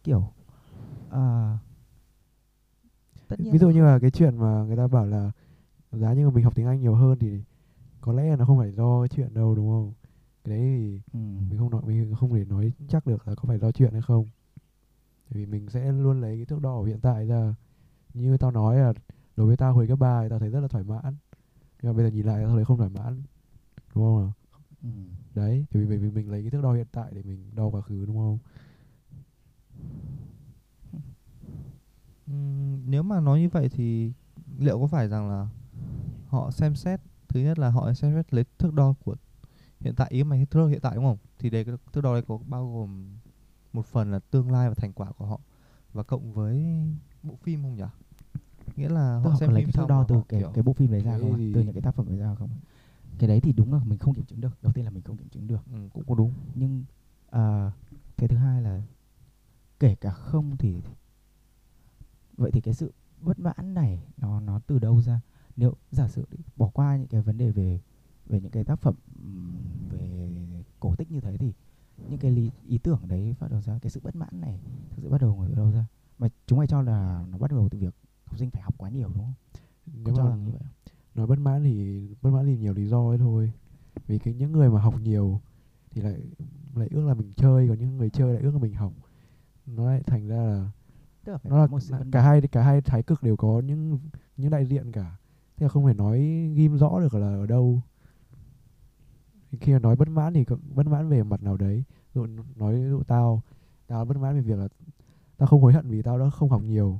Kiểu 0.03 0.31
à, 1.09 1.57
tất 3.27 3.39
nhiên 3.39 3.53
ví 3.53 3.59
dụ 3.59 3.69
như 3.69 3.83
là 3.83 3.99
cái 3.99 4.11
chuyện 4.11 4.37
mà 4.37 4.63
người 4.67 4.77
ta 4.77 4.87
bảo 4.87 5.05
là 5.05 5.31
giá 5.91 6.13
như 6.13 6.29
mình 6.29 6.43
học 6.43 6.55
tiếng 6.55 6.67
Anh 6.67 6.81
nhiều 6.81 6.95
hơn 6.95 7.19
thì 7.19 7.41
có 8.01 8.13
lẽ 8.13 8.29
là 8.29 8.35
nó 8.35 8.45
không 8.45 8.57
phải 8.59 8.71
do 8.71 9.01
cái 9.01 9.09
chuyện 9.09 9.33
đâu 9.33 9.55
đúng 9.55 9.69
không? 9.69 9.93
Cái 10.43 10.57
đấy 10.57 10.61
thì 10.61 11.01
ừ, 11.13 11.19
mình 11.49 11.59
không 11.59 11.71
nói 11.71 11.81
mình 11.85 12.15
không 12.15 12.33
thể 12.35 12.45
nói 12.45 12.71
chắc 12.89 13.07
được 13.07 13.27
là 13.27 13.35
có 13.35 13.43
phải 13.47 13.59
do 13.59 13.71
chuyện 13.71 13.93
hay 13.93 14.01
không. 14.01 14.27
Vì 15.29 15.45
mình 15.45 15.69
sẽ 15.69 15.91
luôn 15.91 16.21
lấy 16.21 16.35
cái 16.37 16.45
thước 16.45 16.61
đo 16.61 16.77
của 16.77 16.83
hiện 16.83 16.99
tại 17.01 17.27
ra. 17.27 17.55
Như 18.13 18.37
tao 18.37 18.51
nói 18.51 18.77
là 18.77 18.93
đối 19.37 19.47
với 19.47 19.57
tao 19.57 19.73
hồi 19.73 19.87
cấp 19.87 19.99
ba 19.99 20.23
thì 20.23 20.29
tao 20.29 20.39
thấy 20.39 20.49
rất 20.49 20.59
là 20.61 20.67
thoải 20.67 20.83
mãn. 20.83 21.15
Nhưng 21.83 21.93
mà 21.93 21.97
bây 21.97 22.05
giờ 22.05 22.11
nhìn 22.11 22.25
lại 22.25 22.43
tao 22.45 22.55
thấy 22.55 22.65
không 22.65 22.77
thoải 22.77 22.89
mãn 22.89 23.23
đúng 23.95 24.05
không 24.05 24.19
nào? 24.21 24.33
Ừ. 24.83 24.89
đấy 25.35 25.65
bởi 25.73 25.85
vì, 25.85 25.97
vì 25.97 26.11
mình 26.11 26.31
lấy 26.31 26.41
cái 26.41 26.51
thước 26.51 26.61
đo 26.63 26.73
hiện 26.73 26.87
tại 26.91 27.11
để 27.15 27.23
mình 27.23 27.51
đo 27.55 27.69
quá 27.69 27.81
khứ 27.81 28.05
đúng 28.05 28.17
không 28.17 28.39
Ừm, 32.27 32.91
nếu 32.91 33.03
mà 33.03 33.19
nói 33.19 33.39
như 33.39 33.49
vậy 33.49 33.69
thì 33.69 34.11
liệu 34.59 34.79
có 34.79 34.87
phải 34.87 35.07
rằng 35.07 35.29
là 35.29 35.47
họ 36.27 36.51
xem 36.51 36.75
xét 36.75 37.01
thứ 37.27 37.39
nhất 37.39 37.59
là 37.59 37.69
họ 37.69 37.93
xem 37.93 38.13
xét 38.15 38.33
lấy 38.33 38.45
thước 38.59 38.73
đo 38.73 38.93
của 39.05 39.15
hiện 39.79 39.95
tại 39.95 40.07
ý 40.11 40.23
mày 40.23 40.45
thước 40.45 40.59
đo 40.59 40.67
hiện 40.67 40.79
tại 40.81 40.95
đúng 40.95 41.03
không? 41.05 41.17
Thì 41.39 41.49
đấy 41.49 41.65
cái 41.65 41.75
thước 41.93 42.01
đo 42.01 42.13
đấy 42.13 42.21
có 42.27 42.39
bao 42.47 42.73
gồm 42.73 43.05
một 43.73 43.85
phần 43.85 44.11
là 44.11 44.19
tương 44.31 44.51
lai 44.51 44.69
và 44.69 44.75
thành 44.75 44.93
quả 44.93 45.11
của 45.11 45.25
họ 45.25 45.39
và 45.93 46.03
cộng 46.03 46.33
với 46.33 46.65
bộ 47.23 47.35
phim 47.43 47.63
không 47.63 47.75
nhỉ? 47.75 47.83
Nghĩa 48.75 48.89
là 48.89 49.21
Tức 49.23 49.29
họ 49.29 49.35
xem 49.39 49.49
lấy 49.49 49.61
phim 49.61 49.65
cái 49.67 49.73
thước 49.73 49.81
xong 49.81 49.87
đo 49.89 50.05
từ 50.07 50.15
họ 50.15 50.21
cái 50.29 50.39
kiểu 50.39 50.51
cái 50.53 50.63
bộ 50.63 50.73
phim 50.73 50.91
đấy 50.91 51.01
ra 51.01 51.17
không 51.19 51.33
ạ? 51.33 51.37
gì- 51.37 51.53
từ 51.53 51.61
những 51.61 51.73
cái 51.73 51.81
tác 51.81 51.95
phẩm 51.95 52.05
đấy 52.09 52.17
ra 52.17 52.35
không 52.35 52.49
cái 53.19 53.27
đấy 53.27 53.39
thì 53.41 53.53
đúng 53.53 53.73
là 53.73 53.79
mình 53.85 53.97
không 53.99 54.13
kiểm 54.13 54.25
chứng 54.25 54.41
được. 54.41 54.57
Đầu 54.61 54.73
tiên 54.73 54.85
là 54.85 54.91
mình 54.91 55.03
không 55.03 55.17
kiểm 55.17 55.29
chứng 55.29 55.47
được. 55.47 55.59
Ừ, 55.73 55.77
cũng 55.93 56.03
có 56.07 56.15
đúng. 56.15 56.33
Nhưng 56.55 56.83
à, 57.31 57.71
cái 58.17 58.27
thứ 58.29 58.37
hai 58.37 58.61
là 58.61 58.81
kể 59.79 59.95
cả 59.95 60.11
không 60.11 60.57
thì 60.57 60.75
vậy 62.37 62.51
thì 62.51 62.61
cái 62.61 62.73
sự 62.73 62.93
bất 63.21 63.39
mãn 63.39 63.73
này 63.73 64.03
nó 64.17 64.39
nó 64.39 64.59
từ 64.67 64.79
đâu 64.79 65.01
ra? 65.01 65.21
Nếu 65.55 65.73
giả 65.91 66.07
sử 66.07 66.25
bỏ 66.55 66.69
qua 66.73 66.97
những 66.97 67.07
cái 67.07 67.21
vấn 67.21 67.37
đề 67.37 67.51
về 67.51 67.79
về 68.25 68.41
những 68.41 68.51
cái 68.51 68.63
tác 68.63 68.79
phẩm 68.79 68.95
về 69.89 70.29
cổ 70.79 70.95
tích 70.95 71.11
như 71.11 71.19
thế 71.19 71.37
thì 71.37 71.53
những 72.09 72.19
cái 72.19 72.31
lý, 72.31 72.51
ý 72.67 72.77
tưởng 72.77 72.99
đấy 73.07 73.35
bắt 73.39 73.51
đầu 73.51 73.61
ra 73.61 73.79
cái 73.81 73.89
sự 73.89 73.99
bất 74.03 74.15
mãn 74.15 74.41
này 74.41 74.59
thực 74.89 75.01
sự 75.03 75.09
bắt 75.09 75.21
đầu 75.21 75.45
từ 75.47 75.55
đâu 75.55 75.71
ra? 75.71 75.85
Mà 76.19 76.27
chúng 76.47 76.57
mày 76.57 76.67
cho 76.67 76.81
là 76.81 77.25
nó 77.29 77.37
bắt 77.37 77.51
đầu 77.51 77.69
từ 77.69 77.77
việc 77.77 77.95
học 78.25 78.39
sinh 78.39 78.49
phải 78.49 78.61
học 78.61 78.73
quá 78.77 78.89
nhiều 78.89 79.09
đúng 79.15 79.23
không? 79.23 79.33
Có 79.85 79.91
nếu 80.05 80.15
cho 80.15 80.29
rằng 80.29 80.43
như 80.43 80.51
vậy 80.51 80.61
nói 81.15 81.27
bất 81.27 81.39
mãn 81.39 81.63
thì 81.63 82.07
bất 82.21 82.31
mãn 82.31 82.45
thì 82.45 82.57
nhiều 82.57 82.73
lý 82.73 82.87
do 82.87 83.09
ấy 83.09 83.17
thôi. 83.17 83.51
Vì 84.07 84.19
cái 84.19 84.33
những 84.33 84.51
người 84.51 84.69
mà 84.69 84.81
học 84.81 85.01
nhiều 85.01 85.41
thì 85.91 86.01
lại 86.01 86.21
lại 86.75 86.87
ước 86.91 87.05
là 87.05 87.13
mình 87.13 87.33
chơi 87.35 87.67
còn 87.67 87.79
những 87.79 87.97
người 87.97 88.09
chơi 88.09 88.33
lại 88.33 88.41
ước 88.43 88.51
là 88.51 88.59
mình 88.59 88.73
học. 88.73 88.93
Nó 89.65 89.85
lại 89.85 90.03
thành 90.03 90.27
ra 90.27 90.35
là 90.35 90.71
Tức 91.25 91.31
là 91.31 91.37
phải 91.37 91.49
nó 91.49 91.57
là 91.57 91.67
một 91.67 91.79
sự 91.79 91.95
cả 92.11 92.21
hai 92.21 92.41
cả 92.41 92.63
hai 92.63 92.81
thái 92.81 93.03
cực 93.03 93.23
đều 93.23 93.37
có 93.37 93.61
những 93.65 93.99
những 94.37 94.51
đại 94.51 94.65
diện 94.65 94.91
cả. 94.91 95.17
Thế 95.57 95.63
là 95.63 95.69
không 95.69 95.87
thể 95.87 95.93
nói 95.93 96.19
ghim 96.55 96.77
rõ 96.77 96.99
được 96.99 97.13
là 97.13 97.27
ở 97.27 97.45
đâu. 97.45 97.81
Khi 99.59 99.73
mà 99.73 99.79
nói 99.79 99.95
bất 99.95 100.07
mãn 100.07 100.33
thì 100.33 100.45
bất 100.75 100.87
mãn 100.87 101.09
về 101.09 101.23
mặt 101.23 101.43
nào 101.43 101.57
đấy. 101.57 101.83
Dụ 102.13 102.27
nói 102.55 102.85
dụ 102.89 103.03
tao 103.03 103.41
tao 103.87 104.05
bất 104.05 104.17
mãn 104.17 104.35
về 104.35 104.41
việc 104.41 104.57
là 104.57 104.67
tao 105.37 105.47
không 105.47 105.61
hối 105.61 105.73
hận 105.73 105.89
vì 105.89 106.01
tao 106.01 106.19
đã 106.19 106.29
không 106.29 106.49
học 106.49 106.61
nhiều 106.61 106.99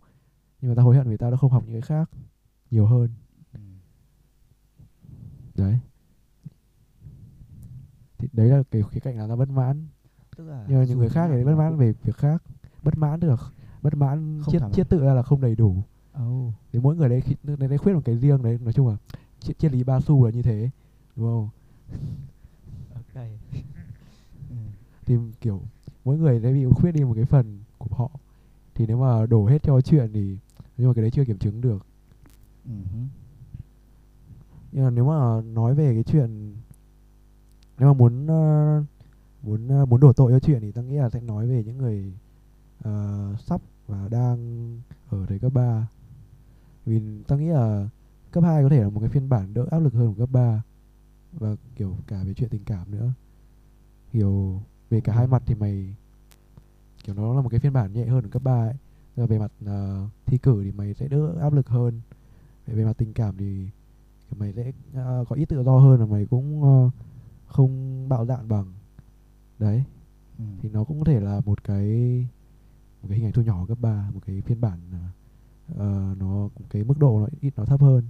nhưng 0.61 0.71
mà 0.71 0.75
tao 0.75 0.85
hối 0.85 0.95
hận 0.95 1.09
vì 1.09 1.17
tao 1.17 1.31
đã 1.31 1.37
không 1.37 1.51
học 1.51 1.63
những 1.65 1.73
cái 1.73 1.81
khác 1.81 2.09
nhiều 2.71 2.85
hơn. 2.85 3.09
Ừ. 3.53 3.59
đấy. 5.55 5.79
Thì 8.17 8.27
đấy 8.33 8.49
là 8.49 8.63
cái 8.71 8.83
khía 8.91 8.99
cạnh 8.99 9.17
là 9.17 9.27
tao 9.27 9.37
bất 9.37 9.49
mãn. 9.49 9.87
Tức 10.37 10.43
là 10.47 10.65
nhưng 10.67 10.79
mà 10.79 10.85
những 10.85 10.99
người 10.99 11.09
khác 11.09 11.29
thì 11.31 11.43
bất 11.43 11.55
mãn 11.55 11.77
về 11.77 11.93
việc 12.03 12.15
khác. 12.15 12.43
Bất 12.83 12.97
mãn 12.97 13.19
được 13.19 13.39
bất 13.85 13.93
mãn 13.97 14.41
Không 14.43 14.51
chiết 14.51 14.61
chiết 14.73 14.89
tự 14.89 14.99
ra 15.05 15.13
là 15.13 15.21
không 15.23 15.41
đầy 15.41 15.55
đủ 15.55 15.75
Oh. 16.23 16.53
thì 16.73 16.79
mỗi 16.79 16.95
người 16.95 17.09
đấy 17.09 17.21
khi 17.21 17.35
đấy, 17.43 17.57
đấy 17.57 17.77
khuyết 17.77 17.93
một 17.93 18.01
cái 18.05 18.17
riêng 18.17 18.43
đấy 18.43 18.57
nói 18.63 18.73
chung 18.73 18.87
là 18.87 18.97
triết, 19.39 19.59
triết 19.59 19.71
lý 19.71 19.83
ba 19.83 19.99
xu 19.99 20.25
là 20.25 20.31
như 20.31 20.41
thế 20.41 20.69
đúng 21.15 21.25
không 21.25 21.49
Ok. 22.95 23.23
ừ. 24.49 24.55
thì 25.05 25.15
kiểu 25.41 25.61
mỗi 26.05 26.17
người 26.17 26.39
đấy 26.39 26.53
bị 26.53 26.65
khuyết 26.75 26.91
đi 26.91 27.03
một 27.03 27.13
cái 27.15 27.25
phần 27.25 27.59
của 27.77 27.95
họ 27.95 28.09
thì 28.75 28.85
nếu 28.87 28.97
mà 28.97 29.25
đổ 29.25 29.45
hết 29.47 29.63
cho 29.63 29.81
chuyện 29.81 30.09
thì 30.13 30.37
nhưng 30.77 30.87
mà 30.87 30.93
cái 30.93 31.01
đấy 31.01 31.11
chưa 31.11 31.25
kiểm 31.25 31.37
chứng 31.37 31.61
được 31.61 31.85
hứ. 32.65 32.73
nhưng 34.71 34.83
mà 34.83 34.89
nếu 34.89 35.05
mà 35.05 35.41
nói 35.41 35.75
về 35.75 35.93
cái 35.93 36.03
chuyện 36.03 36.55
nếu 37.79 37.87
mà 37.87 37.93
muốn 37.93 38.27
ờ, 38.27 38.83
muốn 39.43 39.67
ờ, 39.67 39.85
muốn 39.85 39.99
đổ 39.99 40.13
tội 40.13 40.31
cho 40.31 40.39
chuyện 40.39 40.61
thì 40.61 40.71
ta 40.71 40.81
nghĩ 40.81 40.95
là 40.95 41.09
sẽ 41.09 41.21
nói 41.21 41.47
về 41.47 41.63
những 41.63 41.77
người 41.77 42.13
ờ, 42.83 43.35
sắp 43.39 43.61
và 43.87 44.07
đang 44.11 44.67
ở 45.09 45.25
thời 45.27 45.39
cấp 45.39 45.53
3 45.53 45.87
vì 46.85 47.01
ta 47.27 47.35
nghĩ 47.35 47.47
là 47.47 47.89
cấp 48.31 48.43
2 48.43 48.63
có 48.63 48.69
thể 48.69 48.81
là 48.81 48.89
một 48.89 48.99
cái 48.99 49.09
phiên 49.09 49.29
bản 49.29 49.53
đỡ 49.53 49.65
áp 49.71 49.79
lực 49.79 49.93
hơn 49.93 50.13
của 50.13 50.19
cấp 50.19 50.29
3 50.31 50.63
và 51.31 51.55
kiểu 51.75 51.97
cả 52.07 52.23
về 52.23 52.33
chuyện 52.33 52.49
tình 52.49 52.63
cảm 52.65 52.91
nữa. 52.91 53.11
Kiểu 54.11 54.61
về 54.89 55.01
cả 55.01 55.13
hai 55.13 55.27
mặt 55.27 55.43
thì 55.45 55.55
mày 55.55 55.95
kiểu 57.03 57.15
nó 57.15 57.33
là 57.33 57.41
một 57.41 57.49
cái 57.49 57.59
phiên 57.59 57.73
bản 57.73 57.93
nhẹ 57.93 58.05
hơn 58.05 58.23
của 58.23 58.29
cấp 58.29 58.43
3 58.43 58.67
ấy. 58.67 58.75
Là 59.15 59.25
về 59.25 59.39
mặt 59.39 59.51
ờ, 59.65 60.07
thi 60.25 60.37
cử 60.37 60.63
thì 60.63 60.71
mày 60.71 60.93
sẽ 60.93 61.07
đỡ 61.07 61.35
áp 61.41 61.53
lực 61.53 61.69
hơn. 61.69 62.01
Về, 62.67 62.75
về 62.75 62.85
mặt 62.85 62.97
tình 62.97 63.13
cảm 63.13 63.37
thì 63.37 63.69
kiểu 64.29 64.39
mày 64.39 64.53
sẽ 64.53 64.71
ờ, 64.93 65.25
có 65.29 65.35
ít 65.35 65.45
tự 65.45 65.63
do 65.63 65.77
hơn 65.77 65.99
và 65.99 66.05
mày 66.05 66.25
cũng 66.25 66.63
ờ, 66.63 66.89
không 67.47 68.05
bạo 68.09 68.25
dạn 68.25 68.47
bằng. 68.47 68.73
Đấy. 69.59 69.83
Ừ. 70.37 70.43
thì 70.61 70.69
nó 70.69 70.83
cũng 70.83 70.99
có 70.99 71.05
thể 71.05 71.19
là 71.19 71.41
một 71.45 71.63
cái 71.63 72.27
một 73.05 73.09
cái 73.09 73.17
hình 73.17 73.27
ảnh 73.27 73.33
thu 73.33 73.41
nhỏ 73.41 73.65
cấp 73.65 73.77
3 73.81 74.09
một 74.13 74.19
cái 74.25 74.41
phiên 74.41 74.61
bản 74.61 74.79
ờ, 75.75 76.15
nó 76.19 76.49
cái 76.69 76.83
mức 76.83 76.99
độ 76.99 77.19
nó 77.19 77.27
ít 77.41 77.53
nó 77.57 77.65
thấp 77.65 77.81
hơn. 77.81 78.07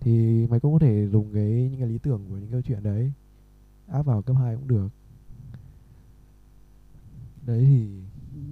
Thì 0.00 0.46
mày 0.46 0.60
cũng 0.60 0.72
có 0.72 0.78
thể 0.78 1.08
dùng 1.08 1.34
cái 1.34 1.68
những 1.70 1.80
cái 1.80 1.88
lý 1.88 1.98
tưởng 1.98 2.26
của 2.28 2.38
những 2.38 2.50
câu 2.50 2.62
chuyện 2.62 2.82
đấy 2.82 3.12
áp 3.86 4.02
vào 4.02 4.22
cấp 4.22 4.36
2 4.36 4.56
cũng 4.56 4.68
được. 4.68 4.88
Đấy 7.46 7.64
thì 7.64 7.88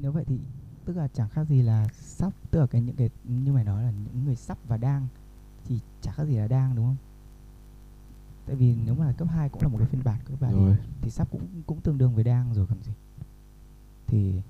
nếu 0.00 0.12
vậy 0.12 0.24
thì 0.26 0.38
tức 0.84 0.96
là 0.96 1.08
chẳng 1.08 1.28
khác 1.28 1.48
gì 1.48 1.62
là 1.62 1.88
sắp 1.92 2.32
tức 2.50 2.60
là 2.60 2.66
cái 2.66 2.80
những 2.80 2.96
cái 2.96 3.10
như 3.24 3.52
mày 3.52 3.64
nói 3.64 3.82
là 3.82 3.90
những 3.90 4.24
người 4.24 4.36
sắp 4.36 4.58
và 4.68 4.76
đang 4.76 5.06
thì 5.64 5.80
chẳng 6.00 6.14
khác 6.14 6.24
gì 6.24 6.36
là 6.36 6.48
đang 6.48 6.76
đúng 6.76 6.86
không? 6.86 6.96
Tại 8.46 8.56
vì 8.56 8.76
nếu 8.84 8.94
mà 8.94 9.12
cấp 9.12 9.28
2 9.28 9.48
cũng 9.48 9.62
là 9.62 9.68
một 9.68 9.78
cái 9.78 9.86
phiên 9.86 10.04
bản 10.04 10.20
của 10.24 10.30
cấp 10.30 10.40
3 10.40 10.52
rồi. 10.52 10.76
thì, 10.76 10.88
thì 11.00 11.10
sắp 11.10 11.28
cũng 11.30 11.62
cũng 11.66 11.80
tương 11.80 11.98
đương 11.98 12.14
với 12.14 12.24
đang 12.24 12.54
rồi 12.54 12.66
còn 12.66 12.82
gì. 12.82 12.92
Thì 14.06 14.42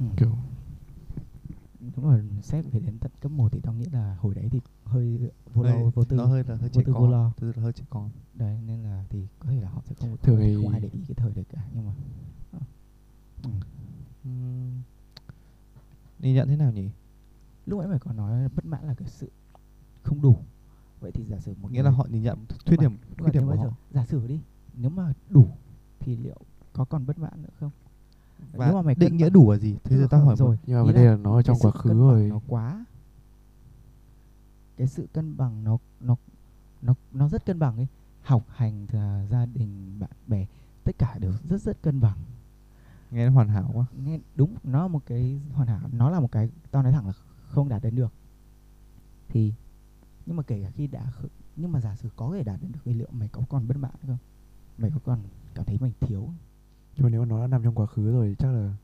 ừ. 0.00 0.06
kiểu 0.16 0.36
đúng 1.96 2.04
rồi 2.04 2.22
xét 2.42 2.64
về 2.72 2.80
đến 2.80 2.98
tận 2.98 3.12
cấp 3.20 3.32
1 3.32 3.52
thì 3.52 3.60
tao 3.62 3.74
nghĩ 3.74 3.84
là 3.92 4.16
hồi 4.20 4.34
đấy 4.34 4.48
thì 4.52 4.60
hơi 4.84 5.30
vô 5.54 5.62
lo 5.62 5.76
vô 5.94 6.04
tư 6.04 6.16
nó 6.16 6.26
hơi 6.26 6.44
là 6.44 6.54
hơi 6.56 6.68
vô 6.68 6.74
trẻ 6.74 6.82
tư 6.86 6.92
vô 6.92 6.98
con 7.00 7.10
lo. 7.10 7.32
sự 7.36 7.52
là 7.56 7.62
hơi 7.62 7.72
trẻ 7.72 7.84
con 7.90 8.10
đấy 8.34 8.58
nên 8.66 8.82
là 8.82 9.04
thì 9.10 9.26
có 9.38 9.48
thể 9.50 9.60
là 9.60 9.68
họ 9.68 9.82
sẽ 9.88 9.94
không 9.94 10.16
Thường 10.22 10.38
thì- 10.40 10.54
không 10.54 10.68
ai 10.72 10.80
để 10.80 10.88
ý 10.92 11.00
cái 11.08 11.14
thời 11.14 11.32
đấy 11.34 11.44
cả 11.52 11.68
nhưng 11.74 11.86
mà 11.86 11.92
ừ. 13.42 13.48
Ừm, 14.24 14.82
nhìn 16.18 16.34
nhận 16.34 16.48
thế 16.48 16.56
nào 16.56 16.72
nhỉ 16.72 16.90
lúc 17.66 17.78
nãy 17.78 17.88
mày 17.88 17.98
còn 17.98 18.16
nói 18.16 18.48
bất 18.48 18.64
mãn 18.64 18.84
là 18.86 18.94
cái 18.94 19.08
sự 19.08 19.30
không 20.02 20.22
đủ 20.22 20.36
vậy 21.00 21.12
thì 21.12 21.24
giả 21.24 21.40
sử 21.40 21.54
một 21.60 21.72
nghĩa 21.72 21.82
là 21.82 21.90
họ 21.90 22.06
nhìn 22.10 22.22
nhận 22.22 22.38
khuyết 22.66 22.76
điểm 22.80 22.96
mà 23.18 23.30
điểm 23.30 23.46
của 23.46 23.56
họ 23.56 23.70
giả 23.90 24.06
sử 24.06 24.26
đi 24.26 24.40
nếu 24.74 24.90
mà 24.90 25.12
đủ 25.28 25.48
thì 26.00 26.16
liệu 26.16 26.38
có 26.72 26.84
còn 26.84 27.06
bất 27.06 27.18
mãn 27.18 27.42
nữa 27.42 27.48
không 27.60 27.70
và 28.52 28.66
nếu 28.66 28.74
mà 28.74 28.82
mày 28.82 28.94
định 28.94 29.16
nghĩa 29.16 29.30
đủ 29.30 29.52
là 29.52 29.58
gì? 29.58 29.76
Thế 29.84 29.98
giờ 29.98 30.06
tao 30.10 30.20
hỏi 30.20 30.36
một 30.36 30.36
rồi 30.36 30.58
nhưng 30.66 30.78
mà 30.78 30.84
vấn 30.84 30.94
đề 30.94 31.04
là 31.04 31.16
nó 31.16 31.36
ở 31.36 31.42
trong 31.42 31.58
quá 31.60 31.70
khứ 31.70 31.94
rồi 31.94 32.28
nó 32.28 32.40
quá 32.48 32.84
cái 34.76 34.86
sự 34.86 35.06
cân 35.12 35.36
bằng 35.36 35.64
nó 35.64 35.78
nó 36.00 36.16
nó 36.82 36.94
nó 37.12 37.28
rất 37.28 37.46
cân 37.46 37.58
bằng 37.58 37.76
ấy. 37.76 37.86
Học 38.22 38.44
hành 38.48 38.86
là 38.92 39.26
gia 39.30 39.46
đình 39.46 39.98
bạn 39.98 40.10
bè 40.26 40.46
tất 40.84 40.98
cả 40.98 41.18
đều 41.18 41.32
rất 41.48 41.62
rất 41.62 41.82
cân 41.82 42.00
bằng. 42.00 42.18
Nghe 43.10 43.26
nó 43.26 43.32
hoàn 43.32 43.48
hảo 43.48 43.70
quá. 43.74 43.84
Nghe 44.04 44.18
đúng 44.34 44.54
nó 44.64 44.82
là 44.82 44.88
một 44.88 45.00
cái 45.06 45.40
hoàn 45.52 45.68
hảo 45.68 45.80
nó 45.92 46.10
là 46.10 46.20
một 46.20 46.32
cái 46.32 46.50
tao 46.70 46.82
nói 46.82 46.92
thẳng 46.92 47.06
là 47.06 47.12
không 47.48 47.68
đạt 47.68 47.82
đến 47.82 47.96
được. 47.96 48.12
Thì 49.28 49.52
nhưng 50.26 50.36
mà 50.36 50.42
kể 50.42 50.62
cả 50.62 50.70
khi 50.70 50.86
đã 50.86 51.12
kh- 51.22 51.28
nhưng 51.56 51.72
mà 51.72 51.80
giả 51.80 51.96
sử 51.96 52.08
có 52.16 52.30
thể 52.32 52.42
đạt 52.42 52.60
đến 52.62 52.72
được 52.72 52.80
thì 52.84 52.94
liệu 52.94 53.08
mày 53.12 53.28
có 53.28 53.42
còn 53.48 53.68
bất 53.68 53.76
mãn 53.76 53.92
không? 54.06 54.18
Mày 54.78 54.90
có 54.90 54.98
còn 55.04 55.18
cảm 55.54 55.64
thấy 55.64 55.78
mình 55.80 55.92
thiếu 56.00 56.20
không? 56.20 56.34
Nhưng 56.98 57.04
mà 57.04 57.10
nếu 57.10 57.20
mà 57.20 57.26
nó 57.26 57.40
đã 57.40 57.46
nằm 57.46 57.62
trong 57.64 57.74
quá 57.74 57.86
khứ 57.86 58.12
rồi 58.12 58.36
chắc 58.38 58.48
là 58.48 58.74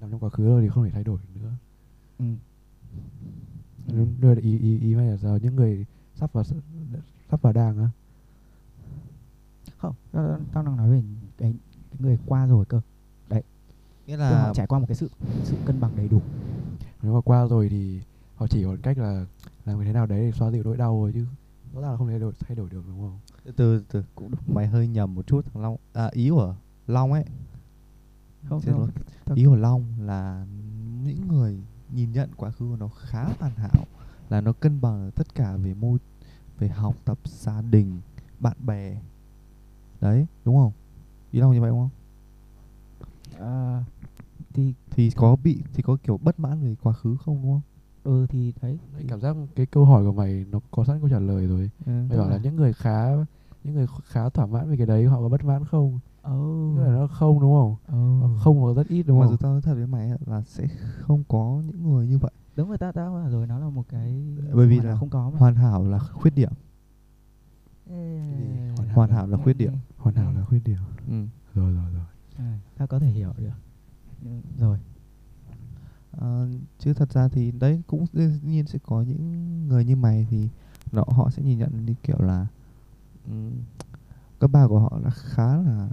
nằm 0.00 0.10
trong 0.10 0.20
quá 0.20 0.30
khứ 0.30 0.44
rồi 0.44 0.62
thì 0.62 0.68
không 0.68 0.84
thể 0.84 0.90
thay 0.90 1.04
đổi 1.04 1.18
nữa. 1.34 1.50
Ừ. 2.18 2.24
Đúng, 3.92 4.14
đưa 4.20 4.34
ý 4.34 4.58
ý 4.58 4.78
ý 4.80 4.94
mày 4.94 5.06
là 5.06 5.16
giờ 5.16 5.38
những 5.42 5.56
người 5.56 5.86
sắp 6.14 6.32
vào 6.32 6.44
sắp 7.30 7.42
vào 7.42 7.52
đang 7.52 7.78
á? 7.78 7.88
Không 9.78 9.94
tao, 10.12 10.38
tao 10.52 10.64
đang 10.64 10.76
nói 10.76 10.90
về 10.90 11.02
cái, 11.38 11.54
cái 11.90 11.98
người 11.98 12.18
qua 12.26 12.46
rồi 12.46 12.64
cơ. 12.64 12.80
Nghĩa 14.06 14.16
Tức 14.16 14.16
là 14.16 14.46
họ 14.46 14.54
trải 14.54 14.66
qua 14.66 14.78
một 14.78 14.86
cái 14.88 14.96
sự 14.96 15.08
sự 15.44 15.56
cân 15.66 15.80
bằng 15.80 15.96
đầy 15.96 16.08
đủ. 16.08 16.20
Nếu 17.02 17.14
mà 17.14 17.20
qua 17.20 17.46
rồi 17.46 17.68
thì 17.68 18.00
họ 18.34 18.46
chỉ 18.46 18.64
còn 18.64 18.76
cách 18.82 18.98
là 18.98 19.26
làm 19.64 19.78
như 19.78 19.84
thế 19.84 19.92
nào 19.92 20.06
đấy 20.06 20.20
để 20.20 20.32
xoa 20.32 20.50
dịu 20.50 20.62
nỗi 20.64 20.76
đau 20.76 20.92
thôi 21.00 21.10
chứ 21.14 21.26
rõ 21.74 21.80
ràng 21.80 21.90
là 21.90 21.96
không 21.96 22.06
thể 22.08 22.12
thay 22.12 22.20
đổi 22.20 22.32
thay 22.40 22.56
đổi 22.56 22.70
được 22.70 22.82
đúng 22.88 23.00
không? 23.00 23.18
Từ 23.44 23.52
từ 23.52 23.84
từ 23.90 24.04
cũng 24.14 24.30
đúng. 24.30 24.54
mày 24.54 24.66
hơi 24.66 24.88
nhầm 24.88 25.14
một 25.14 25.26
chút. 25.26 25.46
Thằng 25.52 25.62
long 25.62 25.76
à, 25.92 26.08
ý 26.12 26.30
của 26.30 26.56
long 26.86 27.12
ấy 27.12 27.24
không, 28.48 28.60
Xin 28.60 28.72
không. 28.72 28.80
lỗi. 28.80 29.36
ý 29.36 29.44
của 29.44 29.56
long 29.56 29.84
là 30.00 30.46
những 31.04 31.28
người 31.28 31.60
nhìn 31.94 32.12
nhận 32.12 32.30
quá 32.36 32.50
khứ 32.50 32.68
của 32.68 32.76
nó 32.76 32.88
khá 32.88 33.24
hoàn 33.38 33.52
hảo 33.56 33.84
là 34.28 34.40
nó 34.40 34.52
cân 34.52 34.80
bằng 34.80 35.06
ở 35.06 35.10
tất 35.10 35.34
cả 35.34 35.56
về 35.56 35.74
môi 35.74 35.98
về 36.58 36.68
học 36.68 36.94
tập 37.04 37.18
gia 37.24 37.62
đình 37.62 38.00
bạn 38.40 38.56
bè. 38.66 38.96
Đấy 40.00 40.26
đúng 40.44 40.56
không? 40.56 40.72
Ý 41.30 41.40
long 41.40 41.52
như 41.52 41.60
vậy 41.60 41.70
đúng 41.70 41.78
không? 41.78 41.90
À, 43.40 43.84
thì 44.54 44.74
thì 44.90 45.10
có 45.10 45.36
bị 45.44 45.58
thì 45.74 45.82
có 45.82 45.96
kiểu 46.02 46.18
bất 46.22 46.40
mãn 46.40 46.62
về 46.62 46.76
quá 46.82 46.92
khứ 46.92 47.16
không 47.24 47.42
đúng 47.42 47.52
không? 47.52 47.60
Ừ 48.04 48.26
thì 48.30 48.52
đấy. 48.62 48.78
Đấy, 48.92 49.04
cảm 49.08 49.20
giác 49.20 49.36
cái 49.56 49.66
câu 49.66 49.84
hỏi 49.84 50.04
của 50.04 50.12
mày 50.12 50.44
nó 50.50 50.60
có 50.70 50.84
sẵn 50.84 51.00
câu 51.00 51.08
trả 51.08 51.18
lời 51.18 51.46
rồi. 51.46 51.70
Ừ. 51.86 51.92
mày 52.08 52.18
bảo 52.18 52.28
là 52.30 52.36
những 52.36 52.56
người 52.56 52.72
khá 52.72 53.06
những 53.64 53.74
người 53.74 53.86
khá 54.04 54.28
thỏa 54.28 54.46
mãn 54.46 54.70
về 54.70 54.76
cái 54.76 54.86
đấy 54.86 55.04
họ 55.04 55.20
có 55.20 55.28
bất 55.28 55.44
mãn 55.44 55.64
không 55.64 55.98
ừ. 56.24 56.72
Tức 56.76 56.82
là 56.84 56.92
nó 56.92 57.06
không 57.06 57.40
đúng 57.40 57.52
không? 57.54 57.76
Ừ. 57.86 58.20
Nó 58.26 58.38
không 58.40 58.62
có 58.62 58.74
rất 58.74 58.88
ít 58.88 59.02
đúng 59.02 59.18
mà 59.18 59.24
không? 59.24 59.32
dù 59.32 59.36
tao 59.36 59.52
nói 59.52 59.62
thật 59.62 59.74
với 59.74 59.86
mày 59.86 60.10
là 60.26 60.42
sẽ 60.42 60.66
không 61.00 61.24
có 61.28 61.62
những 61.66 61.90
người 61.90 62.06
như 62.06 62.18
vậy. 62.18 62.30
Đúng 62.56 62.68
rồi 62.68 62.78
ta 62.78 62.92
ta 62.92 63.10
bảo 63.10 63.30
rồi 63.30 63.46
nó 63.46 63.58
là 63.58 63.68
một 63.68 63.84
cái 63.88 64.24
Bởi 64.54 64.66
vì 64.66 64.76
hoàn 64.76 64.86
là 64.86 64.90
hảo 64.92 64.98
không 65.00 65.08
có 65.10 65.30
mà. 65.30 65.38
hoàn 65.38 65.54
hảo 65.54 65.84
là 65.84 65.98
khuyết 65.98 66.34
điểm. 66.34 66.50
Ê? 67.90 68.20
Hoàn 68.76 68.88
hoàn 68.88 69.10
hảo 69.10 69.26
là 69.26 69.36
khuyết 69.36 69.56
điểm. 69.56 69.72
hoàn 69.98 70.14
hảo 70.16 70.32
là 70.32 70.44
khuyết 70.44 70.60
điểm. 70.64 70.78
Ừ. 71.08 71.24
rồi 71.54 71.72
rồi 71.74 71.84
rồi. 71.94 72.04
À, 72.36 72.58
ta 72.76 72.86
có 72.86 72.98
thể 72.98 73.06
hiểu 73.06 73.32
được. 73.38 73.50
Nhưng- 74.22 74.42
rồi. 74.58 74.78
Ờ, 76.10 76.48
chứ 76.78 76.94
thật 76.94 77.12
ra 77.12 77.28
thì 77.28 77.50
đấy 77.52 77.82
cũng 77.86 78.06
đương 78.12 78.38
nhiên 78.42 78.66
sẽ 78.66 78.78
có 78.86 79.02
những 79.02 79.68
người 79.68 79.84
như 79.84 79.96
mày 79.96 80.26
thì 80.30 80.48
nó, 80.92 81.04
họ 81.08 81.30
sẽ 81.30 81.42
nhìn 81.42 81.58
nhận 81.58 81.86
như 81.86 81.94
kiểu 82.02 82.16
là 82.20 82.46
um, 83.30 83.50
các 84.40 84.50
ba 84.50 84.66
của 84.66 84.78
họ 84.80 84.98
là 85.04 85.10
khá 85.10 85.56
là 85.56 85.88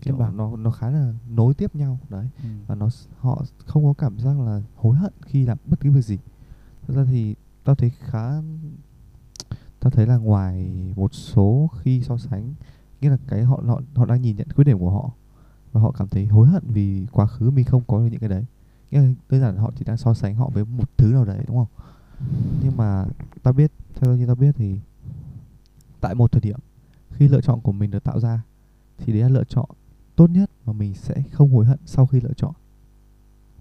kiểu 0.00 0.16
bằng. 0.16 0.36
nó 0.36 0.56
nó 0.56 0.70
khá 0.70 0.90
là 0.90 1.12
nối 1.28 1.54
tiếp 1.54 1.76
nhau 1.76 1.98
đấy 2.08 2.28
ừ. 2.42 2.48
và 2.66 2.74
nó 2.74 2.88
họ 3.18 3.44
không 3.66 3.84
có 3.84 3.92
cảm 3.92 4.18
giác 4.18 4.40
là 4.40 4.62
hối 4.76 4.96
hận 4.96 5.12
khi 5.22 5.46
làm 5.46 5.58
bất 5.66 5.80
cứ 5.80 5.90
việc 5.90 6.04
gì 6.04 6.18
thật 6.86 6.94
ra 6.96 7.04
thì 7.04 7.34
tao 7.64 7.74
thấy 7.74 7.90
khá 7.90 8.42
tao 9.80 9.90
thấy 9.90 10.06
là 10.06 10.16
ngoài 10.16 10.70
một 10.96 11.14
số 11.14 11.70
khi 11.80 12.02
so 12.02 12.18
sánh 12.18 12.54
nghĩa 13.00 13.10
là 13.10 13.16
cái 13.28 13.44
họ 13.44 13.62
họ 13.66 13.80
họ 13.94 14.04
đang 14.04 14.22
nhìn 14.22 14.36
nhận 14.36 14.48
khuyết 14.54 14.64
điểm 14.64 14.78
của 14.78 14.90
họ 14.90 15.10
và 15.72 15.80
họ 15.80 15.92
cảm 15.98 16.08
thấy 16.08 16.26
hối 16.26 16.48
hận 16.48 16.62
vì 16.66 17.06
quá 17.12 17.26
khứ 17.26 17.50
mình 17.50 17.64
không 17.64 17.82
có 17.86 17.98
được 17.98 18.08
những 18.10 18.20
cái 18.20 18.28
đấy 18.28 18.44
nghĩa 18.90 19.00
là 19.00 19.08
đơn 19.30 19.40
giản 19.40 19.54
là 19.54 19.60
họ 19.62 19.72
chỉ 19.76 19.84
đang 19.84 19.96
so 19.96 20.14
sánh 20.14 20.34
họ 20.34 20.50
với 20.54 20.64
một 20.64 20.96
thứ 20.96 21.12
nào 21.12 21.24
đấy 21.24 21.44
đúng 21.46 21.56
không 21.56 21.66
nhưng 22.62 22.76
mà 22.76 23.06
tao 23.42 23.54
biết 23.54 23.72
theo 23.94 24.16
như 24.16 24.26
tao 24.26 24.36
biết 24.36 24.54
thì 24.58 24.80
tại 26.00 26.14
một 26.14 26.32
thời 26.32 26.40
điểm 26.40 26.58
khi 27.10 27.28
lựa 27.28 27.40
chọn 27.40 27.60
của 27.60 27.72
mình 27.72 27.90
được 27.90 28.04
tạo 28.04 28.20
ra 28.20 28.42
thì 28.98 29.12
đấy 29.12 29.22
là 29.22 29.28
lựa 29.28 29.44
chọn 29.44 29.68
tốt 30.18 30.30
nhất 30.30 30.50
mà 30.66 30.72
mình 30.72 30.94
sẽ 30.94 31.22
không 31.32 31.52
hối 31.52 31.66
hận 31.66 31.78
sau 31.86 32.06
khi 32.06 32.20
lựa 32.20 32.32
chọn. 32.36 32.52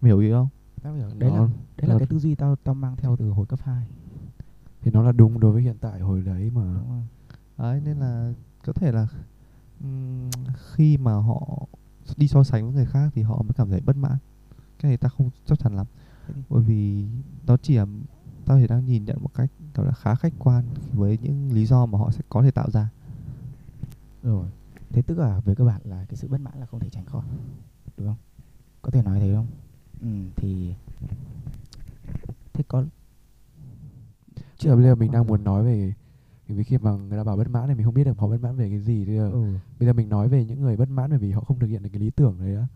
Mày 0.02 0.10
hiểu 0.10 0.20
ý 0.20 0.32
không? 0.32 0.48
Tao 0.82 0.94
hiểu. 0.94 1.10
Đấy 1.18 1.30
là 1.32 1.38
Nó- 1.38 1.48
đấy 1.78 1.88
là 1.88 1.94
nó- 1.94 2.00
cái 2.00 2.08
tư 2.08 2.20
duy 2.20 2.36
tao 2.36 2.56
tao 2.56 2.76
mang 2.76 2.96
theo 2.96 3.16
từ 3.16 3.30
hồi 3.30 3.46
cấp 3.46 3.60
2 3.64 3.88
thì 4.82 4.92
nó 4.92 5.04
là 5.04 5.12
đúng 5.12 5.40
đối 5.40 5.52
với 5.52 5.62
hiện 5.62 5.76
tại 5.82 6.00
hồi 6.00 6.22
đấy 6.22 6.52
mà. 6.56 6.76
Đấy 7.58 7.82
nên 7.86 7.98
là 7.98 8.34
có 8.66 8.74
thể 8.74 8.92
là 8.92 9.08
ừm, 9.84 10.30
khi 10.76 10.98
mà 10.98 11.14
họ 11.14 11.66
đi 12.18 12.28
so 12.28 12.44
sánh 12.44 12.64
với 12.66 12.74
người 12.74 12.86
khác 12.86 13.10
thì 13.16 13.22
họ 13.22 13.42
mới 13.42 13.54
cảm 13.58 13.70
thấy 13.70 13.82
bất 13.86 13.98
mãn. 13.98 14.18
Cái 14.80 14.90
này 14.92 14.98
ta 14.98 15.10
không 15.10 15.30
chắc 15.46 15.60
chắn 15.60 15.76
lắm. 15.76 15.86
Thì- 16.28 16.34
bởi 16.50 16.64
vì 16.64 17.06
đó 17.46 17.58
chỉ 17.62 17.76
là 17.78 17.86
tao 18.46 18.60
chỉ 18.62 18.68
đang 18.68 18.86
nhìn 18.86 19.06
nhận 19.06 19.18
một 19.22 19.34
cách 19.34 19.50
gọi 19.74 19.86
là 19.86 19.92
khá 19.92 20.16
khách 20.16 20.34
quan 20.40 20.66
với 20.94 21.18
những 21.22 21.52
lý 21.52 21.66
do 21.66 21.86
mà 21.86 21.98
họ 22.00 22.12
sẽ 22.12 22.22
có 22.30 22.44
thể 22.44 22.52
tạo 22.52 22.72
ra. 22.72 22.90
Rồi 24.24 24.48
thế 24.92 25.02
tức 25.02 25.18
là 25.18 25.40
về 25.40 25.56
cơ 25.56 25.66
bản 25.66 25.82
là 25.84 26.06
cái 26.06 26.16
sự 26.16 26.28
bất 26.28 26.42
mãn 26.42 26.60
là 26.60 26.66
không 26.66 26.80
thể 26.80 26.90
tránh 26.90 27.06
khỏi 27.06 27.26
đúng 27.98 28.08
không? 28.08 28.18
Có 28.82 28.92
thể 28.92 29.02
nói 29.02 29.20
thế 29.20 29.34
không? 29.36 29.48
Ừ 30.02 30.08
thì 30.36 30.74
thế 32.54 32.64
có 32.68 32.84
chứ 34.58 34.70
là 34.70 34.76
bây 34.76 34.84
giờ 34.84 34.96
mình 34.96 35.12
đang 35.12 35.28
muốn 35.28 35.44
nói 35.44 35.64
về 35.64 35.94
vì 36.48 36.64
khi 36.64 36.78
mà 36.78 36.92
người 36.92 37.18
ta 37.18 37.24
bảo 37.24 37.38
bất 37.38 37.50
mãn 37.50 37.68
thì 37.68 37.74
mình 37.74 37.86
không 37.86 37.94
biết 37.94 38.04
được 38.04 38.18
họ 38.18 38.28
bất 38.28 38.42
mãn 38.42 38.56
về 38.56 38.70
cái 38.70 38.80
gì 38.80 39.06
bây 39.06 39.16
giờ. 39.16 39.32
Ừ, 39.32 39.54
bây 39.80 39.88
giờ 39.88 39.94
mình 39.94 40.10
nói 40.10 40.30
về 40.30 40.46
những 40.46 40.62
người 40.62 40.78
bất 40.78 40.90
mãn 40.90 41.10
bởi 41.10 41.20
vì 41.20 41.32
họ 41.32 41.42
không 41.42 41.60
thực 41.60 41.68
hiện 41.68 41.84
được 41.84 41.90
cái 41.94 42.00
lý 42.00 42.10
tưởng 42.10 42.38
đấy 42.40 42.56
á. 42.56 42.68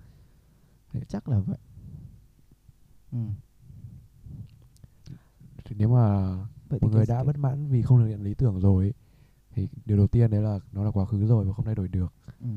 Chắc 1.08 1.30
là 1.30 1.40
vậy. 1.40 1.58
Ừ. 3.12 3.18
thì 5.66 5.76
nếu 5.80 5.90
mà 5.90 6.36
vậy 6.70 6.80
một 6.82 6.92
người 6.92 7.06
đã 7.06 7.24
bất 7.24 7.38
mãn 7.38 7.68
vì 7.68 7.82
không 7.82 8.00
thực 8.00 8.08
hiện 8.08 8.24
lý 8.24 8.34
tưởng 8.34 8.60
rồi 8.60 8.94
thì 9.56 9.68
điều 9.86 9.98
đầu 9.98 10.08
tiên 10.08 10.32
đấy 10.32 10.42
là 10.42 10.60
nó 10.72 10.84
là 10.84 10.92
quá 10.92 11.06
khứ 11.06 11.26
rồi 11.28 11.46
và 11.46 11.54
không 11.54 11.66
thay 11.66 11.76
đổi 11.76 11.88
được. 11.88 12.14
Ừ. 12.40 12.48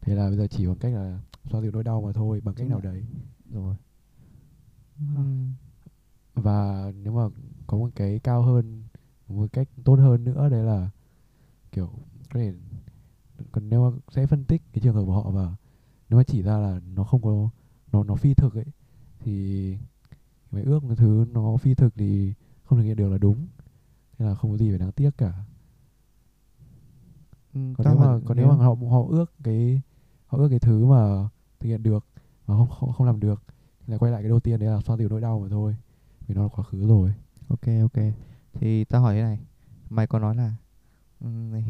thế 0.00 0.14
là 0.14 0.28
bây 0.28 0.36
giờ 0.36 0.46
chỉ 0.46 0.66
bằng 0.66 0.76
cách 0.78 0.92
là 0.94 1.20
xoa 1.50 1.60
dịu 1.60 1.70
nỗi 1.70 1.84
đau 1.84 2.02
mà 2.02 2.12
thôi 2.12 2.40
bằng 2.44 2.54
cách 2.54 2.64
Đúng 2.66 2.70
nào 2.70 2.80
rồi. 2.80 2.94
đấy. 2.94 3.04
Rồi. 3.52 3.76
Và 6.34 6.92
nếu 7.02 7.12
mà 7.12 7.28
có 7.66 7.76
một 7.78 7.90
cái 7.94 8.18
cao 8.18 8.42
hơn 8.42 8.82
một 9.28 9.52
cách 9.52 9.68
tốt 9.84 9.94
hơn 9.94 10.24
nữa 10.24 10.48
đấy 10.48 10.62
là 10.64 10.90
kiểu 11.72 11.86
có 12.32 12.40
thể 12.40 12.52
còn 13.52 13.68
nếu 13.70 13.90
mà 13.90 13.96
sẽ 14.10 14.26
phân 14.26 14.44
tích 14.44 14.62
cái 14.72 14.80
trường 14.82 14.94
hợp 14.94 15.04
của 15.04 15.12
họ 15.12 15.30
và 15.30 15.54
nếu 16.08 16.18
mà 16.18 16.22
chỉ 16.24 16.42
ra 16.42 16.58
là 16.58 16.80
nó 16.94 17.04
không 17.04 17.22
có 17.22 17.48
nó 17.92 18.04
nó 18.04 18.14
phi 18.14 18.34
thực 18.34 18.54
ấy 18.54 18.64
thì 19.20 19.76
mấy 20.50 20.62
ước 20.62 20.80
cái 20.88 20.96
thứ 20.96 21.26
nó 21.32 21.56
phi 21.56 21.74
thực 21.74 21.94
thì 21.96 22.34
không 22.64 22.78
thực 22.78 22.84
hiện 22.84 22.96
được 22.96 23.08
là 23.08 23.18
đúng. 23.18 23.46
Thế 24.18 24.24
là 24.24 24.34
không 24.34 24.50
có 24.50 24.56
gì 24.56 24.70
phải 24.70 24.78
đáng 24.78 24.92
tiếc 24.92 25.10
cả 25.18 25.32
Ừ, 27.54 27.60
còn 27.78 27.86
nếu 27.86 27.96
mà 27.96 28.18
còn 28.26 28.36
nếu 28.36 28.48
mà 28.48 28.54
họ 28.54 28.74
họ 28.90 29.04
ước 29.08 29.32
cái 29.44 29.80
họ 30.26 30.38
ước 30.38 30.48
cái 30.48 30.58
thứ 30.58 30.86
mà 30.86 31.28
thực 31.60 31.68
hiện 31.68 31.82
được 31.82 32.04
mà 32.46 32.56
không 32.56 32.68
không, 32.68 32.92
không 32.92 33.06
làm 33.06 33.20
được 33.20 33.42
thì 33.86 33.92
là 33.92 33.98
quay 33.98 34.12
lại 34.12 34.22
cái 34.22 34.28
đầu 34.28 34.40
tiên 34.40 34.60
đấy 34.60 34.68
là 34.68 34.80
xoa 34.80 34.96
dịu 34.96 35.08
nỗi 35.08 35.20
đau 35.20 35.40
mà 35.40 35.48
thôi 35.50 35.76
vì 36.26 36.34
nó 36.34 36.42
là 36.42 36.48
quá 36.48 36.64
khứ 36.64 36.86
rồi. 36.88 37.12
Ok 37.48 37.66
ok. 37.82 38.04
Thì 38.54 38.84
tao 38.84 39.02
hỏi 39.02 39.14
thế 39.14 39.22
này 39.22 39.38
mày 39.90 40.06
có 40.06 40.18
nói 40.18 40.34
là 40.36 40.54
này, 41.20 41.64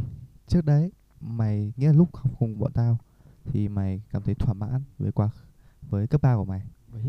trước 0.47 0.65
đấy 0.65 0.93
mày 1.21 1.73
nghĩa 1.77 1.87
là 1.87 1.93
lúc 1.93 2.17
học 2.17 2.33
cùng 2.39 2.59
bọn 2.59 2.73
tao 2.73 2.99
thì 3.45 3.69
mày 3.69 4.03
cảm 4.11 4.23
thấy 4.23 4.35
thỏa 4.35 4.55
mãn 4.55 4.83
với 4.99 5.13
quá 5.13 5.31
với 5.91 6.07
cấp 6.07 6.23
3 6.23 6.37
của 6.37 6.45
mày. 6.45 6.63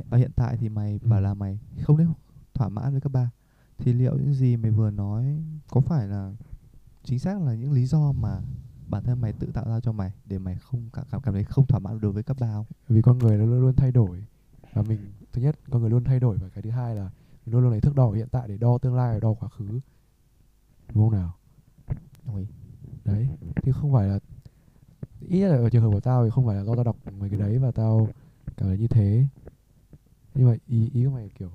Và 0.10 0.18
hiện 0.18 0.32
tại 0.36 0.58
thì 0.58 0.70
mày 0.70 1.00
Ừ. 1.04 1.10
bảo 1.10 1.22
là 1.22 1.34
mày 1.34 1.60
không 1.82 1.98
thấy 1.98 2.06
thỏa 2.54 2.70
mãn 2.70 2.92
với 2.92 3.02
cấp 3.02 3.12
3 3.12 3.30
thì 3.78 3.94
liệu 3.94 4.14
những 4.18 4.34
gì 4.34 4.58
mày 4.58 4.72
vừa 4.72 4.92
nói 4.92 5.44
có 5.70 5.82
phải 5.82 6.08
là 6.08 6.32
chính 7.04 7.20
xác 7.20 7.42
là 7.42 7.54
những 7.54 7.72
lý 7.72 7.86
do 7.86 8.12
mà 8.12 8.42
bản 8.88 9.04
thân 9.04 9.22
mày 9.22 9.34
tự 9.34 9.48
tạo 9.54 9.66
ra 9.70 9.80
cho 9.80 9.92
mày 9.92 10.12
để 10.26 10.38
mày 10.40 10.56
không 10.56 10.90
cảm 10.94 11.06
cảm, 11.12 11.22
cảm 11.22 11.34
thấy 11.34 11.44
không 11.44 11.68
thỏa 11.68 11.80
mãn 11.80 12.02
đối 12.02 12.12
với 12.12 12.24
cấp 12.24 12.38
3 12.40 12.54
không? 12.54 12.66
vì 12.90 13.02
con 13.02 13.18
người 13.18 13.38
nó 13.38 13.46
luôn 13.46 13.62
luôn 13.62 13.76
thay 13.76 13.92
đổi. 13.92 14.24
Và 14.74 14.82
mình 14.82 15.00
thứ 15.34 15.42
nhất 15.42 15.60
con 15.70 15.82
người 15.82 15.90
luôn 15.90 16.04
thay 16.04 16.20
đổi 16.20 16.38
và 16.38 16.50
cái 16.50 16.62
thứ 16.62 16.70
hai 16.70 16.96
là 16.96 17.10
mình 17.46 17.54
luôn 17.54 17.62
luôn 17.62 17.72
lấy 17.72 17.82
thước 17.82 17.96
đo 17.96 18.12
hiện 18.12 18.28
tại 18.32 18.48
để 18.48 18.58
đo 18.58 18.78
tương 18.78 18.96
lai 18.96 19.14
và 19.14 19.20
đo 19.20 19.34
quá 19.34 19.50
khứ. 19.50 19.80
Đúng 20.94 21.04
không 21.04 21.12
nào? 21.12 21.36
Đồng 22.26 22.36
ý. 22.36 22.46
Đấy 23.06 23.28
chứ 23.64 23.72
không 23.72 23.94
phải 23.94 24.08
là 24.08 24.20
ít 25.20 25.48
là 25.48 25.56
ở 25.56 25.70
trường 25.70 25.84
hợp 25.84 25.90
của 25.94 26.00
tao 26.00 26.24
thì 26.24 26.30
không 26.30 26.46
phải 26.46 26.56
là 26.56 26.64
do 26.64 26.76
tao 26.76 26.84
đọc 26.84 26.96
mấy 27.20 27.30
cái 27.30 27.40
đấy 27.40 27.58
và 27.58 27.72
tao 27.72 28.08
cảm 28.58 28.68
thấy 28.68 28.78
như 28.78 28.88
thế. 28.88 29.26
Nhưng 30.36 30.50
mà 30.50 30.56
ý 30.68 30.90
ý 30.94 31.06
của 31.06 31.12
mày 31.12 31.30
kiểu 31.30 31.52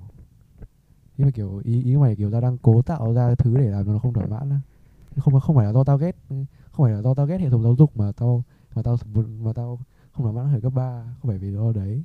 nhưng 1.17 1.27
mà 1.27 1.31
kiểu 1.31 1.61
ý 1.63 1.83
ý 1.83 1.95
của 1.95 2.01
mày 2.01 2.15
kiểu 2.15 2.31
tao 2.31 2.41
đang 2.41 2.57
cố 2.57 2.81
tạo 2.81 3.13
ra 3.13 3.35
thứ 3.35 3.57
để 3.57 3.69
làm 3.69 3.85
cho 3.85 3.93
nó 3.93 3.99
không 3.99 4.13
thỏa 4.13 4.25
mãn 4.25 4.49
á 4.49 4.59
không 5.19 5.39
không 5.39 5.55
phải 5.55 5.65
là 5.65 5.73
do 5.73 5.83
tao 5.83 5.97
ghét 5.97 6.15
không 6.71 6.83
phải 6.85 6.91
là 6.93 7.01
do 7.01 7.13
tao 7.13 7.25
ghét 7.25 7.37
hệ 7.41 7.49
thống 7.49 7.63
giáo 7.63 7.75
dục 7.75 7.97
mà 7.97 8.11
tao 8.11 8.43
mà 8.75 8.81
tao 8.83 8.97
mà 9.39 9.53
tao 9.53 9.79
không 10.11 10.23
thỏa 10.25 10.31
mãn 10.31 10.51
hồi 10.51 10.61
cấp 10.61 10.73
3 10.75 11.03
không 11.21 11.29
phải 11.29 11.37
vì 11.37 11.51
do 11.51 11.71
đấy. 11.71 12.03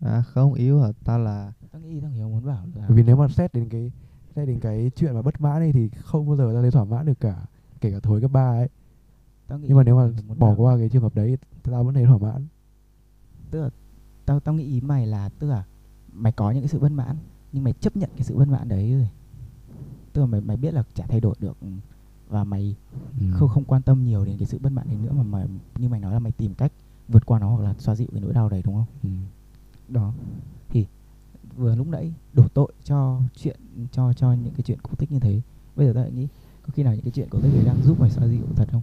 À 0.00 0.22
không 0.22 0.54
ý 0.54 0.70
của 0.70 0.92
tao 1.04 1.18
là 1.18 1.52
tao 1.72 1.82
nghĩ 1.82 2.00
thằng 2.00 2.12
hiếu 2.12 2.28
muốn 2.28 2.44
bảo 2.46 2.66
là 2.74 2.88
vì 2.88 3.02
nếu 3.02 3.16
mà 3.16 3.28
xét 3.28 3.54
đến 3.54 3.68
cái 3.68 3.92
xét 4.36 4.48
đến 4.48 4.60
cái 4.60 4.90
chuyện 4.96 5.14
mà 5.14 5.22
bất 5.22 5.40
mãn 5.40 5.62
ấy 5.62 5.72
thì 5.72 5.88
không 5.88 6.26
bao 6.26 6.36
giờ 6.36 6.50
tao 6.52 6.62
thấy 6.62 6.70
thỏa 6.70 6.84
mãn 6.84 7.06
được 7.06 7.20
cả 7.20 7.46
kể 7.80 7.90
cả 7.90 8.00
thối 8.02 8.20
cấp 8.20 8.30
3 8.32 8.50
ấy. 8.50 8.68
Tao 9.46 9.58
nghĩ 9.58 9.66
nhưng 9.68 9.76
mà 9.76 9.82
nếu 9.82 9.96
mà 9.96 10.08
bỏ 10.28 10.34
bảo- 10.46 10.54
qua 10.56 10.76
cái 10.78 10.88
trường 10.88 11.02
hợp 11.02 11.14
đấy 11.14 11.38
tao 11.62 11.84
vẫn 11.84 11.94
thấy 11.94 12.04
thỏa 12.06 12.18
mãn. 12.18 12.46
Tức 13.50 13.60
là 13.60 13.70
tao 14.26 14.40
tao 14.40 14.54
nghĩ 14.54 14.64
ý 14.64 14.80
mày 14.80 15.06
là 15.06 15.28
tức 15.28 15.46
là 15.48 15.64
mày 16.12 16.32
có 16.32 16.50
những 16.50 16.62
cái 16.62 16.68
sự 16.68 16.78
bất 16.78 16.92
mãn 16.92 17.16
nhưng 17.52 17.64
mày 17.64 17.72
chấp 17.72 17.96
nhận 17.96 18.10
cái 18.16 18.24
sự 18.24 18.36
bất 18.36 18.48
mãn 18.48 18.68
đấy 18.68 18.92
rồi 18.92 19.08
tức 20.18 20.22
là 20.22 20.26
mày 20.26 20.40
mày 20.40 20.56
biết 20.56 20.74
là 20.74 20.82
chả 20.94 21.06
thay 21.06 21.20
đổi 21.20 21.34
được 21.40 21.56
và 22.28 22.44
mày 22.44 22.74
Ừ. 23.20 23.26
không 23.32 23.48
không 23.48 23.64
quan 23.64 23.82
tâm 23.82 24.04
nhiều 24.04 24.24
đến 24.24 24.38
cái 24.38 24.46
sự 24.46 24.58
bất 24.62 24.72
mãn 24.72 24.88
đấy 24.88 24.96
nữa 25.02 25.12
mà 25.12 25.22
mày 25.22 25.46
như 25.78 25.88
mày 25.88 26.00
nói 26.00 26.12
là 26.12 26.18
mày 26.18 26.32
tìm 26.32 26.54
cách 26.54 26.72
vượt 27.08 27.26
qua 27.26 27.38
nó 27.38 27.50
hoặc 27.56 27.62
là 27.64 27.74
xoa 27.78 27.94
dịu 27.94 28.06
cái 28.12 28.20
nỗi 28.20 28.32
đau 28.32 28.48
đấy 28.48 28.62
đúng 28.64 28.74
không? 28.74 28.86
Ừ. 29.02 29.08
đó. 29.88 30.12
Thì 30.68 30.86
vừa 31.56 31.74
lúc 31.74 31.86
nãy 31.86 32.12
đổ 32.32 32.48
tội 32.54 32.72
cho 32.84 33.20
chuyện 33.36 33.56
cho 33.92 34.12
cho 34.12 34.32
những 34.32 34.52
cái 34.54 34.62
chuyện 34.62 34.78
cổ 34.82 34.90
tích 34.98 35.12
như 35.12 35.20
thế. 35.20 35.40
Bây 35.76 35.86
giờ 35.86 35.92
ta 35.92 36.00
lại 36.00 36.12
nghĩ 36.12 36.28
có 36.62 36.72
khi 36.72 36.82
nào 36.82 36.94
những 36.94 37.02
cái 37.04 37.10
chuyện 37.10 37.28
cổ 37.30 37.40
tích 37.40 37.52
đấy 37.54 37.64
đang 37.64 37.82
giúp 37.82 38.00
mày 38.00 38.10
xoa 38.10 38.28
dịu 38.28 38.42
thật 38.56 38.68
không? 38.72 38.82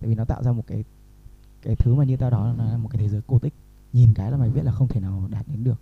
Tại 0.00 0.08
vì 0.08 0.14
nó 0.14 0.24
tạo 0.24 0.42
ra 0.42 0.52
một 0.52 0.64
cái 0.66 0.84
cái 1.62 1.76
thứ 1.76 1.94
mà 1.94 2.04
như 2.04 2.16
tao 2.16 2.30
đó 2.30 2.52
là 2.58 2.76
một 2.78 2.88
cái 2.88 3.00
thế 3.02 3.08
giới 3.08 3.20
cổ 3.26 3.38
tích. 3.38 3.54
Nhìn 3.92 4.14
cái 4.14 4.30
là 4.30 4.36
mày 4.36 4.50
biết 4.50 4.64
là 4.64 4.72
không 4.72 4.88
thể 4.88 5.00
nào 5.00 5.28
đạt 5.30 5.46
đến 5.48 5.64
được. 5.64 5.80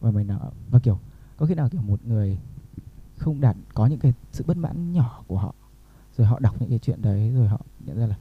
Và 0.00 0.10
mày 0.10 0.24
nào 0.24 0.52
và 0.70 0.78
kiểu 0.78 0.98
có 1.36 1.46
khi 1.46 1.54
nào 1.54 1.68
kiểu 1.68 1.82
một 1.82 2.00
người 2.06 2.38
không 3.24 3.40
đạt, 3.40 3.56
có 3.74 3.86
những 3.86 3.98
cái 3.98 4.12
sự 4.32 4.44
bất 4.46 4.56
mãn 4.56 4.92
nhỏ 4.92 5.24
của 5.26 5.38
họ, 5.38 5.54
rồi 6.16 6.26
họ 6.26 6.38
đọc 6.38 6.56
những 6.60 6.70
cái 6.70 6.78
chuyện 6.78 7.02
đấy, 7.02 7.32
rồi 7.34 7.48
họ 7.48 7.60
nhận 7.86 7.98
ra 7.98 8.06
là 8.06 8.16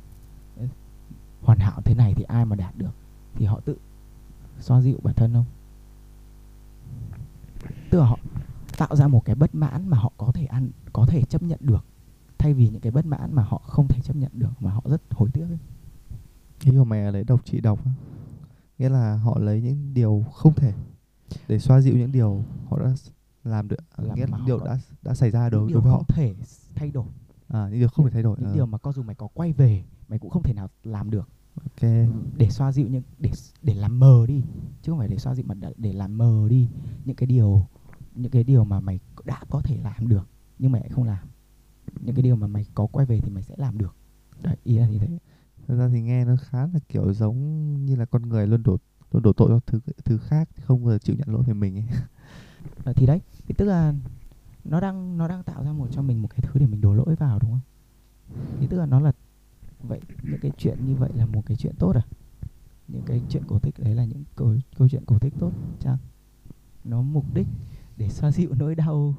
hoàn 1.41 1.59
hảo 1.59 1.81
thế 1.85 1.95
này 1.95 2.13
thì 2.13 2.23
ai 2.23 2.45
mà 2.45 2.55
đạt 2.55 2.77
được? 2.77 2.95
Thì 3.35 3.45
họ 3.45 3.59
tự 3.59 3.77
xoa 4.59 4.81
dịu 4.81 4.99
bản 5.03 5.13
thân 5.15 5.33
không? 5.33 5.45
Tức 7.89 7.99
là 7.99 8.05
họ 8.05 8.19
tạo 8.77 8.95
ra 8.95 9.07
một 9.07 9.25
cái 9.25 9.35
bất 9.35 9.55
mãn 9.55 9.89
mà 9.89 9.97
họ 9.97 10.11
có 10.17 10.31
thể 10.31 10.45
ăn, 10.45 10.69
có 10.93 11.05
thể 11.05 11.21
chấp 11.23 11.43
nhận 11.43 11.59
được, 11.61 11.85
thay 12.37 12.53
vì 12.53 12.69
những 12.69 12.81
cái 12.81 12.91
bất 12.91 13.05
mãn 13.05 13.33
mà 13.35 13.43
họ 13.43 13.57
không 13.57 13.87
thể 13.87 14.01
chấp 14.01 14.15
nhận 14.15 14.31
được, 14.33 14.51
mà 14.59 14.71
họ 14.71 14.81
rất 14.85 15.01
hối 15.11 15.29
tiếc 15.33 15.45
ấy. 15.45 15.59
ý 16.63 16.71
của 16.71 16.83
mày 16.83 17.03
là 17.03 17.11
lấy 17.11 17.23
độc 17.23 17.45
trị 17.45 17.61
độc 17.61 17.79
nghĩa 18.77 18.89
là 18.89 19.15
họ 19.15 19.39
lấy 19.39 19.61
những 19.61 19.93
điều 19.93 20.25
không 20.33 20.53
thể 20.53 20.73
để 21.47 21.59
xoa 21.59 21.81
dịu 21.81 21.97
những 21.97 22.11
điều 22.11 22.43
họ 22.69 22.79
đã 22.79 22.93
làm 23.43 23.67
được 23.67 23.79
à, 23.95 24.03
Làm 24.03 24.15
nghĩa 24.17 24.25
là 24.27 24.39
điều 24.45 24.59
đã 24.59 24.77
đã 25.01 25.13
xảy 25.13 25.31
ra 25.31 25.43
những 25.43 25.51
đối 25.51 25.69
điều 25.69 25.81
với 25.81 25.91
họ. 25.91 25.97
không 25.97 26.07
thể 26.07 26.33
thay 26.75 26.91
đổi. 26.91 27.05
À 27.47 27.67
những 27.69 27.79
điều 27.79 27.89
không 27.89 28.05
thể 28.05 28.11
thay 28.11 28.23
đổi 28.23 28.37
những 28.39 28.49
ờ, 28.49 28.55
điều 28.55 28.65
mà 28.65 28.77
có 28.77 28.91
dù 28.91 29.03
mày 29.03 29.15
có 29.15 29.27
quay 29.27 29.53
về 29.53 29.83
mày 30.07 30.19
cũng 30.19 30.29
không 30.29 30.43
thể 30.43 30.53
nào 30.53 30.69
làm 30.83 31.09
được. 31.09 31.29
Ok. 31.55 31.89
Để 32.37 32.49
xoa 32.49 32.71
dịu 32.71 32.87
những 32.87 33.03
để 33.19 33.31
để 33.61 33.73
làm 33.73 33.99
mờ 33.99 34.25
đi 34.27 34.43
chứ 34.81 34.91
không 34.91 34.99
phải 34.99 35.07
để 35.07 35.17
xoa 35.17 35.35
dịu 35.35 35.45
mà 35.47 35.55
để 35.77 35.93
làm 35.93 36.17
mờ 36.17 36.47
đi 36.49 36.69
những 37.05 37.15
cái 37.15 37.27
điều 37.27 37.65
những 38.15 38.31
cái 38.31 38.43
điều 38.43 38.63
mà 38.63 38.79
mày 38.79 38.99
đã 39.25 39.41
có 39.49 39.61
thể 39.61 39.77
làm 39.77 40.07
được 40.07 40.27
nhưng 40.59 40.71
mày 40.71 40.81
lại 40.81 40.89
không 40.89 41.03
làm. 41.03 41.27
Những 42.01 42.15
cái 42.15 42.23
điều 42.23 42.35
mà 42.35 42.47
mày 42.47 42.65
có 42.75 42.87
quay 42.87 43.05
về 43.05 43.19
thì 43.19 43.29
mày 43.29 43.43
sẽ 43.43 43.55
làm 43.57 43.77
được. 43.77 43.95
Đấy 44.41 44.55
ý 44.63 44.77
là 44.77 44.87
như 44.87 44.97
thế. 44.99 45.19
Thật 45.67 45.75
ra 45.75 45.89
thì 45.93 46.01
nghe 46.01 46.25
nó 46.25 46.35
khá 46.41 46.67
là 46.67 46.79
kiểu 46.89 47.13
giống 47.13 47.37
như 47.85 47.95
là 47.95 48.05
con 48.05 48.21
người 48.29 48.47
luôn 48.47 48.63
đổ 48.63 48.77
luôn 49.11 49.23
đổ 49.23 49.33
tội 49.33 49.49
cho 49.49 49.59
thứ 49.67 49.79
thứ 50.05 50.17
khác 50.17 50.49
không 50.63 50.83
bao 50.83 50.91
giờ 50.93 50.97
chịu 50.99 51.15
nhận 51.19 51.29
lỗi 51.29 51.43
về 51.47 51.53
mình 51.53 51.75
ấy. 51.77 51.85
Thì 52.95 53.05
đấy 53.05 53.21
thì 53.47 53.53
tức 53.57 53.65
là 53.65 53.93
nó 54.63 54.79
đang 54.79 55.17
nó 55.17 55.27
đang 55.27 55.43
tạo 55.43 55.63
ra 55.63 55.73
một 55.73 55.87
cho 55.91 56.01
mình 56.01 56.21
một 56.21 56.27
cái 56.27 56.39
thứ 56.43 56.59
để 56.59 56.65
mình 56.65 56.81
đổ 56.81 56.93
lỗi 56.93 57.15
vào 57.15 57.39
đúng 57.39 57.51
không? 57.51 57.61
Thì 58.59 58.67
tức 58.67 58.77
là 58.77 58.85
nó 58.85 58.99
là 58.99 59.11
vậy 59.83 60.01
những 60.23 60.39
cái 60.39 60.51
chuyện 60.57 60.85
như 60.85 60.95
vậy 60.95 61.13
là 61.13 61.25
một 61.25 61.43
cái 61.45 61.57
chuyện 61.57 61.75
tốt 61.79 61.93
à? 61.95 62.01
Những 62.87 63.03
cái 63.05 63.23
chuyện 63.29 63.45
cổ 63.45 63.59
tích 63.59 63.79
đấy 63.79 63.95
là 63.95 64.05
những 64.05 64.23
câu 64.35 64.55
câu 64.77 64.89
chuyện 64.89 65.05
cổ 65.05 65.19
tích 65.19 65.33
tốt 65.39 65.53
chăng? 65.79 65.97
Nó 66.83 67.01
mục 67.01 67.25
đích 67.33 67.47
để 67.97 68.09
xoa 68.09 68.31
dịu 68.31 68.53
nỗi 68.59 68.75
đau. 68.75 69.15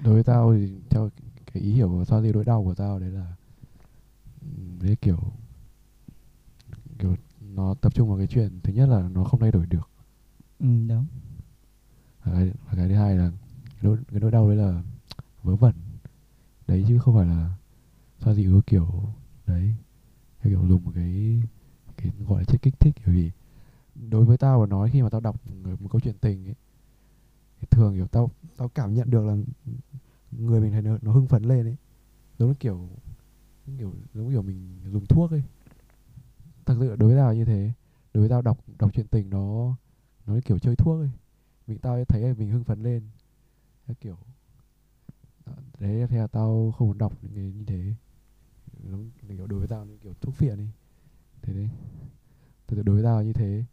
Đối 0.00 0.14
với 0.14 0.24
tao 0.24 0.54
thì 0.54 0.80
theo 0.90 1.10
cái 1.52 1.62
ý 1.62 1.72
hiểu 1.72 1.88
của 1.88 2.04
xoa 2.04 2.20
dịu 2.22 2.32
nỗi 2.32 2.44
đau 2.44 2.64
của 2.64 2.74
tao 2.74 2.98
đấy 2.98 3.10
là 3.10 3.34
ừm, 4.40 4.78
đấy 4.82 4.96
kiểu 5.02 5.18
kiểu 6.98 7.16
nó 7.40 7.74
tập 7.74 7.94
trung 7.94 8.08
vào 8.08 8.18
cái 8.18 8.26
chuyện 8.26 8.60
thứ 8.62 8.72
nhất 8.72 8.88
là 8.88 9.08
nó 9.08 9.24
không 9.24 9.40
thay 9.40 9.52
đổi 9.52 9.66
được. 9.66 9.90
Ừ, 10.58 10.66
đúng 10.88 11.06
và 12.24 12.32
cái, 12.32 12.50
và 12.66 12.72
cái 12.76 12.88
thứ 12.88 12.94
hai 12.94 13.16
là 13.16 13.30
cái 13.64 13.78
nỗi, 13.82 13.98
cái 14.10 14.20
nỗi 14.20 14.30
đau 14.30 14.48
đấy 14.48 14.56
là 14.56 14.82
vớ 15.42 15.56
vẩn. 15.56 15.74
Đấy 16.66 16.84
chứ 16.88 16.98
không 16.98 17.14
phải 17.14 17.26
là 17.26 17.50
xoa 18.18 18.34
dịu 18.34 18.52
cái 18.52 18.62
kiểu 18.66 19.02
đấy 19.46 19.74
theo 20.40 20.52
kiểu 20.52 20.68
dùng 20.68 20.84
một 20.84 20.92
cái 20.94 21.42
cái 21.96 22.12
gọi 22.26 22.40
là 22.40 22.44
chất 22.44 22.62
kích 22.62 22.80
thích. 22.80 22.94
Bởi 23.06 23.14
vì 23.14 23.30
đối 24.10 24.24
với 24.24 24.38
tao 24.38 24.60
mà 24.60 24.66
nói 24.66 24.90
khi 24.90 25.02
mà 25.02 25.10
tao 25.10 25.20
đọc 25.20 25.36
một, 25.46 25.80
một 25.80 25.88
câu 25.92 26.00
chuyện 26.00 26.14
tình 26.20 26.46
ấy 26.48 26.54
thì 27.60 27.66
thường 27.70 27.94
kiểu 27.94 28.06
tao 28.06 28.30
tao 28.56 28.68
cảm 28.68 28.94
nhận 28.94 29.10
được 29.10 29.24
là 29.24 29.36
người 30.30 30.60
mình 30.60 30.72
thấy 30.72 30.82
nó, 30.82 30.98
nó 31.02 31.12
hưng 31.12 31.26
phấn 31.26 31.42
lên 31.42 31.66
ấy. 31.66 31.76
Giống 32.38 32.48
như 32.48 32.54
kiểu 32.54 32.88
giống 33.66 33.78
kiểu 33.78 33.92
giống 34.14 34.30
kiểu 34.30 34.42
mình 34.42 34.78
dùng 34.92 35.06
thuốc 35.06 35.30
ấy. 35.30 35.42
Thật 36.66 36.76
sự 36.80 36.96
đối 36.96 37.08
với 37.08 37.18
tao 37.18 37.34
như 37.34 37.44
thế. 37.44 37.72
Đối 38.14 38.20
với 38.20 38.28
tao 38.28 38.42
đọc 38.42 38.58
đọc 38.78 38.94
truyện 38.94 39.06
tình 39.06 39.30
nó 39.30 39.76
nó 40.26 40.34
kiểu 40.44 40.58
chơi 40.58 40.76
thuốc 40.76 41.00
ấy 41.00 41.10
mình 41.66 41.78
tao 41.78 42.04
thấy 42.04 42.20
là 42.20 42.34
mình 42.38 42.50
hưng 42.50 42.64
phấn 42.64 42.82
lên. 42.82 43.02
Theo 43.86 43.94
kiểu 44.00 44.16
đấy 45.78 46.06
thế 46.08 46.18
là 46.18 46.26
tao 46.26 46.74
không 46.78 46.88
muốn 46.88 46.98
đọc 46.98 47.12
những 47.22 47.32
cái 47.34 47.44
như 47.44 47.64
thế. 47.66 47.94
Giống 48.90 49.10
kiểu 49.28 49.46
đối 49.46 49.58
với 49.58 49.68
tao 49.68 49.84
như 49.84 49.98
kiểu 50.02 50.14
thuốc 50.20 50.34
phiện 50.34 50.58
đi 50.58 50.68
thế 51.42 51.52
đấy. 51.52 51.68
Sự 52.68 52.82
đối 52.82 52.94
với 52.94 53.04
tao 53.04 53.22
như 53.22 53.32
thế. 53.32 53.64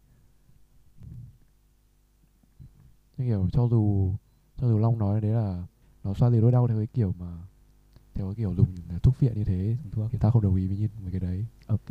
Như 3.18 3.26
kiểu 3.26 3.50
cho 3.52 3.68
dù 3.68 4.14
cho 4.58 4.68
dù 4.68 4.78
long 4.78 4.98
nói 4.98 5.22
đấy 5.22 5.32
là 5.32 5.68
nó 6.04 6.14
xoa 6.14 6.32
dịu 6.32 6.42
nỗi 6.42 6.52
đau 6.52 6.68
theo 6.68 6.78
cái 6.78 6.88
kiểu 6.88 7.14
mà 7.20 7.38
theo 8.14 8.28
cái 8.28 8.36
kiểu 8.36 8.56
dùng 8.56 8.76
thuốc 9.04 9.16
phiện 9.16 9.34
như 9.34 9.44
thế 9.44 9.78
thuốc 9.92 10.12
thì 10.12 10.18
tao 10.18 10.32
không 10.32 10.42
đồng 10.42 10.56
ý 10.56 10.68
với 10.68 10.78
như 10.78 11.12
cái 11.12 11.20
đấy. 11.20 11.46
Ok. 11.68 11.90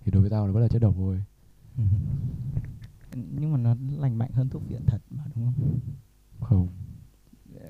Thì 0.00 0.10
đối 0.12 0.20
với 0.20 0.30
tao 0.30 0.46
nó 0.46 0.52
vẫn 0.52 0.62
là 0.62 0.68
chất 0.68 0.78
độc 0.78 0.94
thôi 0.96 1.22
nhưng 3.14 3.52
mà 3.52 3.58
nó 3.58 3.74
lành 3.98 4.18
mạnh 4.18 4.30
hơn 4.32 4.48
thuốc 4.48 4.68
viện 4.68 4.80
thật 4.86 5.02
mà 5.10 5.24
đúng 5.34 5.44
không? 5.44 5.78
Không. 6.40 6.68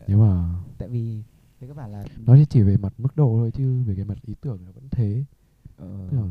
Nếu 0.08 0.18
mà 0.18 0.54
tại 0.78 0.88
vì 0.88 1.22
thế 1.60 1.68
các 1.68 1.76
bạn 1.76 1.92
là 1.92 2.04
nó 2.26 2.36
chỉ 2.50 2.62
về 2.62 2.76
mặt 2.76 2.92
mức 2.98 3.16
độ 3.16 3.34
thôi 3.38 3.50
chứ 3.54 3.82
về 3.82 3.94
cái 3.94 4.04
mặt 4.04 4.18
ý 4.22 4.34
tưởng 4.40 4.64
nó 4.64 4.72
vẫn 4.72 4.88
thế. 4.90 5.24
Ờ, 5.76 6.08
Tức 6.10 6.16
là 6.16 6.26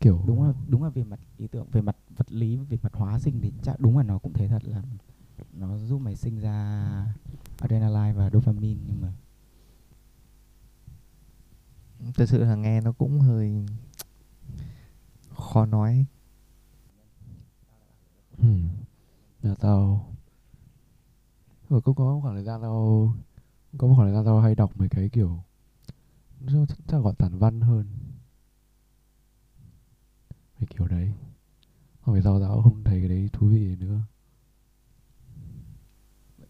kiểu 0.00 0.24
đúng 0.26 0.42
là 0.46 0.52
đúng 0.68 0.82
là 0.82 0.88
về 0.90 1.04
mặt 1.04 1.20
ý 1.36 1.46
tưởng 1.46 1.66
về 1.72 1.80
mặt 1.82 1.96
vật 2.16 2.32
lý 2.32 2.56
về 2.56 2.78
mặt 2.82 2.92
hóa 2.94 3.18
sinh 3.18 3.40
thì 3.40 3.52
chắc 3.62 3.80
đúng 3.80 3.96
là 3.98 4.02
nó 4.04 4.18
cũng 4.18 4.32
thế 4.32 4.48
thật 4.48 4.64
là 4.64 4.82
nó 5.52 5.78
giúp 5.78 5.98
mày 5.98 6.16
sinh 6.16 6.40
ra 6.40 7.06
adrenaline 7.58 8.12
và 8.12 8.30
dopamine 8.30 8.80
nhưng 8.86 9.00
mà 9.00 9.12
thật 12.14 12.26
sự 12.28 12.44
là 12.44 12.54
nghe 12.54 12.80
nó 12.80 12.92
cũng 12.92 13.20
hơi 13.20 13.66
khó 15.30 15.66
nói 15.66 16.06
ừ. 18.42 18.48
là 19.42 19.54
tao 19.54 20.06
rồi 21.68 21.80
cũng 21.80 21.94
có 21.94 22.18
khoảng 22.22 22.34
thời 22.34 22.44
gian 22.44 22.62
tao 22.62 23.14
có 23.78 23.86
một 23.86 23.94
khoảng 23.96 24.08
thời 24.08 24.14
gian 24.14 24.24
tao 24.24 24.40
hay 24.40 24.54
đọc 24.54 24.72
mấy 24.76 24.88
cái 24.88 25.08
kiểu 25.08 25.42
chắc 26.86 26.98
gọi 26.98 27.14
tản 27.18 27.38
văn 27.38 27.60
hơn. 27.60 27.86
Mấy 30.58 30.66
kiểu 30.66 30.88
đấy. 30.88 31.12
Không 32.00 32.14
phải 32.14 32.22
sao 32.22 32.40
tao 32.40 32.62
không 32.62 32.84
thấy 32.84 32.98
cái 32.98 33.08
đấy 33.08 33.28
thú 33.32 33.46
vị 33.46 33.76
nữa. 33.76 34.00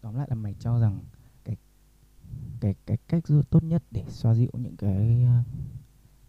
Tóm 0.01 0.15
lại 0.15 0.27
là 0.29 0.35
mày 0.35 0.55
cho 0.59 0.79
rằng 0.79 0.99
cái 1.43 1.55
cái 2.59 2.75
cái 2.85 2.97
cách 3.07 3.23
tốt 3.49 3.63
nhất 3.63 3.83
để 3.91 4.03
xoa 4.07 4.33
dịu 4.33 4.49
những 4.53 4.77
cái 4.77 5.23
ờ, 5.23 5.43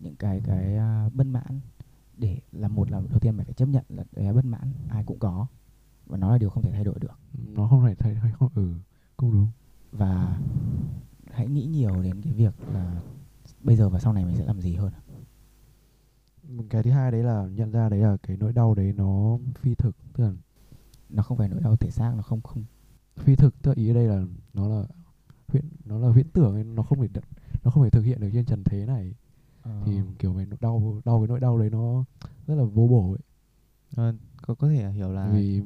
những 0.00 0.16
cái 0.16 0.40
cái 0.44 0.76
uh, 1.06 1.14
bất 1.14 1.26
mãn 1.26 1.60
để 2.16 2.40
là 2.52 2.68
một 2.68 2.90
là 2.90 3.02
đầu 3.10 3.18
tiên 3.18 3.36
mày 3.36 3.44
phải 3.44 3.54
chấp 3.54 3.66
nhận 3.66 3.84
là 3.88 4.04
cái 4.12 4.32
bất 4.32 4.44
mãn 4.44 4.72
ai 4.88 5.04
cũng 5.04 5.18
có. 5.18 5.46
Và 6.06 6.18
nó 6.18 6.32
là 6.32 6.38
điều 6.38 6.50
không 6.50 6.62
thể 6.62 6.70
thay 6.72 6.84
đổi 6.84 6.94
được. 7.00 7.18
Nó 7.32 7.68
không 7.68 7.82
phải 7.82 7.94
thay 7.94 8.14
hay 8.14 8.32
không 8.32 8.48
ừ 8.54 8.74
cũng 9.16 9.32
đúng. 9.32 9.48
Và 9.92 10.40
hãy 11.30 11.48
nghĩ 11.48 11.66
nhiều 11.66 12.02
đến 12.02 12.22
cái 12.22 12.32
việc 12.32 12.54
là 12.72 13.00
bây 13.60 13.76
giờ 13.76 13.88
và 13.88 14.00
sau 14.00 14.12
này 14.12 14.24
mình 14.24 14.36
sẽ 14.36 14.46
làm 14.46 14.60
gì 14.60 14.74
hơn 14.74 14.92
cái 16.70 16.82
thứ 16.82 16.90
hai 16.90 17.10
đấy 17.10 17.22
là 17.22 17.46
nhận 17.46 17.70
ra 17.70 17.88
đấy 17.88 18.00
là 18.00 18.16
cái 18.22 18.36
nỗi 18.36 18.52
đau 18.52 18.74
đấy 18.74 18.92
nó 18.96 19.38
phi 19.54 19.74
thực 19.74 19.96
tức 20.12 20.24
là 20.24 20.32
nó 21.08 21.22
không 21.22 21.38
phải 21.38 21.48
nỗi 21.48 21.60
đau 21.60 21.76
thể 21.76 21.90
xác 21.90 22.12
nó 22.16 22.22
không 22.22 22.40
không. 22.40 22.64
Phi 23.16 23.36
thực 23.36 23.62
tức 23.62 23.70
là 23.70 23.74
ý 23.76 23.90
ở 23.90 23.94
đây 23.94 24.06
là 24.06 24.24
nó 24.54 24.68
là 24.68 24.84
huyễn 25.48 25.64
nó 25.84 25.98
là 25.98 26.08
huyễn 26.08 26.28
tưởng 26.28 26.54
ấy, 26.54 26.64
nó 26.64 26.82
không 26.82 27.00
thể 27.00 27.20
nó 27.64 27.70
không 27.70 27.84
thể 27.84 27.90
thực 27.90 28.02
hiện 28.02 28.20
được 28.20 28.30
trên 28.32 28.44
trần 28.44 28.64
thế 28.64 28.86
này 28.86 29.14
ờ, 29.64 29.70
thì 29.86 29.92
kiểu 30.18 30.34
cái 30.36 30.46
nỗi 30.46 30.58
đau 30.60 31.00
đau 31.04 31.20
cái 31.20 31.28
nỗi 31.28 31.40
đau 31.40 31.58
đấy 31.58 31.70
nó 31.70 32.04
rất 32.46 32.54
là 32.54 32.64
vô 32.64 32.86
bổ 32.86 33.12
ấy. 33.12 33.20
Ờ, 33.96 34.12
có 34.42 34.54
có 34.54 34.68
thể 34.68 34.90
hiểu 34.90 35.12
là 35.12 35.32
vì 35.34 35.60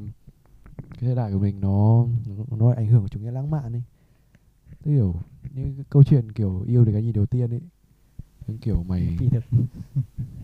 cái 0.74 1.01
thời 1.01 1.14
đại 1.14 1.32
của 1.32 1.38
mình 1.38 1.61
nó 1.61 2.07
nó, 2.51 2.72
ảnh 2.72 2.86
hưởng 2.86 3.03
của 3.03 3.09
chủ 3.09 3.20
nghĩa 3.20 3.30
lãng 3.30 3.51
mạn 3.51 3.72
ấy. 3.72 3.82
Tức 4.82 4.90
kiểu 4.90 5.14
những 5.55 5.74
cái 5.76 5.84
câu 5.90 6.05
chuyện 6.05 6.32
kiểu 6.32 6.64
yêu 6.66 6.84
từ 6.84 6.92
cái 6.92 7.03
nhìn 7.03 7.12
đầu 7.12 7.26
tiên 7.26 7.51
ấy 7.51 7.61
những 8.49 8.59
kiểu 8.59 8.82
mày 8.82 9.16
phi 9.18 9.28
thực. 9.28 9.44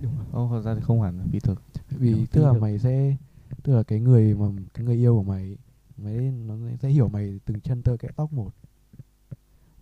Đúng 0.02 0.16
rồi. 0.16 0.26
Không, 0.32 0.50
thật 0.50 0.60
ra 0.60 0.74
thì 0.74 0.80
không 0.80 1.02
hẳn 1.02 1.18
là 1.18 1.24
phi 1.32 1.40
thực. 1.40 1.62
vì 1.90 2.12
Đúng, 2.12 2.26
tức 2.26 2.44
là 2.44 2.52
thực. 2.52 2.60
mày 2.60 2.78
sẽ 2.78 3.16
tức 3.62 3.76
là 3.76 3.82
cái 3.82 4.00
người 4.00 4.34
mà 4.34 4.46
cái 4.74 4.86
người 4.86 4.96
yêu 4.96 5.14
của 5.16 5.22
mày 5.22 5.56
mày 5.96 6.14
nó 6.46 6.54
sẽ 6.82 6.88
hiểu 6.88 7.08
mày 7.08 7.40
từng 7.44 7.60
chân 7.60 7.82
tơ 7.82 7.96
kẽ 7.96 8.08
tóc 8.16 8.32
một. 8.32 8.50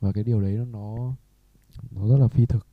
Và 0.01 0.13
cái 0.13 0.25
điều 0.25 0.41
đấy 0.41 0.67
nó 0.73 1.15
nó 1.91 2.09
rất 2.09 2.17
là 2.17 2.29
phi 2.29 2.47
thực 2.47 2.67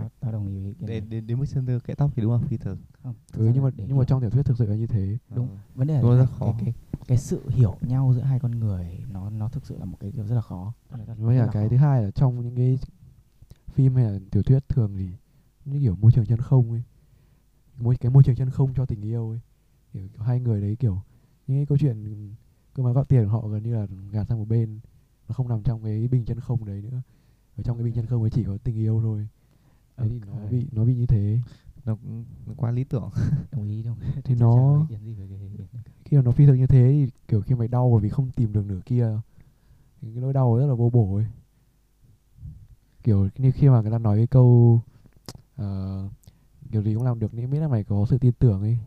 tao 0.00 0.10
tao 0.20 0.32
đồng 0.32 0.48
ý 0.48 0.60
với 0.60 0.74
cái 0.80 0.88
Đến 0.88 1.02
này. 1.04 1.10
đến 1.10 1.26
đến 1.26 1.38
mức 1.38 1.44
center 1.54 1.82
kẽ 1.84 1.94
tóc 1.94 2.10
thì 2.16 2.22
đúng 2.22 2.32
là 2.32 2.38
phi 2.48 2.56
thực. 2.56 2.78
không 3.02 3.14
thực 3.32 3.40
ừ, 3.46 3.50
nhưng 3.54 3.62
mà 3.64 3.70
để 3.76 3.84
nhưng 3.88 3.98
mà 3.98 4.04
trong 4.04 4.20
tiểu 4.20 4.30
thuyết 4.30 4.42
thực 4.46 4.58
sự 4.58 4.66
là 4.66 4.76
như 4.76 4.86
thế 4.86 5.18
Đúng. 5.34 5.48
Ờ. 5.48 5.56
vấn 5.74 5.86
đề 5.86 6.02
là 6.02 6.16
này, 6.16 6.26
khó. 6.38 6.52
cái, 6.52 6.62
cái 6.64 6.74
cái 7.06 7.18
sự 7.18 7.42
hiểu 7.48 7.76
nhau 7.80 8.12
giữa 8.16 8.22
hai 8.22 8.38
con 8.40 8.50
người 8.50 8.98
nó 9.12 9.30
nó 9.30 9.48
thực 9.48 9.66
sự 9.66 9.78
là 9.78 9.84
một 9.84 9.96
cái 10.00 10.12
điều 10.12 10.26
rất 10.26 10.34
là 10.34 10.40
khó 10.40 10.72
với 10.90 11.36
cả 11.38 11.44
là 11.44 11.50
cái 11.52 11.64
khó. 11.64 11.70
thứ 11.70 11.76
hai 11.76 12.02
là 12.02 12.10
trong 12.10 12.42
những 12.42 12.56
cái 12.56 12.78
phim 13.74 13.94
hay 13.94 14.04
là 14.04 14.18
tiểu 14.30 14.42
thuyết 14.42 14.68
thường 14.68 14.94
thì 14.96 15.08
như 15.64 15.80
kiểu 15.80 15.96
môi 15.96 16.12
trường 16.12 16.26
chân 16.26 16.38
không 16.40 16.70
ấy 16.72 16.82
môi 17.78 17.96
cái 17.96 18.10
môi 18.10 18.22
trường 18.22 18.36
chân 18.36 18.50
không 18.50 18.74
cho 18.74 18.86
tình 18.86 19.02
yêu 19.02 19.30
ấy 19.30 19.40
kiểu, 19.92 20.08
kiểu 20.14 20.22
hai 20.22 20.40
người 20.40 20.60
đấy 20.60 20.76
kiểu 20.76 21.02
những 21.46 21.58
cái 21.58 21.66
câu 21.66 21.78
chuyện 21.78 22.34
cơ 22.74 22.82
mà 22.82 22.92
góp 22.92 23.08
tiền 23.08 23.24
của 23.24 23.30
họ 23.30 23.48
gần 23.48 23.62
như 23.62 23.74
là 23.74 23.86
gạt 24.10 24.24
sang 24.28 24.38
một 24.38 24.48
bên 24.48 24.80
nó 25.28 25.32
không 25.34 25.48
nằm 25.48 25.62
trong 25.62 25.82
cái 25.84 26.08
bình 26.08 26.24
chân 26.24 26.40
không 26.40 26.64
đấy 26.64 26.82
nữa 26.82 27.02
ở 27.56 27.62
trong 27.62 27.76
cái 27.76 27.84
bình 27.84 27.94
chân 27.94 28.06
không 28.06 28.22
ấy 28.22 28.30
chỉ 28.30 28.44
có 28.44 28.58
tình 28.64 28.76
yêu 28.76 29.00
thôi 29.02 29.28
đấy 29.96 30.08
thì 30.10 30.20
nó 30.26 30.34
bị 30.50 30.66
nó 30.72 30.84
bị 30.84 30.94
như 30.94 31.06
thế. 31.06 31.40
Nó 31.84 31.94
cũng 31.96 32.24
nó 32.46 32.54
quá 32.56 32.70
lý 32.70 32.84
tưởng. 32.84 33.10
đồng 33.52 33.68
ý 33.68 33.82
đồng 33.82 34.00
ý. 34.00 34.08
Thì 34.24 34.34
nó- 34.34 34.86
khi 36.04 36.16
mà 36.16 36.22
nó 36.22 36.30
phi 36.30 36.46
thực 36.46 36.54
như 36.54 36.66
thế 36.66 36.88
thì 37.06 37.12
kiểu 37.28 37.40
khi 37.40 37.54
mày 37.54 37.68
đau 37.68 37.90
bởi 37.92 38.00
vì 38.00 38.08
không 38.08 38.30
tìm 38.30 38.52
được 38.52 38.66
nửa 38.66 38.80
kia 38.86 39.08
thì 40.00 40.12
cái 40.12 40.22
nỗi 40.22 40.32
đau 40.32 40.56
rất 40.56 40.66
là 40.66 40.74
vô 40.74 40.90
bổ 40.90 41.16
ấy. 41.16 41.26
Kiểu 43.02 43.28
như 43.38 43.50
khi 43.52 43.68
mà 43.68 43.80
người 43.80 43.90
ta 43.90 43.98
nói 43.98 44.16
cái 44.16 44.26
câu 44.26 44.80
ờ, 45.56 46.08
kiểu 46.72 46.82
gì 46.82 46.94
cũng 46.94 47.02
làm 47.04 47.18
được 47.18 47.34
nếu 47.34 47.48
miễn 47.48 47.60
là 47.60 47.68
mày 47.68 47.84
có 47.84 48.06
sự 48.10 48.18
tin 48.18 48.32
tưởng 48.32 48.60
ấy. 48.60 48.78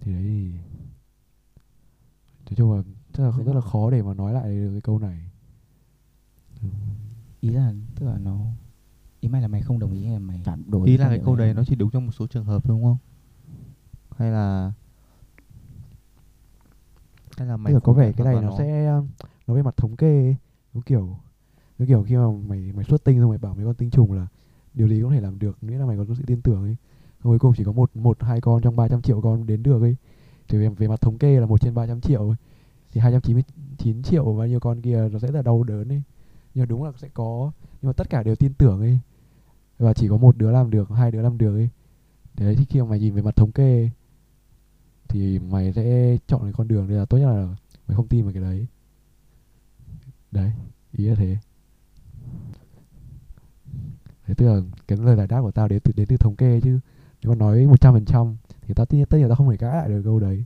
Thì 0.00 0.12
đấy 0.12 0.22
thì 0.22 0.52
nói 2.50 2.56
chung 2.56 2.72
là 2.72 2.82
rất 3.14 3.24
là 3.24 3.44
rất 3.44 3.52
là 3.54 3.60
khó 3.60 3.90
để 3.90 4.02
mà 4.02 4.14
nói 4.14 4.32
lại 4.32 4.56
được 4.56 4.70
cái 4.72 4.80
câu 4.80 4.98
này. 4.98 5.30
Ý 7.40 7.50
là 7.50 7.72
tức 7.96 8.06
là 8.06 8.18
nó 8.18 8.38
ý 9.22 9.28
mày 9.28 9.42
là 9.42 9.48
mày 9.48 9.62
không 9.62 9.78
đồng 9.78 9.92
ý 9.92 10.04
hay 10.04 10.12
là 10.12 10.18
mày 10.18 10.40
phản 10.44 10.62
đối 10.66 10.88
Ý 10.88 10.96
là 10.96 11.08
cái 11.08 11.20
câu 11.24 11.36
đấy 11.36 11.54
nó 11.54 11.64
chỉ 11.64 11.74
đúng 11.74 11.90
trong 11.90 12.06
một 12.06 12.12
số 12.12 12.26
trường 12.26 12.44
hợp 12.44 12.66
đúng 12.66 12.82
không? 12.82 12.96
Hay 14.16 14.30
là 14.30 14.72
hay 17.36 17.48
là 17.48 17.56
mày 17.56 17.74
có 17.84 17.92
vẻ 17.92 18.12
cái 18.12 18.24
này 18.24 18.34
toàn 18.34 18.46
nó 18.46 18.58
sẽ 18.58 18.86
um, 18.86 19.08
nó 19.46 19.54
về 19.54 19.62
mặt 19.62 19.76
thống 19.76 19.96
kê 19.96 20.20
ấy. 20.20 20.36
nó 20.74 20.80
kiểu 20.86 21.16
nó 21.78 21.86
kiểu 21.86 22.02
khi 22.02 22.16
mà 22.16 22.26
mày 22.48 22.72
mày 22.72 22.84
xuất 22.84 23.04
tinh 23.04 23.20
xong 23.20 23.28
mày 23.28 23.38
bảo 23.38 23.54
mấy 23.54 23.64
con 23.64 23.74
tinh 23.74 23.90
trùng 23.90 24.12
là 24.12 24.26
điều 24.74 24.88
gì 24.88 25.00
cũng 25.02 25.10
thể 25.10 25.20
làm 25.20 25.38
được 25.38 25.58
nghĩa 25.60 25.78
là 25.78 25.86
mày 25.86 25.96
có 25.96 26.04
sự 26.14 26.22
tin 26.26 26.42
tưởng 26.42 26.62
ấy 26.62 26.76
cuối 27.22 27.38
cùng 27.38 27.52
chỉ 27.56 27.64
có 27.64 27.72
một 27.72 27.96
một 27.96 28.22
hai 28.22 28.40
con 28.40 28.62
trong 28.62 28.76
300 28.76 29.02
triệu 29.02 29.20
con 29.20 29.46
đến 29.46 29.62
được 29.62 29.82
ấy 29.82 29.96
thì 30.48 30.58
về, 30.58 30.68
về 30.68 30.88
mặt 30.88 31.00
thống 31.00 31.18
kê 31.18 31.40
là 31.40 31.46
một 31.46 31.60
trên 31.60 31.74
300 31.74 32.00
triệu 32.00 32.28
ấy. 32.28 32.36
thì 32.92 33.00
299 33.00 34.02
triệu 34.02 34.24
bao 34.24 34.46
nhiêu 34.46 34.60
con 34.60 34.80
kia 34.80 35.08
nó 35.12 35.18
sẽ 35.18 35.28
rất 35.28 35.34
là 35.34 35.42
đau 35.42 35.62
đớn 35.62 35.92
ấy 35.92 36.02
nhưng 36.54 36.62
mà 36.62 36.66
đúng 36.66 36.84
là 36.84 36.92
sẽ 36.96 37.08
có 37.14 37.52
nhưng 37.82 37.88
mà 37.88 37.92
tất 37.92 38.10
cả 38.10 38.22
đều 38.22 38.36
tin 38.36 38.54
tưởng 38.54 38.80
ấy 38.80 38.98
và 39.82 39.92
chỉ 39.92 40.08
có 40.08 40.16
một 40.16 40.36
đứa 40.36 40.50
làm 40.50 40.70
được, 40.70 40.90
hai 40.90 41.10
đứa 41.10 41.22
làm 41.22 41.38
được 41.38 41.54
ấy. 41.54 41.68
Đấy, 42.34 42.56
thì 42.56 42.64
khi 42.64 42.80
mà 42.80 42.86
mày 42.86 42.98
nhìn 43.00 43.14
về 43.14 43.22
mặt 43.22 43.36
thống 43.36 43.52
kê, 43.52 43.90
thì 45.08 45.38
mày 45.38 45.72
sẽ 45.72 46.16
chọn 46.26 46.42
cái 46.42 46.52
con 46.52 46.68
đường 46.68 46.88
đây 46.88 46.98
là 46.98 47.04
tốt 47.04 47.18
nhất 47.18 47.26
là 47.26 47.56
mày 47.88 47.96
không 47.96 48.08
tin 48.08 48.24
vào 48.24 48.32
cái 48.32 48.42
đấy. 48.42 48.66
Đấy, 50.30 50.52
ý 50.92 51.04
là 51.04 51.14
thế. 51.14 51.36
Thế 54.26 54.34
tức 54.34 54.46
là 54.46 54.60
cái 54.88 54.98
lời 54.98 55.16
giải 55.16 55.26
đáp 55.26 55.40
của 55.42 55.50
tao 55.50 55.68
đến 55.68 55.80
từ 55.84 55.92
đến 55.96 56.06
từ 56.08 56.16
thống 56.16 56.36
kê 56.36 56.60
chứ. 56.60 56.80
Nếu 57.22 57.32
mà 57.32 57.36
nói 57.36 57.66
một 57.66 57.80
trăm 57.80 57.94
phần 57.94 58.04
trăm 58.04 58.36
thì 58.62 58.74
tao 58.74 58.86
tin 58.86 59.04
tất 59.06 59.18
nhiên 59.18 59.28
tao 59.28 59.36
không 59.36 59.50
thể 59.50 59.56
cãi 59.56 59.76
lại 59.76 59.88
được 59.88 60.02
câu 60.04 60.20
đấy. 60.20 60.44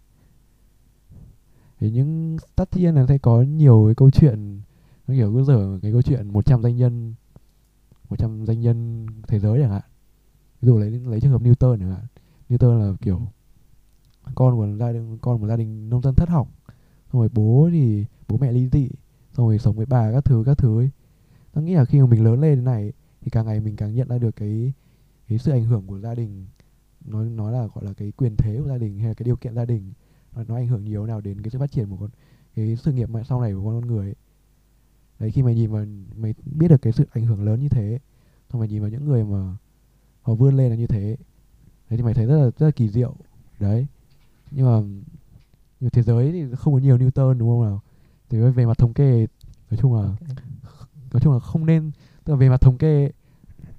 Thì 1.80 1.90
những 1.90 2.36
tất 2.56 2.76
nhiên 2.76 2.94
là 2.94 3.06
sẽ 3.06 3.18
có 3.18 3.42
nhiều 3.42 3.84
cái 3.86 3.94
câu 3.94 4.10
chuyện, 4.10 4.60
nó 5.06 5.14
kiểu 5.14 5.34
cứ 5.34 5.44
dở 5.44 5.78
cái 5.82 5.92
câu 5.92 6.02
chuyện 6.02 6.32
100 6.32 6.62
danh 6.62 6.76
nhân 6.76 7.14
100 8.08 8.44
danh 8.46 8.60
nhân 8.60 9.06
thế 9.28 9.38
giới 9.38 9.60
chẳng 9.60 9.70
hạn. 9.70 9.82
Ví 10.60 10.66
dụ 10.66 10.78
lấy 10.78 10.90
lấy 10.90 11.20
trường 11.20 11.32
hợp 11.32 11.42
Newton 11.42 11.78
chẳng 11.78 11.90
hạn. 11.90 12.06
Newton 12.48 12.78
là 12.78 12.96
kiểu 13.00 13.20
con 14.34 14.56
của 14.56 14.76
gia 14.78 14.92
đình 14.92 15.18
con 15.18 15.40
của 15.40 15.46
gia 15.46 15.56
đình 15.56 15.88
nông 15.90 16.02
dân 16.02 16.14
thất 16.14 16.28
học 16.28 16.48
xong 17.12 17.20
rồi 17.20 17.28
bố 17.32 17.68
thì 17.72 18.04
bố 18.28 18.36
mẹ 18.36 18.52
ly 18.52 18.68
dị. 18.72 18.88
Xong 19.32 19.46
rồi 19.46 19.58
sống 19.58 19.76
với 19.76 19.86
bà 19.86 20.12
các 20.12 20.24
thứ 20.24 20.42
các 20.46 20.58
thứ 20.58 20.80
ấy. 20.80 20.90
Tao 21.52 21.64
nghĩ 21.64 21.74
là 21.74 21.84
khi 21.84 22.00
mà 22.00 22.06
mình 22.06 22.24
lớn 22.24 22.40
lên 22.40 22.56
thế 22.58 22.62
này 22.62 22.92
thì 23.20 23.30
càng 23.30 23.46
ngày 23.46 23.60
mình 23.60 23.76
càng 23.76 23.94
nhận 23.94 24.08
ra 24.08 24.18
được 24.18 24.36
cái 24.36 24.72
cái 25.28 25.38
sự 25.38 25.52
ảnh 25.52 25.64
hưởng 25.64 25.86
của 25.86 25.98
gia 25.98 26.14
đình. 26.14 26.46
Nói 27.04 27.30
nói 27.30 27.52
là 27.52 27.66
gọi 27.74 27.84
là 27.84 27.92
cái 27.92 28.12
quyền 28.12 28.36
thế 28.36 28.58
của 28.62 28.68
gia 28.68 28.78
đình 28.78 28.98
hay 28.98 29.08
là 29.08 29.14
cái 29.14 29.24
điều 29.24 29.36
kiện 29.36 29.54
gia 29.54 29.64
đình. 29.64 29.92
Nó, 30.34 30.44
nó 30.48 30.54
ảnh 30.54 30.66
hưởng 30.66 30.84
nhiều 30.84 31.06
nào 31.06 31.20
đến 31.20 31.42
cái 31.42 31.50
sự 31.50 31.58
phát 31.58 31.72
triển 31.72 31.90
của 31.90 31.96
con 31.96 32.10
cái 32.56 32.76
sự 32.76 32.92
nghiệp 32.92 33.10
mà 33.10 33.22
sau 33.24 33.40
này 33.40 33.54
của 33.54 33.64
con 33.64 33.86
người 33.86 34.06
ấy. 34.06 34.14
Đấy 35.18 35.30
khi 35.30 35.42
mày 35.42 35.54
nhìn 35.54 35.72
mà 35.72 35.86
mày 36.16 36.34
biết 36.44 36.68
được 36.68 36.82
cái 36.82 36.92
sự 36.92 37.04
ảnh 37.10 37.26
hưởng 37.26 37.44
lớn 37.44 37.60
như 37.60 37.68
thế 37.68 37.98
xong 38.52 38.60
mày 38.60 38.68
nhìn 38.68 38.80
vào 38.80 38.90
những 38.90 39.04
người 39.04 39.24
mà 39.24 39.56
họ 40.22 40.34
vươn 40.34 40.56
lên 40.56 40.70
là 40.70 40.76
như 40.76 40.86
thế 40.86 41.16
đấy 41.90 41.96
thì 41.96 42.02
mày 42.02 42.14
thấy 42.14 42.26
rất 42.26 42.36
là 42.36 42.44
rất 42.44 42.66
là 42.66 42.70
kỳ 42.70 42.88
diệu. 42.88 43.14
Đấy. 43.60 43.86
Nhưng 44.50 44.66
mà 44.66 44.80
nhưng 45.80 45.90
thế 45.90 46.02
giới 46.02 46.32
thì 46.32 46.44
không 46.54 46.74
có 46.74 46.80
nhiều 46.80 46.98
Newton 46.98 47.38
đúng 47.38 47.48
không 47.48 47.64
nào? 47.64 47.82
Thì 48.30 48.38
về 48.38 48.66
mặt 48.66 48.78
thống 48.78 48.94
kê 48.94 49.26
nói 49.70 49.78
chung 49.78 49.94
là 49.94 50.02
nói 51.12 51.20
chung 51.20 51.32
là 51.32 51.38
không 51.38 51.66
nên 51.66 51.90
tức 52.24 52.32
là 52.32 52.38
về 52.38 52.48
mặt 52.48 52.60
thống 52.60 52.78
kê 52.78 53.10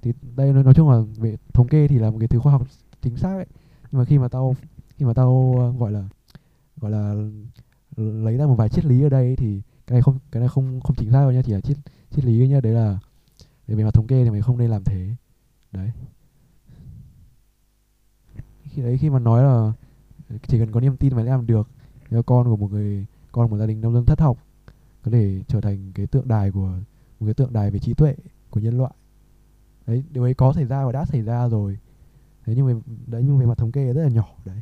thì 0.02 0.14
đây 0.36 0.54
nói, 0.54 0.64
nói 0.64 0.74
chung 0.74 0.90
là 0.90 1.02
về 1.18 1.38
thống 1.54 1.68
kê 1.68 1.88
thì 1.88 2.00
là 2.00 2.12
một 2.12 2.18
cái 2.20 2.28
thứ 2.28 2.40
khoa 2.40 2.52
học 2.52 2.68
chính 3.02 3.18
xác 3.18 3.34
ấy. 3.34 3.46
Nhưng 3.92 4.00
mà 4.00 4.06
khi 4.06 4.18
mà 4.18 4.28
tao 4.28 4.56
khi 4.98 5.06
mà 5.06 5.14
tao 5.14 5.56
ờ, 5.58 5.72
gọi 5.80 5.92
là 5.92 6.04
gọi 6.82 6.92
là 6.92 7.16
lấy 7.96 8.38
ra 8.38 8.46
một 8.46 8.56
vài 8.56 8.70
triết 8.70 8.86
lý 8.86 9.02
ở 9.02 9.10
đây 9.10 9.26
ấy, 9.26 9.36
thì 9.36 9.62
cái 9.88 9.96
này 9.96 10.02
không, 10.02 10.20
cái 10.32 10.40
này 10.40 10.50
không 10.50 10.82
không 10.82 10.96
chính 10.96 11.12
xác 11.12 11.22
đâu 11.22 11.32
nha 11.32 11.42
chỉ 11.46 11.54
là 11.54 11.62
triết 11.62 11.78
triết 12.12 12.26
lý 12.26 12.40
thôi 12.40 12.48
nha 12.48 12.62
đấy 12.62 12.74
là 12.74 13.00
để 13.68 13.76
về 13.76 13.84
mặt 13.84 13.94
thống 13.94 14.08
kê 14.08 14.24
thì 14.24 14.30
mày 14.30 14.42
không 14.42 14.58
nên 14.58 14.70
làm 14.70 14.84
thế. 14.84 15.16
Đấy. 15.72 15.92
Khi 18.64 18.82
đấy 18.82 18.98
khi 18.98 19.10
mà 19.10 19.20
nói 19.20 19.44
là 19.44 19.74
chỉ 20.48 20.60
cần 20.60 20.72
có 20.72 20.80
niềm 20.80 20.98
tin 20.98 21.16
mày 21.16 21.26
sẽ 21.26 21.32
làm 21.32 21.46
được 21.46 21.70
nếu 22.10 22.24
con 22.24 22.48
của 22.48 22.58
một 22.58 22.72
người, 22.72 23.06
con 23.32 23.48
của 23.48 23.52
một 23.52 23.58
gia 23.58 23.66
đình 23.66 23.82
nông 23.82 23.94
dân 23.94 24.06
thất 24.06 24.22
học, 24.22 24.38
có 25.04 25.12
thể 25.12 25.42
trở 25.48 25.62
thành 25.62 25.92
cái 25.94 26.08
tượng 26.08 26.28
đài 26.28 26.52
của, 26.52 26.70
một 27.20 27.26
cái 27.26 27.34
tượng 27.34 27.54
đài 27.54 27.72
về 27.72 27.80
trí 27.80 27.94
tuệ 27.94 28.16
của 28.50 28.60
nhân 28.60 28.78
loại. 28.78 28.92
Đấy, 29.88 30.04
điều 30.12 30.24
ấy 30.24 30.34
có 30.34 30.54
xảy 30.54 30.66
ra 30.66 30.86
và 30.86 30.92
đã 30.92 31.06
xảy 31.06 31.22
ra 31.22 31.48
rồi. 31.50 31.78
Đấy, 32.46 32.56
nhưng 32.56 32.66
mà, 32.66 32.74
đấy, 33.08 33.24
nhưng 33.26 33.38
về 33.38 33.46
mặt 33.46 33.58
thống 33.58 33.72
kê 33.72 33.94
rất 33.94 34.04
là 34.04 34.10
nhỏ, 34.10 34.28
đấy. 34.46 34.62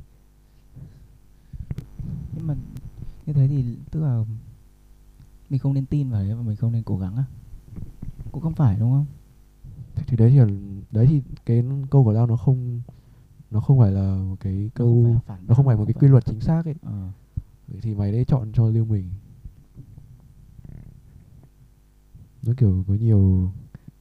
Nhưng 2.35 2.47
mà 2.47 2.55
như 3.25 3.33
thế 3.33 3.47
thì, 3.47 3.77
tức 3.91 4.01
là 4.01 4.25
mình 5.49 5.59
không 5.59 5.73
nên 5.73 5.85
tin 5.85 6.09
vào 6.09 6.23
đấy 6.23 6.35
và 6.35 6.41
mình 6.41 6.55
không 6.55 6.71
nên 6.71 6.83
cố 6.83 6.97
gắng 6.97 7.15
á. 7.15 7.23
Cũng 8.31 8.43
không 8.43 8.53
phải 8.53 8.77
đúng 8.79 8.91
không? 8.91 9.05
Thì, 9.95 10.03
thì 10.07 10.17
đấy 10.17 10.29
thì 10.29 10.37
là, 10.37 10.45
đấy 10.91 11.05
thì 11.09 11.21
cái 11.45 11.63
câu 11.89 12.03
của 12.03 12.13
tao 12.13 12.27
nó 12.27 12.37
không 12.37 12.81
nó 13.51 13.59
không 13.59 13.79
phải 13.79 13.91
là 13.91 14.15
một 14.15 14.35
cái 14.39 14.53
Nó 14.53 14.69
câu 14.75 14.87
không 14.87 15.13
là 15.13 15.19
phản 15.25 15.47
nó 15.47 15.55
không 15.55 15.65
phải 15.65 15.77
một 15.77 15.85
cái 15.85 15.93
quy 15.93 16.07
luật 16.07 16.25
chính 16.25 16.39
xác 16.39 16.65
ấy. 16.65 16.75
Ờ. 16.81 17.09
Vậy 17.67 17.79
thì 17.81 17.95
mày 17.95 18.11
đấy 18.11 18.25
chọn 18.25 18.51
cho 18.53 18.71
riêng 18.71 18.89
mình. 18.89 19.09
Nó 22.43 22.53
kiểu 22.57 22.83
có 22.87 22.93
nhiều 22.93 23.51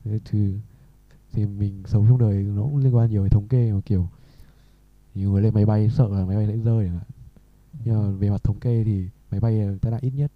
cái 0.05 0.21
thứ 0.25 0.59
thì 1.33 1.47
mình 1.47 1.83
sống 1.87 2.07
trong 2.09 2.19
đời 2.19 2.43
nó 2.43 2.63
cũng 2.63 2.77
liên 2.77 2.95
quan 2.95 3.11
nhiều 3.11 3.23
đến 3.23 3.31
thống 3.31 3.49
kê 3.49 3.73
mà 3.73 3.81
kiểu 3.85 4.09
nhiều 5.15 5.31
người 5.31 5.43
lên 5.43 5.55
máy 5.55 5.67
bay 5.67 5.91
sợ 5.91 6.09
là 6.09 6.25
máy 6.25 6.37
bay 6.37 6.47
sẽ 6.47 6.57
rơi 6.57 6.87
chẳng 6.87 6.95
hạn. 6.95 7.07
Nhưng 7.85 8.03
mà 8.03 8.19
về 8.19 8.31
mặt 8.31 8.45
thống 8.45 8.61
kê 8.61 8.85
thì 8.85 9.09
máy 9.31 9.41
bay 9.41 9.79
tai 9.83 9.93
nạn 9.93 10.01
ít 10.03 10.11
nhất 10.11 10.33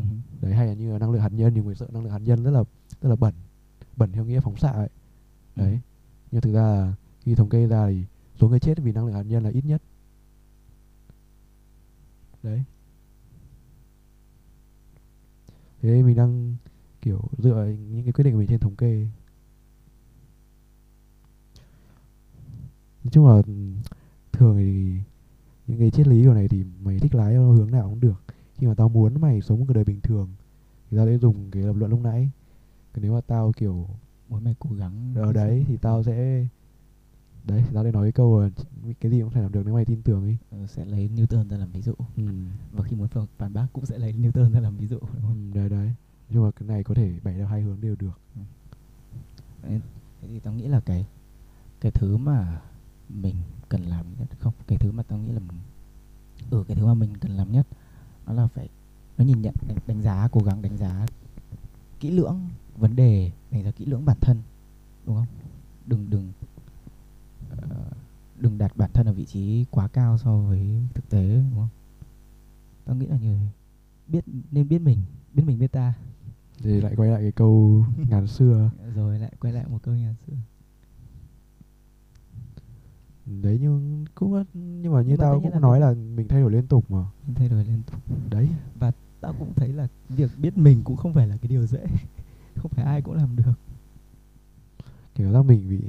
ừ. 0.00 0.16
đấy 0.40 0.54
hay 0.54 0.66
là 0.66 0.72
như 0.74 0.92
là 0.92 0.98
năng 0.98 1.10
lượng 1.10 1.22
hạt 1.22 1.32
nhân 1.32 1.54
nhiều 1.54 1.64
người 1.64 1.74
sợ 1.74 1.86
năng 1.92 2.02
lượng 2.02 2.12
hạt 2.12 2.18
nhân 2.18 2.44
rất 2.44 2.50
là 2.50 2.64
rất 3.00 3.08
là 3.08 3.16
bẩn 3.16 3.34
bẩn 3.96 4.12
theo 4.12 4.24
nghĩa 4.24 4.40
phóng 4.40 4.56
xạ 4.56 4.70
ấy. 4.70 4.88
Ừ. 5.56 5.62
đấy 5.62 5.80
nhưng 6.30 6.40
thực 6.40 6.52
ra 6.52 6.62
là 6.62 6.94
khi 7.20 7.34
thống 7.34 7.48
kê 7.48 7.66
ra 7.66 7.88
thì 7.88 8.04
số 8.40 8.48
người 8.48 8.60
chết 8.60 8.78
vì 8.78 8.92
năng 8.92 9.06
lượng 9.06 9.14
hạt 9.14 9.22
nhân 9.22 9.42
là 9.42 9.50
ít 9.50 9.64
nhất. 9.64 9.82
Thế 15.82 15.92
nên 15.92 16.06
mình 16.06 16.16
đang 16.16 16.54
kiểu 17.02 17.20
dựa 17.38 17.66
những 17.90 18.02
cái 18.04 18.12
quyết 18.12 18.24
định 18.24 18.34
của 18.34 18.38
mình 18.38 18.48
trên 18.48 18.60
thống 18.60 18.76
kê. 18.76 19.06
Nói 23.04 23.10
chung 23.10 23.26
là 23.26 23.42
thường 24.32 24.56
thì 24.56 24.98
những 25.66 25.78
cái 25.78 25.90
triết 25.90 26.06
lý 26.06 26.24
của 26.24 26.34
này 26.34 26.48
thì 26.48 26.64
mày 26.82 26.98
thích 26.98 27.14
lái 27.14 27.32
theo 27.32 27.52
hướng 27.52 27.70
nào 27.70 27.88
cũng 27.90 28.00
được 28.00 28.22
khi 28.58 28.66
mà 28.66 28.74
tao 28.74 28.88
muốn 28.88 29.20
mày 29.20 29.40
sống 29.40 29.58
một 29.58 29.64
cái 29.68 29.74
đời 29.74 29.84
bình 29.84 30.00
thường. 30.00 30.28
Thì 30.90 30.96
tao 30.96 31.06
sẽ 31.06 31.18
dùng 31.18 31.50
cái 31.50 31.62
lập 31.62 31.72
luận 31.72 31.90
lúc 31.90 32.00
nãy. 32.00 32.30
Còn 32.92 33.02
nếu 33.02 33.12
mà 33.14 33.20
tao 33.20 33.52
kiểu 33.52 33.88
muốn 34.28 34.44
mày 34.44 34.54
cố 34.58 34.70
gắng 34.70 35.14
ở 35.16 35.32
đấy 35.32 35.64
thì 35.68 35.76
tao 35.76 36.02
sẽ 36.02 36.46
đấy 37.46 37.62
thì 37.68 37.74
tao 37.74 37.84
sẽ 37.84 37.92
nói 37.92 38.04
cái 38.04 38.12
câu 38.12 38.40
là 38.40 38.50
cái 39.00 39.10
gì 39.10 39.20
cũng 39.20 39.30
phải 39.30 39.42
làm 39.42 39.52
được 39.52 39.62
nếu 39.64 39.74
mày 39.74 39.84
tin 39.84 40.02
tưởng 40.02 40.22
ấy. 40.22 40.36
Ờ, 40.50 40.66
sẽ 40.66 40.84
lấy 40.84 41.08
Newton 41.16 41.48
ra 41.48 41.56
làm 41.56 41.70
ví 41.72 41.82
dụ. 41.82 41.94
Ừ. 42.16 42.22
và 42.72 42.82
khi 42.84 42.96
muốn 42.96 43.08
phản- 43.38 43.52
bác 43.52 43.66
cũng 43.72 43.86
sẽ 43.86 43.98
lấy 43.98 44.12
Newton 44.12 44.52
ra 44.52 44.60
làm 44.60 44.76
ví 44.76 44.86
dụ 44.86 44.98
đúng 44.98 45.10
ừ 45.10 45.20
không? 45.22 45.50
đấy. 45.54 45.68
Đấy 45.68 45.92
nhưng 46.30 46.42
mà 46.42 46.50
cái 46.50 46.68
này 46.68 46.84
có 46.84 46.94
thể 46.94 47.12
bày 47.24 47.34
theo 47.34 47.46
hai 47.46 47.62
hướng 47.62 47.80
đều 47.80 47.96
được. 47.98 48.20
Thế 49.62 50.28
thì 50.28 50.40
tao 50.40 50.54
nghĩ 50.54 50.68
là 50.68 50.80
cái 50.80 51.06
cái 51.80 51.92
thứ 51.92 52.16
mà 52.16 52.60
mình 53.08 53.36
cần 53.68 53.82
làm 53.82 54.06
nhất 54.18 54.28
không 54.40 54.52
cái 54.66 54.78
thứ 54.78 54.92
mà 54.92 55.02
tao 55.02 55.18
nghĩ 55.18 55.32
là 55.32 55.38
mình, 55.40 55.58
ừ 56.50 56.64
cái 56.68 56.76
thứ 56.76 56.86
mà 56.86 56.94
mình 56.94 57.10
cần 57.20 57.32
làm 57.32 57.52
nhất 57.52 57.66
nó 58.26 58.32
là 58.32 58.46
phải 58.46 58.68
nó 59.18 59.24
nhìn 59.24 59.42
nhận 59.42 59.54
đánh, 59.68 59.78
đánh 59.86 60.02
giá 60.02 60.28
cố 60.32 60.40
gắng 60.40 60.62
đánh 60.62 60.76
giá 60.76 61.06
kỹ 62.00 62.10
lưỡng 62.10 62.40
vấn 62.76 62.96
đề 62.96 63.30
đánh 63.50 63.64
giá 63.64 63.70
kỹ 63.70 63.84
lưỡng 63.84 64.04
bản 64.04 64.16
thân 64.20 64.42
đúng 65.06 65.16
không? 65.16 65.26
Đừng 65.86 66.10
đừng 66.10 66.32
ờ, 67.50 67.90
đừng 68.38 68.58
đặt 68.58 68.76
bản 68.76 68.90
thân 68.92 69.06
ở 69.06 69.12
vị 69.12 69.24
trí 69.24 69.64
quá 69.70 69.88
cao 69.88 70.18
so 70.18 70.36
với 70.36 70.82
thực 70.94 71.08
tế 71.10 71.28
đúng 71.50 71.54
không? 71.54 71.68
Tao 72.84 72.96
nghĩ 72.96 73.06
là 73.06 73.16
như 73.16 73.36
thế. 73.38 73.46
Biết 74.08 74.24
nên 74.50 74.68
biết 74.68 74.78
mình 74.78 74.98
biết 75.34 75.42
mình 75.46 75.58
biết 75.58 75.72
ta. 75.72 75.94
Thì 76.58 76.80
lại 76.80 76.96
quay 76.96 77.10
lại 77.10 77.22
cái 77.22 77.32
câu 77.32 77.84
ngàn 78.10 78.26
xưa. 78.26 78.70
Rồi 78.94 79.18
lại 79.18 79.32
quay 79.40 79.52
lại 79.52 79.64
một 79.68 79.78
câu 79.82 79.94
nhà 79.94 80.14
xưa 80.26 80.34
đấy 83.26 83.58
nhưng 83.60 84.04
cũng 84.14 84.44
nhưng 84.54 84.92
mà 84.92 85.02
như 85.02 85.08
Nhưng 85.08 85.18
tao 85.18 85.40
cũng 85.40 85.52
là 85.52 85.58
nói 85.58 85.80
là 85.80 85.94
mình 85.94 86.28
thay 86.28 86.40
đổi 86.40 86.52
liên 86.52 86.66
tục 86.66 86.90
mà. 86.90 87.04
Mình 87.26 87.34
thay 87.34 87.48
đổi 87.48 87.64
liên 87.64 87.82
tục. 87.86 88.00
Đấy. 88.30 88.48
Tao 89.20 89.34
cũng 89.38 89.54
thấy 89.54 89.68
là 89.68 89.88
việc 90.08 90.30
biết 90.38 90.58
mình 90.58 90.80
cũng 90.84 90.96
không 90.96 91.12
phải 91.12 91.26
là 91.26 91.36
cái 91.36 91.48
điều 91.48 91.66
dễ. 91.66 91.86
Không 92.56 92.70
phải 92.70 92.84
ai 92.84 93.02
cũng 93.02 93.14
làm 93.14 93.36
được. 93.36 93.52
Kiểu 95.14 95.32
giác 95.32 95.42
mình 95.42 95.68
bị 95.68 95.80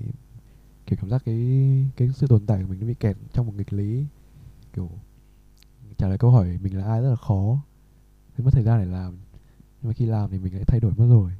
kiểu 0.86 0.98
cảm 1.02 1.10
giác 1.10 1.22
cái 1.26 1.38
cái 1.96 2.10
sự 2.14 2.28
tồn 2.28 2.46
tại 2.46 2.62
của 2.62 2.68
mình 2.70 2.80
nó 2.80 2.88
bị 2.88 2.94
kẹt 2.94 3.18
trong 3.34 3.46
một 3.46 3.54
nghịch 3.58 3.74
lý. 3.74 4.06
Kiểu 4.74 4.90
trả 5.98 6.08
lời 6.08 6.18
câu 6.18 6.32
hỏi 6.32 6.60
mình 6.62 6.78
là 6.78 6.84
ai 6.84 7.02
rất 7.02 7.10
là 7.10 7.16
khó. 7.16 7.64
Phải 8.36 8.46
mất 8.46 8.52
thời 8.54 8.64
gian 8.64 8.80
để 8.80 8.86
làm. 8.86 9.18
Nhưng 9.82 9.90
mà 9.90 9.94
khi 9.94 10.06
làm 10.06 10.30
thì 10.32 10.40
mình 10.40 10.54
lại 10.54 10.64
thay 10.68 10.80
đổi 10.80 10.92
mất 10.98 11.08
rồi. 11.10 11.32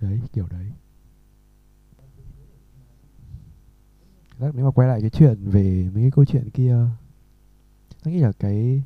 Đấy 0.00 0.20
kiểu 0.32 0.46
đấy 0.50 0.66
giác 4.38 4.54
nếu 4.54 4.64
mà 4.64 4.70
quay 4.70 4.88
lại 4.88 5.00
cái 5.00 5.10
chuyện 5.10 5.50
về 5.50 5.88
mấy 5.94 6.02
cái 6.02 6.10
câu 6.10 6.24
chuyện 6.24 6.50
kia 6.50 6.76
tôi 8.04 8.14
nghĩ 8.14 8.20
là 8.20 8.32
cái 8.32 8.82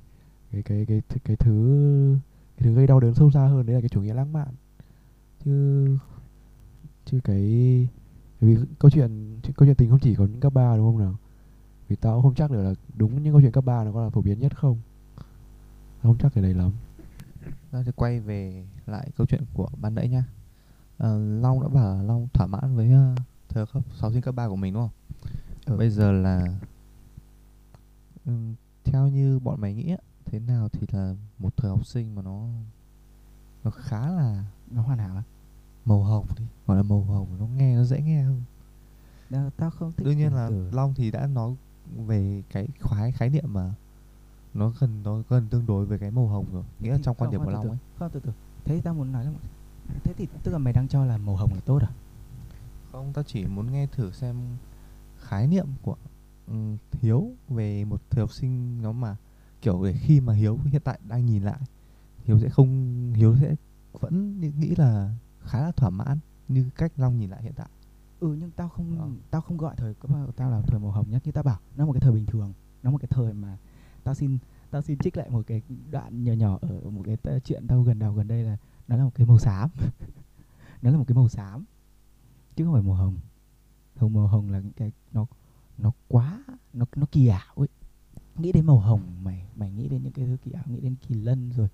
cái 0.53 0.63
cái 0.63 0.85
cái 0.89 1.03
cái, 1.09 1.19
cái 1.25 1.37
thứ 1.37 2.17
cái 2.57 2.65
thứ 2.65 2.75
gây 2.75 2.87
đau 2.87 3.01
đớn 3.01 3.15
sâu 3.15 3.31
xa 3.31 3.41
hơn 3.47 3.67
đấy 3.67 3.75
là 3.75 3.81
cái 3.81 3.89
chủ 3.89 4.01
nghĩa 4.03 4.15
lãng 4.15 4.33
mạn 4.33 4.49
chứ 5.45 5.87
chứ 7.05 7.21
cái 7.25 7.41
vì 8.41 8.57
câu 8.79 8.91
chuyện 8.91 9.39
chuyện- 9.43 9.55
câu 9.57 9.67
chuyện 9.67 9.77
tình 9.77 9.91
không 9.91 10.01
chỉ 10.01 10.15
có 10.15 10.25
những 10.25 10.41
cấp 10.41 10.53
ba 10.55 10.77
đúng 10.77 10.87
không 10.87 10.99
nào 10.99 11.15
vì 11.89 11.97
tao 11.97 12.15
cũng 12.15 12.23
không 12.23 12.35
chắc 12.35 12.51
được 12.51 12.63
là 12.63 12.75
đúng 12.97 13.23
những 13.23 13.33
câu 13.33 13.41
chuyện 13.41 13.53
cấp 13.53 13.65
ba 13.65 13.85
nó 13.85 13.93
có 13.93 14.03
là 14.05 14.11
phổ 14.11 14.21
biến 14.23 14.39
nhất 14.39 14.57
không 14.57 14.79
tao 16.03 16.13
không 16.13 16.19
chắc 16.19 16.35
cái 16.35 16.43
đấy 16.45 16.55
lắm 16.55 16.71
Ta 17.73 17.83
sẽ 17.83 17.93
quay 17.93 18.21
về 18.21 18.65
lại 18.87 19.11
câu 19.17 19.27
chuyện 19.27 19.45
của 19.55 19.69
ban 19.81 19.95
nãy 19.95 20.09
nhá. 20.09 20.25
Ờ, 20.99 21.19
Long 21.19 21.63
đã 21.63 21.69
bảo 21.69 22.03
Long 22.03 22.29
thỏa 22.33 22.47
mãn 22.47 22.77
với 22.77 22.93
ờ, 22.93 23.13
uh, 23.13 23.19
thời 23.49 23.67
cấp 23.67 23.83
sáu 23.95 24.13
sinh 24.13 24.23
cấp 24.23 24.35
ba 24.35 24.49
của 24.49 24.57
mình 24.57 24.75
đúng 24.75 24.83
không? 24.83 24.91
Ừ. 25.67 25.77
Bây 25.77 25.91
giờ 25.91 26.13
là 26.13 26.47
ừm, 28.27 28.55
theo 28.85 29.09
như 29.09 29.39
bọn 29.39 29.61
mày 29.61 29.75
nghĩ 29.75 29.91
á, 29.91 29.97
thế 30.25 30.39
nào 30.39 30.69
thì 30.69 30.87
là 30.93 31.15
một 31.39 31.57
thời 31.57 31.71
học 31.71 31.87
sinh 31.87 32.15
mà 32.15 32.23
nó 32.23 32.47
nó 33.65 33.71
khá 33.71 34.09
là 34.11 34.45
nó 34.71 34.83
hoàn 34.83 34.99
hảo 34.99 35.17
á 35.17 35.23
màu 35.85 36.03
hồng 36.03 36.27
đi, 36.39 36.45
gọi 36.67 36.77
là 36.77 36.83
màu 36.83 37.03
hồng 37.03 37.27
nó 37.39 37.47
nghe 37.47 37.77
nó 37.77 37.85
dễ 37.85 38.01
nghe 38.03 38.23
hơn. 38.23 38.43
Tao- 39.31 39.51
tao 39.57 39.71
không 39.71 39.93
thích 39.97 40.05
Đương 40.05 40.17
nhiên 40.19 40.33
là 40.35 40.49
từ- 40.51 40.71
Long 40.73 40.95
thì 40.95 41.11
đã 41.11 41.27
nói 41.27 41.55
về 42.07 42.43
cái 42.51 42.69
khái 42.81 43.13
khái 43.13 43.31
niệm 43.31 43.53
mà 43.53 43.75
nó 44.55 44.73
gần 44.81 45.03
nó 45.05 45.23
gần 45.29 45.49
tương 45.51 45.67
đối 45.67 45.87
với 45.87 45.99
cái 45.99 46.11
màu 46.11 46.29
hồng 46.29 46.47
rồi. 46.53 46.65
Nghĩa 46.81 46.91
là 46.93 46.99
trong 47.03 47.17
quan 47.17 47.31
điểm 47.31 47.45
của 47.45 47.51
Long 47.51 47.69
ấy. 47.69 47.79
không 47.99 48.11
từ 48.13 48.21
từ 48.21 48.33
thế 48.65 48.81
tao 48.85 48.95
muốn 48.95 49.13
nói 49.13 49.25
là 49.25 49.33
thế 50.05 50.13
thì 50.17 50.27
tức 50.43 50.53
là 50.53 50.59
mày 50.59 50.73
đang 50.73 50.89
cho 50.89 51.05
là 51.05 51.17
màu 51.17 51.37
hồng 51.37 51.51
là 51.55 51.61
tốt 51.67 51.79
à 51.83 51.89
Không, 52.93 53.13
ta 53.13 53.23
chỉ 53.27 53.47
muốn 53.47 53.73
nghe 53.73 53.87
thử 53.87 54.13
xem 54.13 54.37
khái 55.33 55.47
niệm 55.47 55.67
của 55.83 55.97
ừm, 56.47 56.77
Hiếu 56.93 57.31
về 57.49 57.85
một 57.85 58.01
thời 58.11 58.21
học 58.21 58.33
sinh 58.33 58.83
nó 58.83 58.93
mà 58.93 59.17
kiểu 59.61 59.85
để 59.85 59.93
khi 59.93 60.21
mà 60.21 60.33
Hiếu 60.33 60.59
hiện 60.65 60.83
tại 60.85 60.99
đang 61.09 61.27
nhìn 61.27 61.43
lại 61.43 61.59
Hiếu 62.25 62.39
sẽ 62.41 62.49
không 62.49 62.69
Hiếu 63.17 63.37
sẽ 63.41 63.55
vẫn 63.93 64.41
nghĩ- 64.41 64.75
là 64.75 65.15
khá 65.41 65.61
là 65.61 65.73
thỏa 65.73 65.91
mãn 65.91 66.19
như 66.49 66.71
cách 66.77 66.93
Long 66.97 67.19
nhìn 67.19 67.31
lại 67.31 67.43
hiện 67.43 67.53
tại. 67.57 67.69
ừ 68.21 68.37
nhưng 68.41 68.51
tao 68.51 68.69
không 68.69 68.99
Ờ. 69.01 69.09
tao 69.31 69.41
không 69.41 69.57
gọi 69.57 69.75
thời 69.77 69.95
tao 70.37 70.51
là 70.51 70.63
thời 70.67 70.81
màu 70.81 70.91
hồng 70.91 71.11
nhất 71.11 71.23
như 71.25 71.33
tao 71.33 71.45
bảo 71.45 71.59
nó 71.77 71.87
một 71.87 71.93
cái 71.93 72.01
thời 72.01 72.13
bình 72.13 72.27
thường 72.27 72.53
nó 72.83 72.91
một 72.91 72.99
cái 72.99 73.09
thời 73.11 73.33
mà 73.33 73.59
tao 74.05 74.15
xin 74.15 74.39
tao 74.71 74.83
xin 74.83 74.99
trích 74.99 75.17
lại 75.17 75.31
một 75.31 75.43
cái 75.47 75.63
đoạn 75.91 76.25
nhỏ 76.25 76.33
nhỏ 76.33 76.59
ở 76.61 76.91
một 76.91 77.03
cái 77.05 77.17
t- 77.23 77.39
chuyện 77.39 77.67
tao 77.67 77.83
gần 77.83 77.99
đầu 77.99 78.13
gần 78.15 78.29
đây 78.29 78.43
là 78.43 78.57
nó 78.89 78.97
là 78.97 79.05
một 79.05 79.11
cái 79.15 79.27
màu 79.27 79.39
xám 79.39 79.71
nó 80.83 80.91
là 80.91 80.99
một 80.99 81.05
cái 81.09 81.15
màu 81.15 81.29
xám 81.29 81.65
chứ 82.57 82.65
không 82.65 82.73
phải 82.75 82.83
màu 82.83 82.95
hồng 82.95 83.17
hồng 84.03 84.13
màu 84.13 84.27
hồng 84.27 84.51
là 84.51 84.59
những 84.61 84.73
cái 84.73 84.93
nó 85.13 85.27
nó 85.79 85.93
quá 86.09 86.45
nó 86.73 86.85
nó 86.97 87.07
kỳ 87.13 87.27
ảo 87.29 87.55
ấy 87.57 87.69
nghĩ 88.39 88.53
đến 88.53 88.67
màu 88.67 88.79
hồng 88.79 89.01
mày 89.23 89.45
mày 89.57 89.71
nghĩ 89.73 89.89
đến 89.89 90.03
những 90.03 90.13
cái 90.13 90.27
thứ 90.27 90.37
kỳ 90.45 90.51
ảo 90.53 90.65
nghĩ 90.67 90.81
đến 90.81 90.95
kỳ 91.09 91.15
lân 91.15 91.51
rồi 91.57 91.69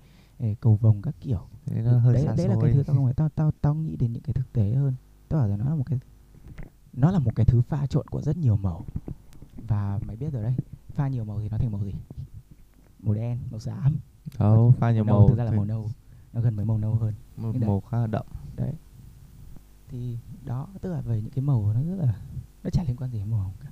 cầu 0.60 0.74
vồng 0.76 1.02
các 1.02 1.14
kiểu 1.20 1.40
Thế 1.66 1.82
nó 1.82 1.98
hơi 1.98 2.14
đấy, 2.14 2.24
xa 2.26 2.34
đấy 2.36 2.48
là 2.48 2.54
cái 2.60 2.72
xôi. 2.72 2.72
thứ 2.74 2.82
tao 2.82 2.96
không 2.96 3.04
phải 3.04 3.14
tao 3.14 3.28
tao 3.28 3.50
tao 3.60 3.74
nghĩ 3.74 3.96
đến 3.96 4.12
những 4.12 4.22
cái 4.22 4.32
thực 4.34 4.52
tế 4.52 4.74
hơn 4.74 4.94
tao 5.28 5.40
bảo 5.40 5.48
rằng 5.48 5.58
nó 5.58 5.64
là 5.68 5.74
một 5.74 5.84
cái 5.86 5.98
nó 6.92 7.10
là 7.10 7.18
một 7.18 7.30
cái 7.36 7.46
thứ 7.46 7.60
pha 7.60 7.86
trộn 7.86 8.06
của 8.08 8.22
rất 8.22 8.36
nhiều 8.36 8.56
màu 8.56 8.84
và 9.68 9.98
mày 10.06 10.16
biết 10.16 10.32
rồi 10.32 10.42
đấy 10.42 10.54
pha 10.88 11.08
nhiều 11.08 11.24
màu 11.24 11.40
thì 11.40 11.48
nó 11.48 11.58
thành 11.58 11.72
màu 11.72 11.84
gì 11.84 11.92
màu 13.02 13.14
đen 13.14 13.38
màu 13.50 13.60
xám 13.60 13.96
Đâu, 14.38 14.74
pha 14.78 14.90
nhiều 14.92 15.04
nâu 15.04 15.18
màu. 15.20 15.28
thực 15.28 15.38
ra 15.38 15.44
là 15.44 15.50
màu 15.50 15.64
nâu 15.64 15.90
nó 16.32 16.40
gần 16.40 16.56
với 16.56 16.64
màu 16.64 16.78
nâu 16.78 16.94
hơn 16.94 17.14
đấy. 17.36 17.52
màu 17.66 17.80
khá 17.80 17.98
là 17.98 18.06
đậm. 18.06 18.26
đấy 18.56 18.72
thì 19.88 20.16
đó 20.48 20.68
tức 20.80 20.92
là 20.92 21.00
về 21.00 21.20
những 21.22 21.30
cái 21.30 21.42
màu 21.42 21.72
nó 21.74 21.82
rất 21.82 22.04
là 22.04 22.20
nó 22.64 22.70
chả 22.70 22.84
liên 22.84 22.96
quan 22.96 23.10
gì 23.10 23.18
đến 23.18 23.30
màu 23.30 23.40
hồng 23.40 23.52
cả. 23.60 23.70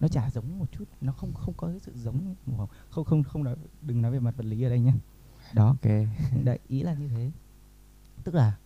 Nó 0.00 0.08
chả 0.08 0.30
giống 0.30 0.58
một 0.58 0.72
chút 0.72 0.84
nó 1.00 1.12
không 1.12 1.32
không 1.34 1.54
có 1.56 1.66
cái 1.66 1.80
sự 1.82 1.92
giống 1.94 2.34
màu 2.46 2.56
hồng. 2.56 2.68
Không 2.90 3.04
không 3.04 3.22
không 3.22 3.44
nói 3.44 3.56
đừng 3.82 4.02
nói 4.02 4.12
về 4.12 4.20
mặt 4.20 4.34
vật 4.36 4.46
lý 4.46 4.62
ở 4.62 4.68
đây 4.68 4.80
nhé. 4.80 4.92
Đó 5.54 5.66
Ok. 5.66 5.92
đấy 6.44 6.58
ý 6.68 6.82
là 6.82 6.94
như 6.94 7.08
thế. 7.08 7.30
Tức 8.24 8.34
là 8.34 8.56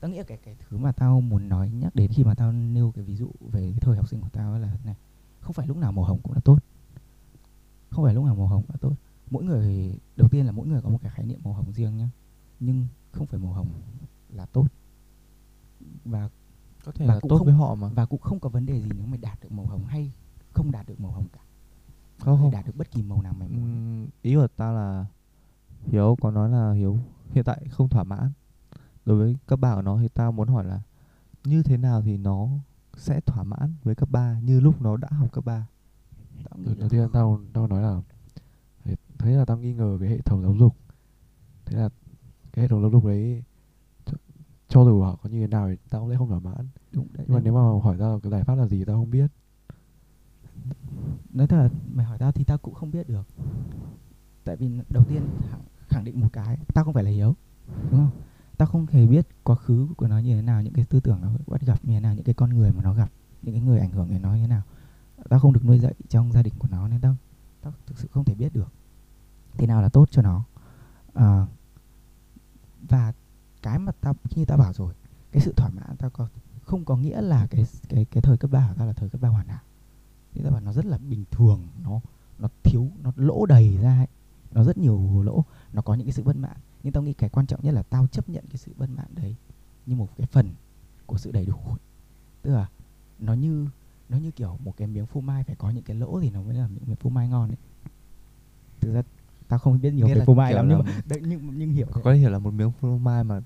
tao 0.00 0.10
nghĩ 0.10 0.18
là 0.18 0.24
cái 0.24 0.38
cái 0.44 0.56
thứ 0.68 0.76
mà 0.76 0.92
tao 0.92 1.20
muốn 1.20 1.48
nói 1.48 1.70
nhắc 1.70 1.94
đến 1.94 2.10
khi 2.12 2.24
mà 2.24 2.34
tao 2.34 2.52
nêu 2.52 2.92
cái 2.96 3.04
ví 3.04 3.16
dụ 3.16 3.30
về 3.40 3.60
cái 3.60 3.80
thời 3.80 3.96
học 3.96 4.08
sinh 4.08 4.20
của 4.20 4.28
tao 4.32 4.58
là 4.58 4.76
này 4.84 4.94
không 5.40 5.52
phải 5.52 5.66
lúc 5.66 5.76
nào 5.76 5.92
màu 5.92 6.04
hồng 6.04 6.18
cũng 6.22 6.32
là 6.32 6.40
tốt. 6.44 6.58
Không 7.90 8.04
phải 8.04 8.14
lúc 8.14 8.24
nào 8.24 8.34
màu 8.34 8.46
hồng 8.46 8.64
là 8.68 8.76
tốt. 8.80 8.92
Mỗi 9.30 9.44
người 9.44 9.98
đầu 10.16 10.28
tiên 10.28 10.46
là 10.46 10.52
mỗi 10.52 10.66
người 10.66 10.82
có 10.82 10.88
một 10.88 10.98
cái 11.02 11.12
khái 11.14 11.26
niệm 11.26 11.40
màu 11.44 11.52
hồng 11.52 11.72
riêng 11.72 11.96
nhá. 11.96 12.08
Nhưng 12.60 12.86
không 13.12 13.26
phải 13.26 13.40
màu 13.40 13.52
hồng 13.52 13.68
là 14.30 14.46
tốt 14.46 14.66
và 16.10 16.28
Có 16.84 16.92
thể 16.92 17.06
Và 17.06 17.14
là 17.14 17.20
cũng 17.20 17.28
tốt 17.30 17.38
không- 17.38 17.46
với 17.46 17.54
họ 17.54 17.74
mà. 17.74 17.88
và 17.88 18.06
cũng 18.06 18.20
không 18.20 18.40
có 18.40 18.48
vấn 18.48 18.66
đề 18.66 18.82
gì 18.82 18.88
nếu 18.98 19.06
mày 19.06 19.18
đạt 19.18 19.40
được 19.42 19.52
màu 19.52 19.66
hồng 19.66 19.84
hay 19.84 20.12
không 20.52 20.70
đạt 20.72 20.86
được 20.86 21.00
màu 21.00 21.10
hồng 21.12 21.26
cả. 21.32 21.40
Không 22.18 22.38
không. 22.38 22.50
đạt 22.50 22.66
được 22.66 22.76
bất 22.76 22.90
kỳ 22.90 23.02
màu 23.02 23.22
nào 23.22 23.34
mày 23.38 23.48
muốn. 23.48 23.60
Ừm, 23.62 24.06
ý 24.22 24.34
của 24.34 24.46
ta 24.56 24.70
là 24.72 25.04
Hiếu 25.86 26.16
có 26.20 26.30
nói 26.30 26.50
là 26.50 26.72
Hiếu 26.72 26.98
hiện 27.32 27.44
tại 27.44 27.66
không 27.70 27.88
thỏa 27.88 28.04
mãn. 28.04 28.30
Đối 29.04 29.18
với 29.18 29.36
cấp 29.46 29.60
3 29.60 29.74
của 29.74 29.82
nó 29.82 29.98
thì 30.00 30.08
tao 30.08 30.32
muốn 30.32 30.48
hỏi 30.48 30.64
là 30.64 30.80
như 31.44 31.62
thế 31.62 31.76
nào 31.76 32.02
thì 32.02 32.16
nó 32.16 32.48
sẽ 32.96 33.20
thỏa 33.20 33.42
mãn 33.44 33.74
với 33.84 33.94
cấp 33.94 34.10
3 34.10 34.40
như 34.40 34.60
lúc 34.60 34.82
nó 34.82 34.96
đã 34.96 35.08
học 35.10 35.32
cấp 35.32 35.44
3 35.44 35.66
tao 36.50 36.58
nghĩ 36.58 36.74
đầu 36.78 36.88
tiên 36.88 37.08
tao 37.12 37.40
tao 37.52 37.66
nói 37.66 37.82
là 37.82 38.00
thế 39.18 39.30
là 39.32 39.44
tao 39.44 39.58
nghi 39.58 39.74
ngờ 39.74 39.96
cái 40.00 40.08
hệ 40.08 40.20
thống 40.20 40.42
giáo 40.42 40.54
dục. 40.58 40.76
Thế 41.64 41.78
là 41.78 41.88
cái 42.52 42.62
hệ 42.62 42.68
thống 42.68 42.80
giáo 42.82 42.90
dục 42.90 43.04
đấy 43.04 43.42
cho 44.68 44.84
dù 44.84 45.02
họ 45.02 45.16
có 45.22 45.28
như 45.28 45.40
thế 45.40 45.46
nào 45.46 45.68
thì 45.68 45.76
tao 45.90 46.00
cũng 46.00 46.10
sẽ 46.10 46.16
không 46.16 46.28
thỏa 46.28 46.38
mãn. 46.38 46.68
Đúng 46.92 47.06
đấy 47.12 47.26
nhưng 47.28 47.36
mà 47.36 47.40
nếu 47.44 47.54
mà 47.54 47.82
hỏi 47.82 47.96
tao 47.98 48.20
cái 48.20 48.30
giải 48.30 48.44
pháp 48.44 48.54
là 48.54 48.66
gì 48.66 48.84
tao 48.84 48.96
không 48.96 49.10
biết. 49.10 49.30
Nói 51.32 51.46
thật 51.46 51.56
là 51.56 51.68
mày 51.92 52.06
hỏi 52.06 52.18
tao 52.18 52.32
thì 52.32 52.44
tao 52.44 52.58
cũng 52.58 52.74
không 52.74 52.90
biết 52.90 53.08
được. 53.08 53.26
Tại 54.44 54.56
vì 54.56 54.70
đầu 54.90 55.04
tiên 55.04 55.22
khẳng, 55.50 55.60
khẳng 55.88 56.04
định 56.04 56.20
một 56.20 56.28
cái 56.32 56.58
tao 56.74 56.84
không 56.84 56.94
phải 56.94 57.04
là 57.04 57.10
hiếu 57.10 57.34
đúng 57.90 58.00
không? 58.00 58.10
Tao 58.56 58.68
không 58.68 58.86
hề 58.86 59.06
biết 59.06 59.28
quá 59.44 59.56
khứ 59.56 59.88
của 59.96 60.08
nó 60.08 60.18
như 60.18 60.36
thế 60.36 60.42
nào 60.42 60.62
những 60.62 60.72
cái 60.72 60.84
tư 60.84 61.00
tưởng 61.00 61.18
nó 61.22 61.30
bắt 61.46 61.60
gặp 61.60 61.84
như 61.84 61.94
thế 61.94 62.00
nào 62.00 62.14
những 62.14 62.24
cái 62.24 62.34
con 62.34 62.50
người 62.50 62.72
mà 62.72 62.82
nó 62.82 62.94
gặp 62.94 63.10
những 63.42 63.54
cái 63.54 63.62
người 63.62 63.78
ảnh 63.78 63.90
hưởng 63.90 64.10
đến 64.10 64.22
nó 64.22 64.34
như 64.34 64.40
thế 64.40 64.46
nào. 64.46 64.62
Tao 65.28 65.40
không 65.40 65.52
được 65.52 65.64
nuôi 65.64 65.78
dạy 65.78 65.94
trong 66.08 66.32
gia 66.32 66.42
đình 66.42 66.54
của 66.58 66.68
nó 66.70 66.88
nên 66.88 67.00
tao 67.00 67.16
tao 67.62 67.72
thực 67.86 67.98
sự 67.98 68.08
không 68.12 68.24
thể 68.24 68.34
biết 68.34 68.52
được. 68.54 68.72
Thế 69.56 69.66
nào 69.66 69.82
là 69.82 69.88
tốt 69.88 70.08
cho 70.10 70.22
nó? 70.22 70.44
À, 71.14 71.46
và 72.88 73.12
cái 73.66 73.78
mà 73.78 73.92
tao 74.00 74.16
như 74.34 74.44
tao 74.44 74.58
bảo 74.58 74.72
rồi 74.72 74.94
cái 75.32 75.42
sự 75.42 75.52
thỏa 75.56 75.68
mãn 75.68 75.96
tao 75.96 76.10
có 76.10 76.28
không 76.62 76.84
có 76.84 76.96
nghĩa 76.96 77.20
là 77.20 77.46
cái 77.50 77.66
cái 77.88 78.04
cái 78.04 78.22
thời 78.22 78.36
cấp 78.36 78.50
ba 78.50 78.68
của 78.68 78.74
tao 78.78 78.86
là 78.86 78.92
thời 78.92 79.08
cấp 79.08 79.20
ba 79.20 79.28
hoàn 79.28 79.48
hảo. 79.48 79.62
Thì 80.34 80.40
tao 80.42 80.52
bảo 80.52 80.60
nó 80.60 80.72
rất 80.72 80.86
là 80.86 80.98
bình 80.98 81.24
thường 81.30 81.68
nó 81.84 82.00
nó 82.38 82.48
thiếu 82.62 82.90
nó 83.02 83.12
lỗ 83.16 83.46
đầy 83.46 83.78
ra 83.82 83.98
ấy. 83.98 84.06
nó 84.52 84.64
rất 84.64 84.78
nhiều 84.78 85.22
lỗ 85.22 85.44
nó 85.72 85.82
có 85.82 85.94
những 85.94 86.06
cái 86.06 86.12
sự 86.12 86.22
bất 86.22 86.36
mãn. 86.36 86.56
Nhưng 86.82 86.92
tao 86.92 87.02
nghĩ 87.02 87.12
cái 87.12 87.30
quan 87.30 87.46
trọng 87.46 87.60
nhất 87.62 87.72
là 87.72 87.82
tao 87.82 88.06
chấp 88.06 88.28
nhận 88.28 88.44
cái 88.48 88.56
sự 88.56 88.72
bất 88.76 88.90
mãn 88.90 89.06
đấy 89.14 89.34
như 89.86 89.96
một 89.96 90.08
cái 90.16 90.26
phần 90.26 90.50
của 91.06 91.18
sự 91.18 91.32
đầy 91.32 91.46
đủ 91.46 91.58
tức 92.42 92.54
là 92.54 92.68
nó 93.18 93.34
như 93.34 93.68
nó 94.08 94.18
như 94.18 94.30
kiểu 94.30 94.58
một 94.64 94.74
cái 94.76 94.88
miếng 94.88 95.06
phô 95.06 95.20
mai 95.20 95.44
phải 95.44 95.56
có 95.56 95.70
những 95.70 95.84
cái 95.84 95.96
lỗ 95.96 96.20
thì 96.20 96.30
nó 96.30 96.42
mới 96.42 96.54
là 96.54 96.68
những 96.68 96.82
miếng 96.86 96.96
phô 96.96 97.10
mai 97.10 97.28
ngon 97.28 97.48
ấy. 97.48 97.56
Thực 98.80 98.92
ra 98.94 99.02
tao 99.48 99.58
không 99.58 99.80
biết 99.80 99.90
nhiều 99.90 100.06
Nghĩa 100.06 100.14
về 100.14 100.24
phô 100.24 100.34
mai 100.34 100.54
lắm 100.54 100.68
nhưng 100.68 100.78
mà 100.78 101.00
đấy, 101.06 101.20
nhưng 101.26 101.58
nhưng 101.58 101.70
hiểu 101.70 101.86
có 101.92 102.12
thể 102.12 102.18
hiểu 102.18 102.30
là 102.30 102.38
một 102.38 102.50
miếng 102.50 102.70
phô 102.70 102.98
mai 102.98 103.24
mà 103.24 103.40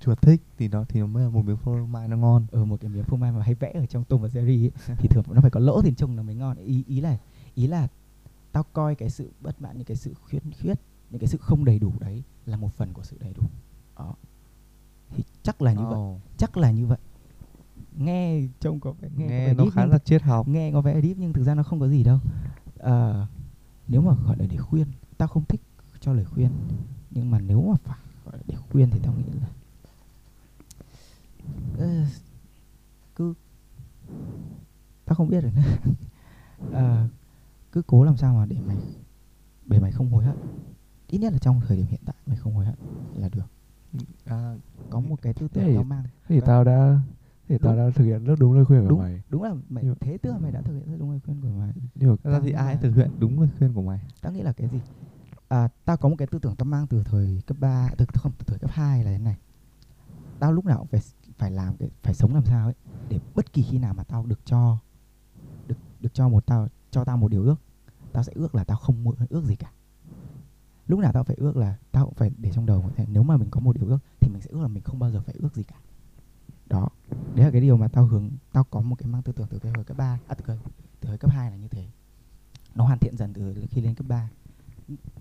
chuột 0.00 0.22
thích 0.22 0.42
thì 0.58 0.68
nó 0.68 0.84
thì 0.88 1.00
nó 1.00 1.06
mới 1.06 1.24
là 1.24 1.30
một 1.30 1.44
miếng 1.44 1.56
phô 1.56 1.86
mai 1.86 2.08
nó 2.08 2.16
ngon. 2.16 2.46
Ở 2.50 2.64
một 2.64 2.80
cái 2.80 2.88
miếng 2.90 3.04
phô 3.04 3.16
mai 3.16 3.32
mà 3.32 3.42
hay 3.42 3.54
vẽ 3.54 3.72
ở 3.74 3.86
trong 3.86 4.04
Tom 4.04 4.20
và 4.22 4.28
Jerry 4.28 4.64
ấy, 4.64 4.70
thì 4.98 5.08
thường 5.08 5.24
nó 5.30 5.40
phải 5.40 5.50
có 5.50 5.60
lỗ 5.60 5.82
thì 5.82 5.94
trông 5.96 6.16
nó 6.16 6.22
mới 6.22 6.34
ngon. 6.34 6.56
Ý 6.56 6.84
ý 6.86 7.00
là 7.00 7.18
ý 7.54 7.66
là 7.66 7.88
tao 8.52 8.64
coi 8.72 8.94
cái 8.94 9.10
sự 9.10 9.30
bất 9.40 9.62
mãn 9.62 9.76
những 9.76 9.84
cái 9.84 9.96
sự 9.96 10.14
khuyết 10.14 10.42
khuyết 10.60 10.74
những 11.10 11.20
cái 11.20 11.28
sự 11.28 11.38
không 11.38 11.64
đầy 11.64 11.78
đủ 11.78 11.92
đấy 12.00 12.22
là 12.46 12.56
một 12.56 12.72
phần 12.76 12.92
của 12.92 13.02
sự 13.02 13.16
đầy 13.20 13.32
đủ. 13.34 13.42
Đó. 13.98 14.14
Thì 15.16 15.24
chắc 15.42 15.62
là 15.62 15.72
như 15.72 15.84
vậy 15.84 15.94
Ồ, 15.94 16.18
chắc 16.36 16.56
là 16.56 16.70
như 16.70 16.86
vậy. 16.86 16.98
Nghe 17.96 18.42
trông 18.60 18.80
có 18.80 18.92
vẻ 18.92 19.08
nghe, 19.16 19.24
có 19.26 19.30
nghe 19.30 19.46
vẻ 19.46 19.54
nó 19.54 19.64
deep 19.64 19.74
khá 19.74 19.86
là 19.86 19.98
triết 19.98 20.22
học. 20.22 20.48
nghe 20.48 20.72
có 20.72 20.80
vẻ 20.80 21.00
deep 21.00 21.16
nhưng 21.18 21.32
thực 21.32 21.44
ra 21.44 21.54
nó 21.54 21.62
không 21.62 21.80
có 21.80 21.88
gì 21.88 22.04
đâu. 22.04 22.18
Ờ, 22.78 23.26
nếu 23.88 24.00
mà 24.00 24.14
gọi 24.26 24.36
là 24.38 24.46
để 24.50 24.56
khuyên 24.56 24.86
tao 25.18 25.28
không 25.28 25.44
thích 25.44 25.60
cho 26.00 26.12
lời 26.12 26.24
khuyên. 26.24 26.50
Nhưng 27.10 27.30
mà 27.30 27.40
nếu 27.40 27.62
mà 27.62 27.76
phải 27.84 27.98
gọi 28.24 28.36
là 28.36 28.42
để 28.46 28.56
khuyên 28.70 28.90
thì 28.90 28.98
tao 29.02 29.14
nghĩ 29.14 29.40
là 29.40 29.48
cứ 33.16 33.34
tao 35.04 35.14
không 35.14 35.28
biết 35.28 35.40
được 35.40 35.50
nữa. 35.56 35.62
Ờ, 36.72 37.08
cứ 37.72 37.82
cố 37.86 38.04
làm 38.04 38.16
sao 38.16 38.34
mà 38.34 38.46
để 38.46 38.56
mày 38.66 38.76
để 39.66 39.80
mày 39.80 39.92
không 39.92 40.10
hối 40.10 40.24
hận. 40.24 40.36
Ít 41.08 41.18
nhất 41.18 41.32
là 41.32 41.38
trong 41.38 41.60
thời 41.68 41.76
điểm 41.76 41.86
hiện 41.86 42.00
tại 42.06 42.14
mày 42.26 42.36
không 42.36 42.54
hối 42.54 42.64
hận 42.64 42.74
là 43.16 43.28
được. 43.28 43.46
À, 44.24 44.54
có 44.90 45.00
một 45.00 45.22
cái 45.22 45.34
tư 45.34 45.48
tưởng 45.52 45.64
thì- 45.66 45.74
tao 45.74 45.84
mang. 45.84 46.04
thì 46.28 46.38
Vâng. 46.40 46.46
tao 46.46 46.64
đã 46.64 47.00
thì 47.48 47.58
tao 47.62 47.76
đã 47.76 47.90
thực 47.94 48.04
hiện 48.04 48.24
rất 48.24 48.34
đúng 48.40 48.52
lời 48.54 48.64
khuyên 48.64 48.82
của 48.82 48.88
Đúng. 48.88 48.98
mày. 48.98 49.22
đúng 49.28 49.42
là 49.42 49.54
mày 49.68 49.84
Nhưng 49.84 49.94
thế 50.00 50.18
tức 50.22 50.30
là 50.30 50.38
mày 50.38 50.52
đã 50.52 50.62
thực 50.62 50.74
hiện 50.74 50.90
rất 50.90 50.96
đúng 50.98 51.10
lời 51.10 51.20
khuyên 51.24 51.40
của 51.42 51.48
mày. 51.48 51.72
Nhưng 51.94 52.16
mà 52.24 52.30
ra 52.30 52.40
thì 52.44 52.50
ai 52.52 52.76
thực 52.76 52.94
hiện 52.94 53.10
đúng 53.18 53.40
lời 53.40 53.48
khuyên 53.58 53.72
của 53.74 53.82
mày? 53.82 54.00
Tao 54.20 54.32
nghĩ 54.32 54.42
là 54.42 54.52
cái 54.52 54.68
gì? 54.68 54.80
À, 55.48 55.68
tao 55.84 55.96
có 55.96 56.08
một 56.08 56.14
cái 56.18 56.26
tư 56.30 56.38
tưởng 56.38 56.56
tao 56.56 56.64
mang 56.64 56.86
từ 56.86 57.02
thời 57.04 57.42
cấp 57.46 57.56
3 57.60 57.88
từ 57.96 58.04
không 58.14 58.32
từ 58.38 58.44
thời 58.46 58.58
cấp 58.58 58.70
2 58.72 59.04
là 59.04 59.10
thế 59.10 59.18
này. 59.18 59.36
Tao 60.38 60.52
lúc 60.52 60.64
nào 60.64 60.78
cũng 60.78 60.86
phải 60.86 61.00
phải 61.38 61.50
làm 61.50 61.76
cái 61.76 61.90
phải 62.02 62.14
sống 62.14 62.34
làm 62.34 62.44
sao 62.46 62.66
ấy 62.66 62.74
để 63.08 63.20
bất 63.34 63.52
kỳ 63.52 63.62
khi 63.62 63.78
nào 63.78 63.94
mà 63.94 64.02
tao 64.02 64.26
được 64.26 64.40
cho 64.44 64.78
được 65.66 65.76
được 66.00 66.14
cho 66.14 66.28
một 66.28 66.46
tao 66.46 66.68
cho 66.90 67.04
tao 67.04 67.16
một 67.16 67.28
điều 67.28 67.42
ước 67.42 67.56
tao 68.12 68.22
sẽ 68.22 68.32
ước 68.34 68.54
là 68.54 68.64
tao 68.64 68.76
không 68.76 69.04
muốn 69.04 69.14
ước 69.28 69.44
gì 69.44 69.56
cả. 69.56 69.70
Lúc 70.86 71.00
nào 71.00 71.12
tao 71.12 71.24
phải 71.24 71.36
ước 71.38 71.56
là 71.56 71.76
tao 71.92 72.04
cũng 72.04 72.14
phải 72.14 72.30
để 72.38 72.52
trong 72.52 72.66
đầu 72.66 72.82
như 72.82 72.88
thế, 72.96 73.06
nếu 73.08 73.22
mà 73.22 73.36
mình 73.36 73.50
có 73.50 73.60
một 73.60 73.76
điều 73.76 73.86
ước 73.86 73.98
thì 74.20 74.28
mình 74.28 74.42
sẽ 74.42 74.50
ước 74.50 74.60
là 74.60 74.68
mình 74.68 74.82
không 74.82 74.98
bao 74.98 75.10
giờ 75.10 75.20
phải 75.20 75.34
ước 75.38 75.54
gì 75.54 75.62
cả. 75.62 75.76
Đó 76.66 76.88
đấy 77.34 77.44
là 77.44 77.50
cái 77.50 77.60
điều 77.60 77.76
mà 77.76 77.88
tao 77.88 78.06
hướng 78.06 78.30
tao 78.52 78.64
có 78.64 78.80
một 78.80 78.96
cái 78.98 79.06
mang 79.06 79.22
tư 79.22 79.32
tưởng 79.32 79.46
từ 79.50 79.58
cái 79.58 79.72
hồi 79.72 79.84
cấp 79.84 79.96
ba 79.96 80.18
à 80.26 80.34
từ 80.34 80.44
cái 80.44 80.58
từ 81.00 81.08
hồi 81.08 81.18
cấp 81.18 81.30
2 81.30 81.50
là 81.50 81.56
như 81.56 81.68
thế. 81.68 81.86
Nó 82.74 82.84
hoàn 82.84 82.98
thiện 82.98 83.16
dần 83.16 83.32
từ 83.32 83.66
khi 83.70 83.80
lên 83.80 83.94
cấp 83.94 84.06
3 84.08 84.28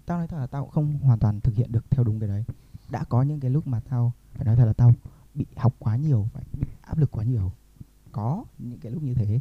tao 0.06 0.18
nói 0.18 0.28
thật 0.28 0.38
là 0.38 0.48
tao 0.48 0.64
cũng 0.64 0.72
không 0.72 0.98
hoàn 0.98 1.20
toàn 1.20 1.42
thực 1.42 1.56
hiện 1.56 1.72
được 1.72 1.92
theo 1.92 2.04
đúng 2.04 2.20
cái 2.20 2.30
đấy. 2.30 2.46
Đã 2.90 3.04
có 3.04 3.22
những 3.22 3.40
cái 3.40 3.52
lúc 3.52 3.68
mà 3.68 3.80
tao 3.80 4.14
phải 4.34 4.46
nói 4.46 4.56
thật 4.56 4.66
là 4.66 4.74
tao 4.74 4.94
bị 5.38 5.46
học 5.56 5.76
quá 5.80 5.96
nhiều 5.96 6.28
phải 6.34 6.44
bị 6.54 6.68
áp 6.82 6.98
lực 6.98 7.12
quá 7.12 7.24
nhiều. 7.24 7.52
Có 8.12 8.46
những 8.58 8.80
cái 8.80 8.92
lúc 8.92 9.04
như 9.04 9.14
thế, 9.14 9.40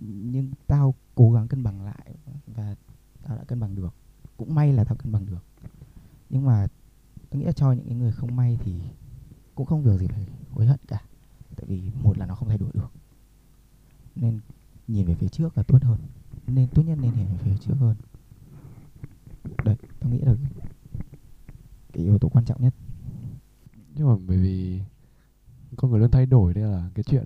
nhưng 0.00 0.50
tao 0.66 0.94
cố 1.14 1.32
gắng 1.32 1.48
cân 1.48 1.62
bằng 1.62 1.82
lại 1.82 2.14
và 2.46 2.76
tao 3.22 3.36
đã 3.36 3.44
cân 3.44 3.60
bằng 3.60 3.74
được. 3.74 3.94
Cũng 4.36 4.54
may 4.54 4.72
là 4.72 4.84
tao 4.84 4.96
cân 4.96 5.12
bằng 5.12 5.26
được. 5.26 5.44
Nhưng 6.30 6.44
mà 6.44 6.66
tao 7.30 7.40
nghĩ 7.40 7.46
là 7.46 7.52
cho 7.52 7.72
những 7.72 7.86
cái 7.86 7.94
người 7.94 8.12
không 8.12 8.36
may 8.36 8.58
thì 8.64 8.80
cũng 9.54 9.66
không 9.66 9.82
việc 9.82 9.98
gì 10.00 10.06
phải 10.06 10.26
hối 10.50 10.66
hận 10.66 10.80
cả. 10.88 11.02
Tại 11.56 11.66
vì 11.68 11.90
một 12.02 12.18
là 12.18 12.26
nó 12.26 12.34
không 12.34 12.48
thay 12.48 12.58
đổi 12.58 12.70
được. 12.74 12.92
Nên 14.16 14.40
nhìn 14.88 15.06
về 15.06 15.14
phía 15.14 15.28
trước 15.28 15.56
là 15.58 15.62
tốt 15.62 15.82
hơn. 15.82 15.98
Nên 16.46 16.68
tốt 16.74 16.82
nhất 16.82 16.98
nên 17.02 17.14
nhìn 17.16 17.26
về 17.26 17.36
phía 17.44 17.56
trước 17.56 17.74
hơn. 17.78 17.96
Đấy, 19.64 19.76
tao 20.00 20.10
nghĩ 20.10 20.18
là 20.18 20.34
cái 21.92 22.04
yếu 22.04 22.18
tố 22.18 22.28
quan 22.28 22.44
trọng 22.44 22.62
nhất. 22.62 22.74
Nhưng 23.94 24.08
mà 24.08 24.16
bởi 24.26 24.36
vì 24.36 24.80
con 25.76 25.90
người 25.90 26.00
luôn 26.00 26.10
thay 26.10 26.26
đổi 26.26 26.54
nên 26.54 26.64
là 26.64 26.90
cái 26.94 27.02
chuyện 27.04 27.24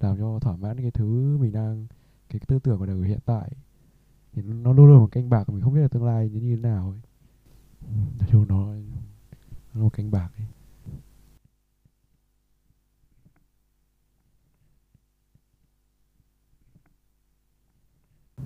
làm 0.00 0.18
cho 0.18 0.38
thỏa 0.38 0.56
mãn 0.56 0.80
cái 0.80 0.90
thứ 0.90 1.38
mình 1.40 1.52
đang 1.52 1.86
cái 2.28 2.40
tư 2.46 2.58
tưởng 2.58 2.78
của 2.78 2.86
đời 2.86 3.08
hiện 3.08 3.18
tại 3.24 3.50
thì 4.32 4.42
nó, 4.42 4.72
luôn 4.72 4.86
luôn 4.86 5.00
một 5.00 5.08
canh 5.12 5.30
bạc 5.30 5.48
mình 5.48 5.60
không 5.60 5.74
biết 5.74 5.80
là 5.80 5.88
tương 5.88 6.04
lai 6.04 6.28
như 6.28 6.40
thế 6.40 6.62
nào 6.62 6.90
ấy. 6.90 7.00
Nói 8.18 8.28
chung 8.30 8.48
nó 8.48 8.74
nó 9.74 9.82
một 9.82 9.92
canh 9.92 10.10
bạc 10.10 10.30
ấy. 10.38 10.46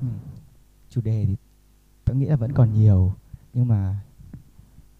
Ừ. 0.01 0.07
chủ 0.90 1.01
đề 1.01 1.24
thì 1.26 1.36
tôi 2.05 2.16
nghĩ 2.16 2.26
là 2.26 2.36
vẫn 2.36 2.53
còn 2.53 2.72
nhiều 2.72 3.12
nhưng 3.53 3.68
mà 3.68 4.01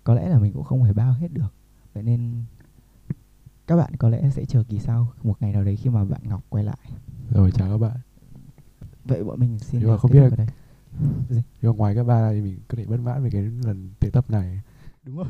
có 0.05 0.15
lẽ 0.15 0.29
là 0.29 0.39
mình 0.39 0.53
cũng 0.53 0.65
không 0.65 0.85
thể 0.85 0.93
bao 0.93 1.13
hết 1.13 1.29
được. 1.33 1.55
Vậy 1.95 2.03
nên 2.03 2.45
các 3.67 3.77
bạn 3.77 3.97
có 3.99 4.09
lẽ 4.09 4.31
sẽ 4.31 4.45
chờ 4.45 4.65
kỳ 4.69 4.79
sau 4.79 5.13
một 5.23 5.43
ngày 5.43 5.53
nào 5.53 5.65
đấy 5.65 5.77
khi 5.77 5.91
mà 5.91 6.05
bạn 6.05 6.21
ngọc 6.25 6.43
quay 6.49 6.65
lại. 6.65 6.79
Rồi 7.31 7.51
chào 7.51 7.71
các 7.71 7.79
bạn. 7.79 7.97
Vậy 9.05 9.25
bọn 9.25 9.41
mình 9.41 9.59
xin 9.59 9.81
Nhưng 9.81 9.91
mà 9.91 9.99
không 9.99 10.11
biết 10.11 10.21
ở 10.21 10.37
đây. 10.37 10.47
Nhưng 11.31 11.43
mà 11.63 11.71
ngoài 11.71 11.95
các 11.95 12.05
ba 12.05 12.21
ra 12.21 12.33
thì 12.33 12.41
mình 12.41 12.59
có 12.69 12.77
thể 12.77 12.87
bất 12.87 13.01
mãn 13.01 13.25
về 13.25 13.31
cái 13.31 13.43
lần 13.43 13.91
tuyển 14.01 14.13
tập 14.13 14.31
này. 14.31 14.61
Đúng 15.03 15.17
rồi 15.17 15.27